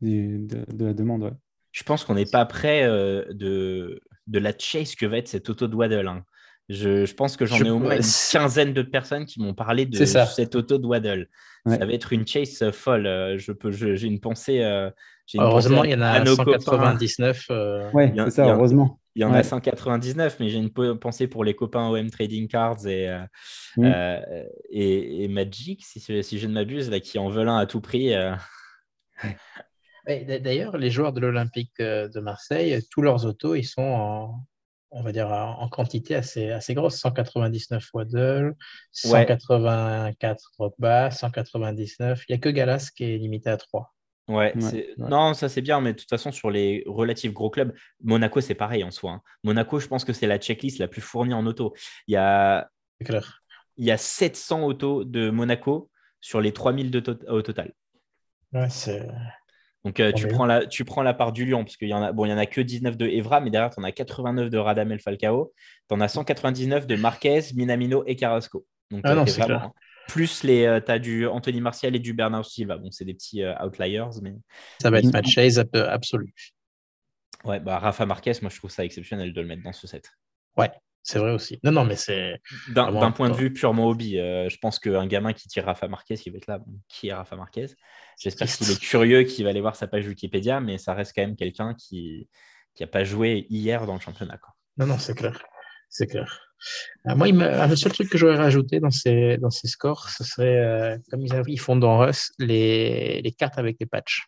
[0.02, 1.36] de, de la demande.
[1.72, 5.68] Je pense qu'on n'est pas prêt de, de la chase que va être cette auto
[5.68, 6.08] de Waddle.
[6.08, 6.24] Hein.
[6.72, 10.06] Je, pense que j'en ai au moins une quinzaine de personnes qui m'ont parlé de
[10.06, 11.28] cette auto de Waddle.
[11.66, 13.06] Ça va être une chase euh, folle.
[13.06, 14.64] Euh, je peux, j'ai une pensée.
[14.64, 14.90] Euh,
[15.36, 17.48] heureusement, il y en a 199.
[17.94, 19.00] Oui, c'est ça, heureusement.
[19.16, 22.88] Il y en a 199, mais j'ai une pensée pour les copains OM Trading Cards
[22.88, 23.14] et,
[23.76, 23.92] mm.
[24.70, 28.14] et, Magic, si, si, je ne m'abuse, là, qui en veulent un à tout prix.
[30.08, 34.46] D'ailleurs, les joueurs de l'Olympique de Marseille, tous leurs autos, ils sont en,
[34.92, 36.98] on va dire, en quantité assez, assez grosse.
[36.98, 38.54] 199 Waddle,
[38.92, 42.24] 184 Drogba, 199.
[42.28, 43.94] Il n'y a que Galas qui est limité à 3.
[44.28, 44.54] Ouais,
[44.98, 48.56] non, ça c'est bien, mais de toute façon, sur les relatifs gros clubs, Monaco c'est
[48.56, 49.12] pareil en soi.
[49.12, 49.22] Hein.
[49.44, 51.74] Monaco, je pense que c'est la checklist la plus fournie en auto.
[52.08, 52.70] Il y a,
[53.00, 55.90] il y a 700 autos de Monaco
[56.22, 57.74] sur les 3000 de au total.
[58.54, 59.08] Ouais, c'est.
[59.84, 62.04] Donc, euh, tu, prends la, tu prends la part du lion, parce qu'il y en
[62.04, 63.92] a, bon, il y en a que 19 de Evra, mais derrière, tu en as
[63.92, 65.54] 89 de Radamel Falcao.
[65.90, 68.66] Tu en as 199 de Marquez, Minamino et Carrasco.
[68.92, 69.60] Donc, ah euh,
[70.08, 72.78] Plus les, euh, tu as du Anthony Martial et du Bernard Silva.
[72.78, 74.36] Bon, c'est des petits outliers, mais.
[74.82, 75.38] Ça va être match
[75.74, 76.34] absolu.
[77.44, 80.12] Ouais, bah, Rafa Marquez, moi, je trouve ça exceptionnel de le mettre dans ce set.
[80.58, 80.70] Ouais,
[81.04, 81.60] c'est vrai aussi.
[81.64, 82.40] Non, non, mais c'est.
[82.70, 86.16] D'un point de vue purement hobby, euh, je pense qu'un gamin qui tire Rafa Marquez,
[86.26, 86.60] il va être là.
[86.88, 87.68] qui est Rafa Marquez?
[88.20, 91.24] J'espère qu'il est curieux, qu'il va aller voir sa page Wikipédia, mais ça reste quand
[91.24, 92.30] même quelqu'un qui
[92.80, 94.40] n'a pas joué hier dans le championnat.
[94.78, 95.42] Non, non, c'est clair.
[95.90, 96.40] C'est clair.
[97.08, 100.24] Euh, moi, il le seul truc que j'aurais rajouté dans ces, dans ces scores, ce
[100.24, 104.28] serait, euh, comme ils, ils, font dans Rust, les, les cartes avec les patchs.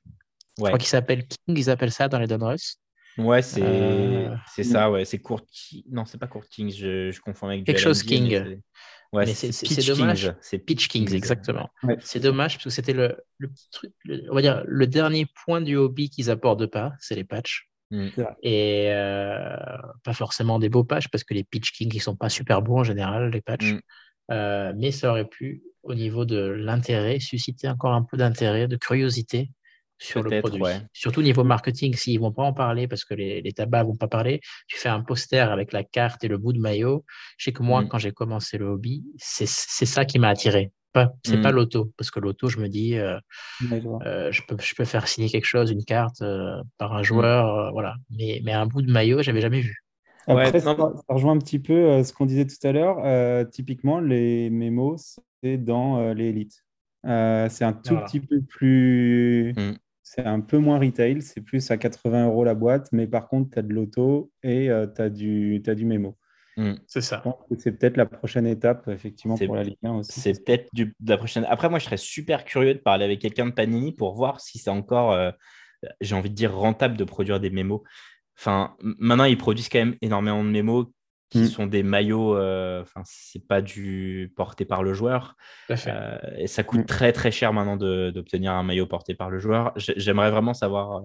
[0.58, 2.80] Je crois qu'ils s'appellent King, ils appellent ça dans les Don Rust.
[3.18, 4.36] Ouais, c'est euh...
[4.48, 5.06] ça, ouais.
[5.06, 5.46] C'est Court
[5.90, 8.60] Non, c'est pas Court Kings, je, je confonds avec Quelque chose King.
[9.14, 10.34] Ouais, c'est dommage.
[10.42, 11.70] C'est Pitch Kings, exactement.
[12.00, 13.94] C'est dommage parce que c'était le, le, truc,
[14.30, 17.70] on va dire, le dernier point du hobby qu'ils apportent pas, c'est les patchs.
[17.92, 18.08] Mm.
[18.42, 19.56] Et euh,
[20.04, 22.80] pas forcément des beaux patchs parce que les Pitch Kings, ils sont pas super beaux
[22.80, 23.74] en général, les patchs.
[23.74, 23.82] Mm.
[24.32, 28.78] Euh, mais ça aurait pu, au niveau de l'intérêt, susciter encore un peu d'intérêt, de
[28.78, 29.52] curiosité
[29.98, 30.62] sur le produit.
[30.92, 33.92] Surtout niveau marketing, s'ils ne vont pas en parler parce que les, les tabacs ne
[33.92, 37.06] vont pas parler, tu fais un poster avec la carte et le bout de maillot.
[37.38, 37.88] Je sais que moi, mm.
[37.88, 40.72] quand j'ai commencé le hobby, c'est ça qui m'a attiré.
[41.26, 41.56] C'est pas mm.
[41.56, 43.18] l'auto, parce que l'auto, je me dis, euh,
[43.72, 47.04] euh, je, peux, je peux faire signer quelque chose, une carte euh, par un mm.
[47.04, 47.96] joueur, voilà.
[48.12, 49.84] Mais, mais un bout de maillot, j'avais jamais vu.
[50.28, 50.76] Après, ça,
[51.10, 53.50] rejoint un petit peu ce qu'on disait tout à l'heure.
[53.50, 56.64] typiquement, les mémos, c'est dans les élites.
[57.04, 59.54] C'est un tout petit peu plus
[60.16, 63.50] c'est un peu moins retail, c'est plus à 80 euros la boîte, mais par contre,
[63.52, 66.18] tu as de l'auto et euh, tu as, du, as du mémo.
[66.56, 66.74] Hmm.
[66.86, 67.24] c'est ça.
[67.58, 70.20] C'est peut-être la prochaine étape, effectivement, pour la Ligue 1 aussi.
[70.20, 70.70] C'est peut-être
[71.04, 71.48] la prochaine.
[71.50, 74.60] Après, moi, je serais super curieux de parler avec quelqu'un de Panini pour voir si
[74.60, 75.32] c'est encore, euh,
[76.00, 77.82] j'ai envie de dire, rentable de produire des mémos.
[78.38, 80.86] Enfin, maintenant, ils produisent quand même énormément de mémos
[81.34, 81.48] qui mm.
[81.48, 85.36] sont des maillots, euh, enfin, c'est pas du porté par le joueur.
[85.72, 86.86] Euh, et ça coûte mm.
[86.86, 89.74] très très cher maintenant d'obtenir un maillot porté par le joueur.
[89.76, 91.04] J'aimerais vraiment savoir,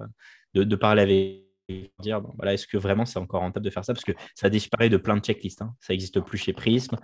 [0.55, 3.95] euh, de, parler avec dire voilà, est-ce que vraiment c'est encore rentable de faire ça?
[3.95, 5.63] Parce que ça disparaît de plein de checklists.
[5.63, 5.75] Hein.
[5.81, 6.97] Ça n'existe plus chez Prism.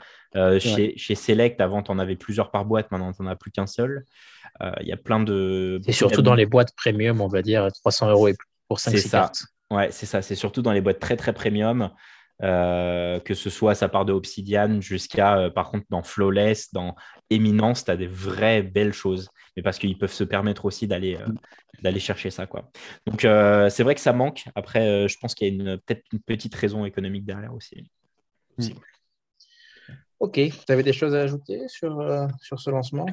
[0.59, 2.91] chez, chez, Select, avant, tu en avais plusieurs par boîte.
[2.91, 4.05] Maintenant, tu n'en as plus qu'un seul.
[4.61, 5.81] Il y a plein de.
[5.87, 9.11] Et surtout dans les boîtes premium, on va dire 300 euros et plus pour 5
[9.11, 9.45] cartes.
[9.71, 10.21] Ouais, c'est ça.
[10.21, 11.91] C'est surtout dans les boîtes très très premium.
[12.45, 16.95] Euh, que ce soit sa part de Obsidian jusqu'à, euh, par contre, dans Flawless, dans
[17.31, 19.31] Eminence, tu as des vraies belles choses.
[19.57, 22.47] Mais parce qu'ils peuvent se permettre aussi d'aller euh, chercher ça.
[22.47, 22.71] Quoi.
[23.07, 24.45] Donc, c'est vrai que ça manque.
[24.55, 27.91] Après, je pense qu'il y a peut-être une petite raison économique derrière aussi.
[30.21, 33.07] Ok, tu avais des choses à ajouter sur, sur ce lancement?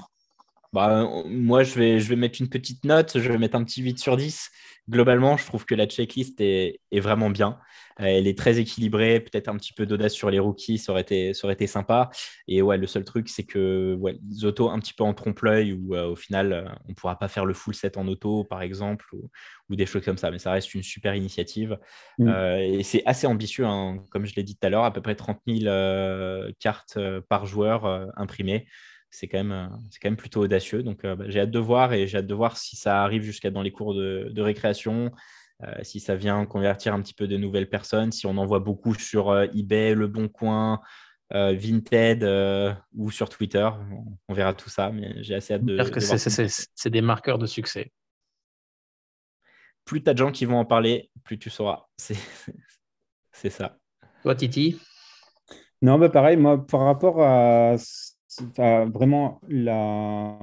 [0.74, 3.82] Bah, moi, je vais, je vais mettre une petite note, je vais mettre un petit
[3.82, 4.50] 8 sur 10.
[4.90, 7.60] Globalement, je trouve que la checklist est, est vraiment bien.
[7.98, 11.34] Elle est très équilibrée, peut-être un petit peu d'audace sur les rookies, ça aurait été,
[11.34, 12.10] ça aurait été sympa.
[12.48, 15.74] Et ouais, le seul truc, c'est que ouais, les autos un petit peu en trompe-l'œil,
[15.74, 18.44] où euh, au final, euh, on ne pourra pas faire le full set en auto,
[18.44, 19.30] par exemple, ou,
[19.70, 20.32] ou, des choses comme ça.
[20.32, 21.78] Mais ça reste une super initiative.
[22.18, 22.28] Mm.
[22.28, 24.04] Euh, et c'est assez ambitieux, hein.
[24.10, 26.98] comme je l'ai dit tout à l'heure, à peu près 30 000 cartes
[27.30, 28.68] par joueur imprimées
[29.12, 29.70] c'est quand, même,
[30.02, 30.84] quand même plutôt audacieux.
[30.84, 33.52] Donc, bah, j'ai hâte de voir et j'ai hâte de voir si ça arrive jusqu'à
[33.52, 35.12] dans les cours de, de récréation,
[35.64, 38.60] euh, si ça vient convertir un petit peu de nouvelles personnes, si on en voit
[38.60, 40.82] beaucoup sur euh, eBay, Le Bon Coin,
[41.34, 42.24] euh, Vinted
[42.96, 43.70] ou sur Twitter.
[44.28, 45.78] On, verra tout ça, mais j'ai assez hâte de.
[45.90, 47.92] que c'est des marqueurs de succès.
[49.86, 51.86] Plus tu as de gens qui vont en parler, plus tu sauras.
[53.34, 53.78] C'est ça.
[54.24, 54.80] Toi, Titi?
[55.82, 57.76] Non, bah pareil, moi, par rapport à
[58.58, 60.38] vraiment la,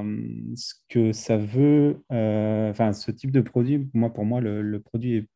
[0.57, 5.17] ce que ça veut, euh, enfin, ce type de produit, moi, pour moi, le, produit
[5.17, 5.29] est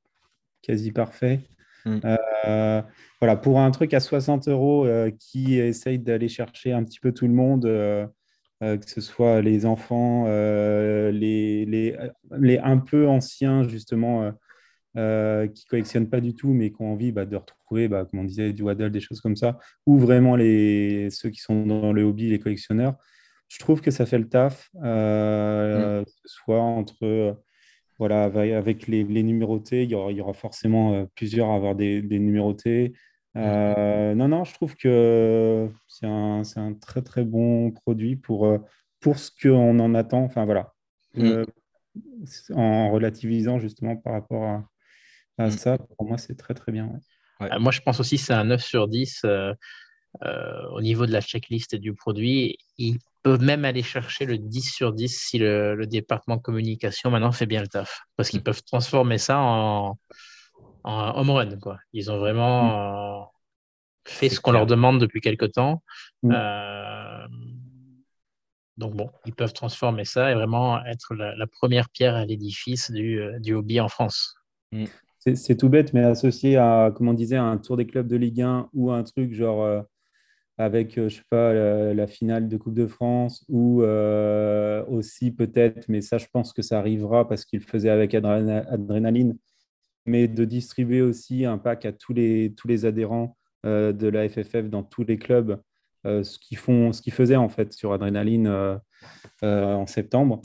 [0.63, 1.41] quasi parfait.
[1.85, 1.99] Mm.
[2.47, 2.83] Euh,
[3.21, 7.13] voilà, pour un truc à 60 euros euh, qui essaye d'aller chercher un petit peu
[7.13, 7.65] tout le monde,
[8.61, 11.97] que ce soit les enfants, les, les,
[12.39, 14.33] les, un peu anciens, justement,
[14.99, 18.21] euh, qui collectionnent pas du tout, mais qui ont envie bah, de retrouver, bah, comme
[18.21, 21.95] on disait, du Waddle, des choses comme ça, ou vraiment les, ceux qui sont dans
[21.95, 22.97] le hobby, les collectionneurs.
[23.49, 26.05] Je trouve que ça fait le taf, euh, mm.
[26.27, 27.39] soit entre,
[27.99, 31.55] voilà, avec les, les, numérotés, il y, aura, il y aura forcément euh, plusieurs à
[31.55, 32.93] avoir des, des numérotés.
[33.35, 34.13] Mm.
[34.13, 38.59] non, non, je trouve que c'est un, un, très très bon produit pour,
[39.01, 40.23] pour ce qu'on en attend.
[40.25, 40.75] Enfin voilà,
[41.15, 41.45] mm.
[42.55, 44.69] en relativisant justement par rapport à,
[45.45, 45.51] ah, mm.
[45.51, 46.93] ça, pour moi, c'est très, très bien.
[47.41, 49.55] Euh, moi, je pense aussi que c'est un 9 sur 10 euh,
[50.25, 52.59] euh, au niveau de la checklist et du produit.
[52.79, 57.33] Ils peuvent même aller chercher le 10 sur 10 si le, département de communication maintenant
[57.33, 58.03] fait bien le taf.
[58.17, 58.45] Parce qu'ils mm.
[58.45, 59.99] peuvent transformer ça en,
[60.85, 61.59] en home run.
[61.59, 61.79] Quoi.
[61.93, 63.29] Ils ont vraiment mm.
[64.07, 65.83] fait ce qu'on leur demande depuis quelque temps.
[68.79, 73.21] donc bon, ils peuvent transformer ça et vraiment être la, première pierre à l'édifice du,
[73.41, 74.35] du, hobby en France
[75.35, 78.43] c'est tout bête, mais associé à, comme on disait, un tour des clubs de Ligue
[78.43, 79.81] 1 ou un truc genre euh,
[80.59, 81.53] avec, euh, je sais pas,
[81.95, 86.63] la, finale de Coupe de France ou euh, aussi peut-être, mais ça, je pense que
[86.63, 89.39] ça arrivera parce qu'il faisait avec Adrénaline,
[90.07, 94.69] mais de distribuer aussi un pack à tous les, tous les adhérents de la FFF
[94.69, 95.61] dans tous les clubs,
[96.05, 98.81] ce qu'ils faisaient en fait sur Adrénaline
[99.43, 100.43] en septembre.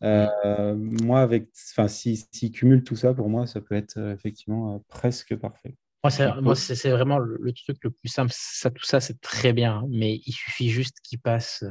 [0.00, 5.76] Moi, avec, enfin, si, cumulent tout ça, pour moi, ça peut être effectivement presque parfait.
[6.02, 8.32] Moi, c'est vraiment le, truc le plus simple.
[8.34, 11.64] Ça, tout ça, c'est très bien, mais il suffit juste qu'ils passent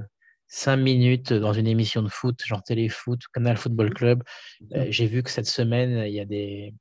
[0.48, 4.24] cinq minutes dans une émission de foot, genre Téléfoot, Canal Football Club.
[4.74, 6.74] Euh, j'ai vu que cette semaine, il y a des,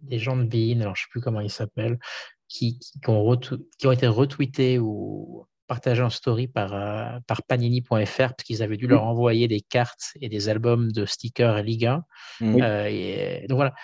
[0.00, 1.98] des gens de Bein, alors je ne sais plus comment ils s'appellent,
[2.48, 3.36] qui, qui, ont
[3.78, 8.76] qui, ont été retweetés ou partagés en story par, euh, par panini.fr parce qu'ils avaient
[8.76, 12.04] dû leur envoyer des cartes et des albums de stickers Ligue 1.
[12.42, 13.74] Euh, et, donc voilà,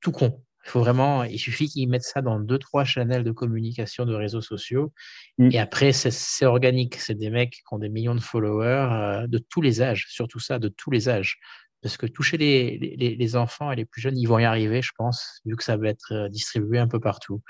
[0.00, 0.42] tout con.
[0.64, 4.14] Il faut vraiment, il suffit qu'ils mettent ça dans deux, trois channels de communication de
[4.14, 4.92] réseaux sociaux.
[5.38, 5.50] Mm.
[5.52, 6.96] Et après, c'est organique.
[6.96, 10.40] C'est des mecs qui ont des millions de followers euh, de tous les âges, surtout
[10.40, 11.38] ça, de tous les âges.
[11.82, 14.82] Parce que toucher les, les, les, enfants et les plus jeunes, ils vont y arriver,
[14.82, 17.40] je pense, vu que ça va être euh, distribué un peu partout.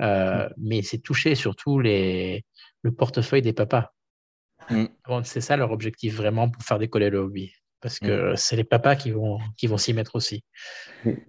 [0.00, 0.52] Euh, mm.
[0.58, 2.44] Mais c'est toucher surtout les,
[2.82, 3.92] le portefeuille des papas.
[4.70, 4.86] Mm.
[5.24, 7.52] C'est ça leur objectif vraiment pour faire décoller le hobby
[7.84, 8.06] parce mm.
[8.06, 10.42] que c'est les papas qui vont, qui vont s'y mettre aussi.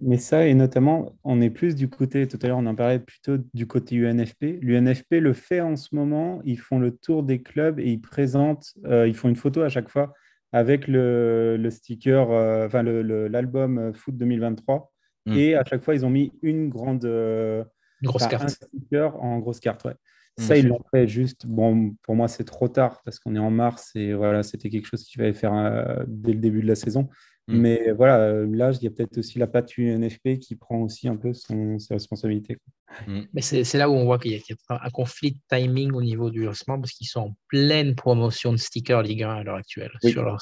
[0.00, 2.98] Mais, ça, et notamment, on est plus du côté, tout à l'heure on en parlait
[2.98, 4.58] plutôt du côté UNFP.
[4.62, 8.72] L'UNFP le fait en ce moment, ils font le tour des clubs et ils présentent,
[8.86, 10.14] euh, ils font une photo à chaque fois
[10.56, 14.90] avec le, le sticker, euh, enfin l'album euh, Foot 2023.
[15.26, 15.32] Mm.
[15.34, 17.04] Et à chaque fois, ils ont mis une grande...
[17.04, 18.44] une grosse carte.
[18.44, 19.96] Un sticker en grosse carte, ouais.
[20.38, 21.46] Ça, ils l'ont fait juste.
[21.46, 24.86] Bon, pour moi, c'est trop tard parce qu'on est en mars et voilà, c'était quelque
[24.86, 27.08] chose qu'il fallait faire euh, dès le début de la saison.
[27.48, 27.58] Mm.
[27.58, 31.08] Mais voilà, euh, là, il y a peut-être aussi la patte UNFP qui prend aussi
[31.08, 32.58] un peu son, ses responsabilités.
[33.06, 33.22] Mm.
[33.32, 36.30] Mais c'est là où on voit qu'il y, a un conflit de timing au niveau
[36.30, 39.92] du lancement parce qu'ils sont en pleine promotion de stickers Ligue 1 à l'heure actuelle.
[40.02, 40.36] Sur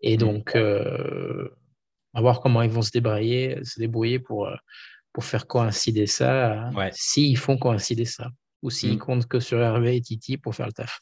[0.00, 0.18] Et mm.
[0.18, 1.48] donc, euh,
[2.14, 4.50] on va voir comment ils vont se débrouiller, se débrouiller pour,
[5.12, 8.30] pour faire coïncider ça, s'ils font coïncider ça
[8.62, 10.98] ou s'ils comptent que sur Hervé et Titi pour faire le taf.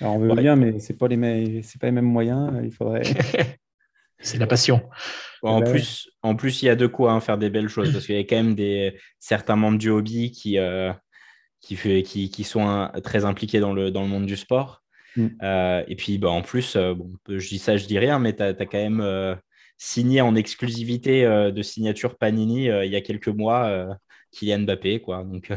[0.00, 0.04] Mm.
[0.04, 0.06] Mm.
[0.06, 2.52] Alors on veut bien, mais ce n'est pas, les pas les mêmes moyens.
[2.62, 3.02] Il faudrait.
[4.20, 4.82] C'est la passion.
[5.42, 8.06] en, plus, en plus, il y a de quoi hein, faire des belles choses parce
[8.06, 10.92] qu'il y a quand même des, certains membres du hobby qui, euh,
[11.60, 14.82] qui, fait, qui, qui, sont très impliqués dans le, dans le monde du sport.
[15.42, 18.36] Euh, et puis, bah, en plus, euh, bon, je dis ça, je dis rien, mais
[18.36, 19.38] tu as, quand même
[19.78, 23.96] signé en exclusivité de signature Panini il y a quelques mois
[24.32, 25.00] Kylian Mbappé.
[25.00, 25.24] Quoi.
[25.24, 25.50] Donc,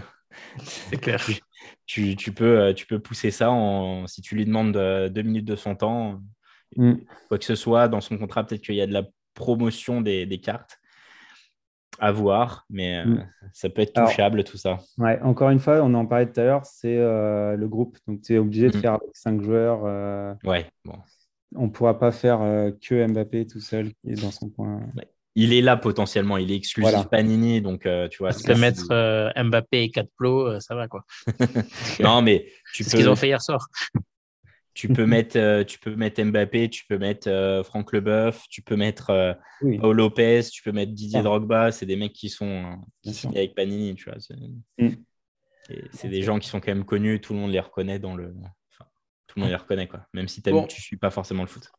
[0.64, 1.26] c'est clair.
[1.85, 5.22] Tu, tu, peux, euh, tu peux pousser ça en, si tu lui demandes euh, deux
[5.22, 6.22] minutes de son temps,
[6.77, 6.94] mm.
[7.27, 9.03] quoi que ce soit, dans son contrat, peut-être qu'il y a de la
[9.34, 10.80] promotion des, des cartes
[11.99, 13.30] à voir, mais euh, mm.
[13.53, 14.80] ça peut être touchable tout ça.
[14.98, 17.98] Ouais, encore une fois, on en parlait tout à l'heure, c'est le groupe.
[18.07, 18.81] Donc tu es obligé de mm.
[18.81, 19.84] faire avec cinq joueurs.
[20.44, 20.98] ouais, bon.
[21.56, 22.40] On ne pourra pas faire
[22.81, 24.81] que Mbappé tout seul qui est dans son coin
[25.35, 28.34] il est là potentiellement, il est exclusif Panini, donc euh, tu vois.
[28.34, 31.05] Tu peux mettre euh, Mbappé et 4 plots, euh, ça va quoi.
[31.99, 32.89] non, mais tu peux.
[32.91, 33.68] ce qu'ils ont fait hier soir.
[34.76, 39.38] tu peux mettre, tu peux mettre Mbappé, tu peux mettre Franck Leboeuf, tu peux mettre
[39.80, 41.23] Paul Lopez, tu peux mettre Didier ah.
[41.23, 41.72] Drogba.
[41.72, 42.80] C'est des mecs qui sont
[43.26, 44.19] avec Panini, tu vois.
[44.77, 44.89] Mm.
[45.93, 48.35] C'est des gens qui sont quand même connus, tout le monde les reconnaît dans le.
[48.72, 48.85] Enfin,
[49.26, 51.72] tout le monde les reconnaît quoi, même si tu ne suis pas forcément le foot.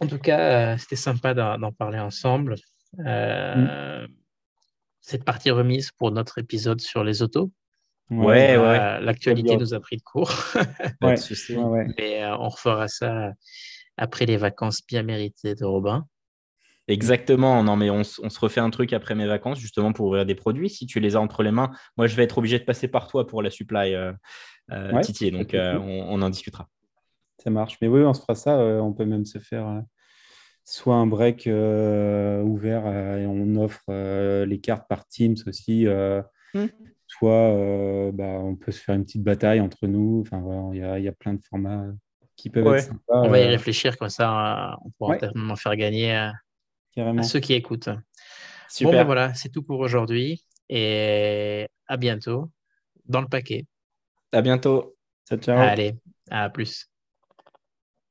[0.00, 2.56] En tout cas, c'était sympa d'en parler ensemble.
[3.00, 4.06] Euh,
[5.00, 7.50] cette partie remise pour notre épisode sur les autos.
[8.10, 9.00] Ouais, ouais.
[9.00, 10.32] L'actualité nous a pris de court.
[11.02, 13.32] Mais euh, on refera ça
[13.96, 16.06] après les vacances bien méritées de Robin.
[16.86, 20.34] Exactement, non mais on, se refait un truc après mes vacances justement pour ouvrir des
[20.34, 20.70] produits.
[20.70, 23.08] Si tu les as entre les mains, moi je vais être obligé de passer par
[23.08, 26.66] toi pour la supply euh, Titi, donc on, en discutera.
[27.36, 28.56] Ça marche, mais oui, on se fera ça.
[28.56, 29.82] on peut même se faire
[30.68, 35.86] soit un break euh, ouvert euh, et on offre euh, les cartes par Teams aussi,
[35.86, 36.66] mmh.
[37.06, 40.20] soit bah, on peut se faire une petite bataille entre nous.
[40.20, 41.86] Enfin, il y, a plein de formats
[42.36, 43.22] qui peuvent être sympas.
[43.22, 45.56] On va y réfléchir comme ça, on pourra ouais.
[45.56, 46.34] faire gagner à,
[47.22, 47.88] ceux qui écoutent.
[48.68, 48.92] Super.
[48.92, 52.50] Bon, ben voilà, c'est tout pour aujourd'hui et à bientôt
[53.06, 53.64] dans le paquet.
[54.32, 54.94] À bientôt.
[55.26, 55.56] Ciao, ciao.
[55.56, 55.94] Allez,
[56.30, 56.90] à plus.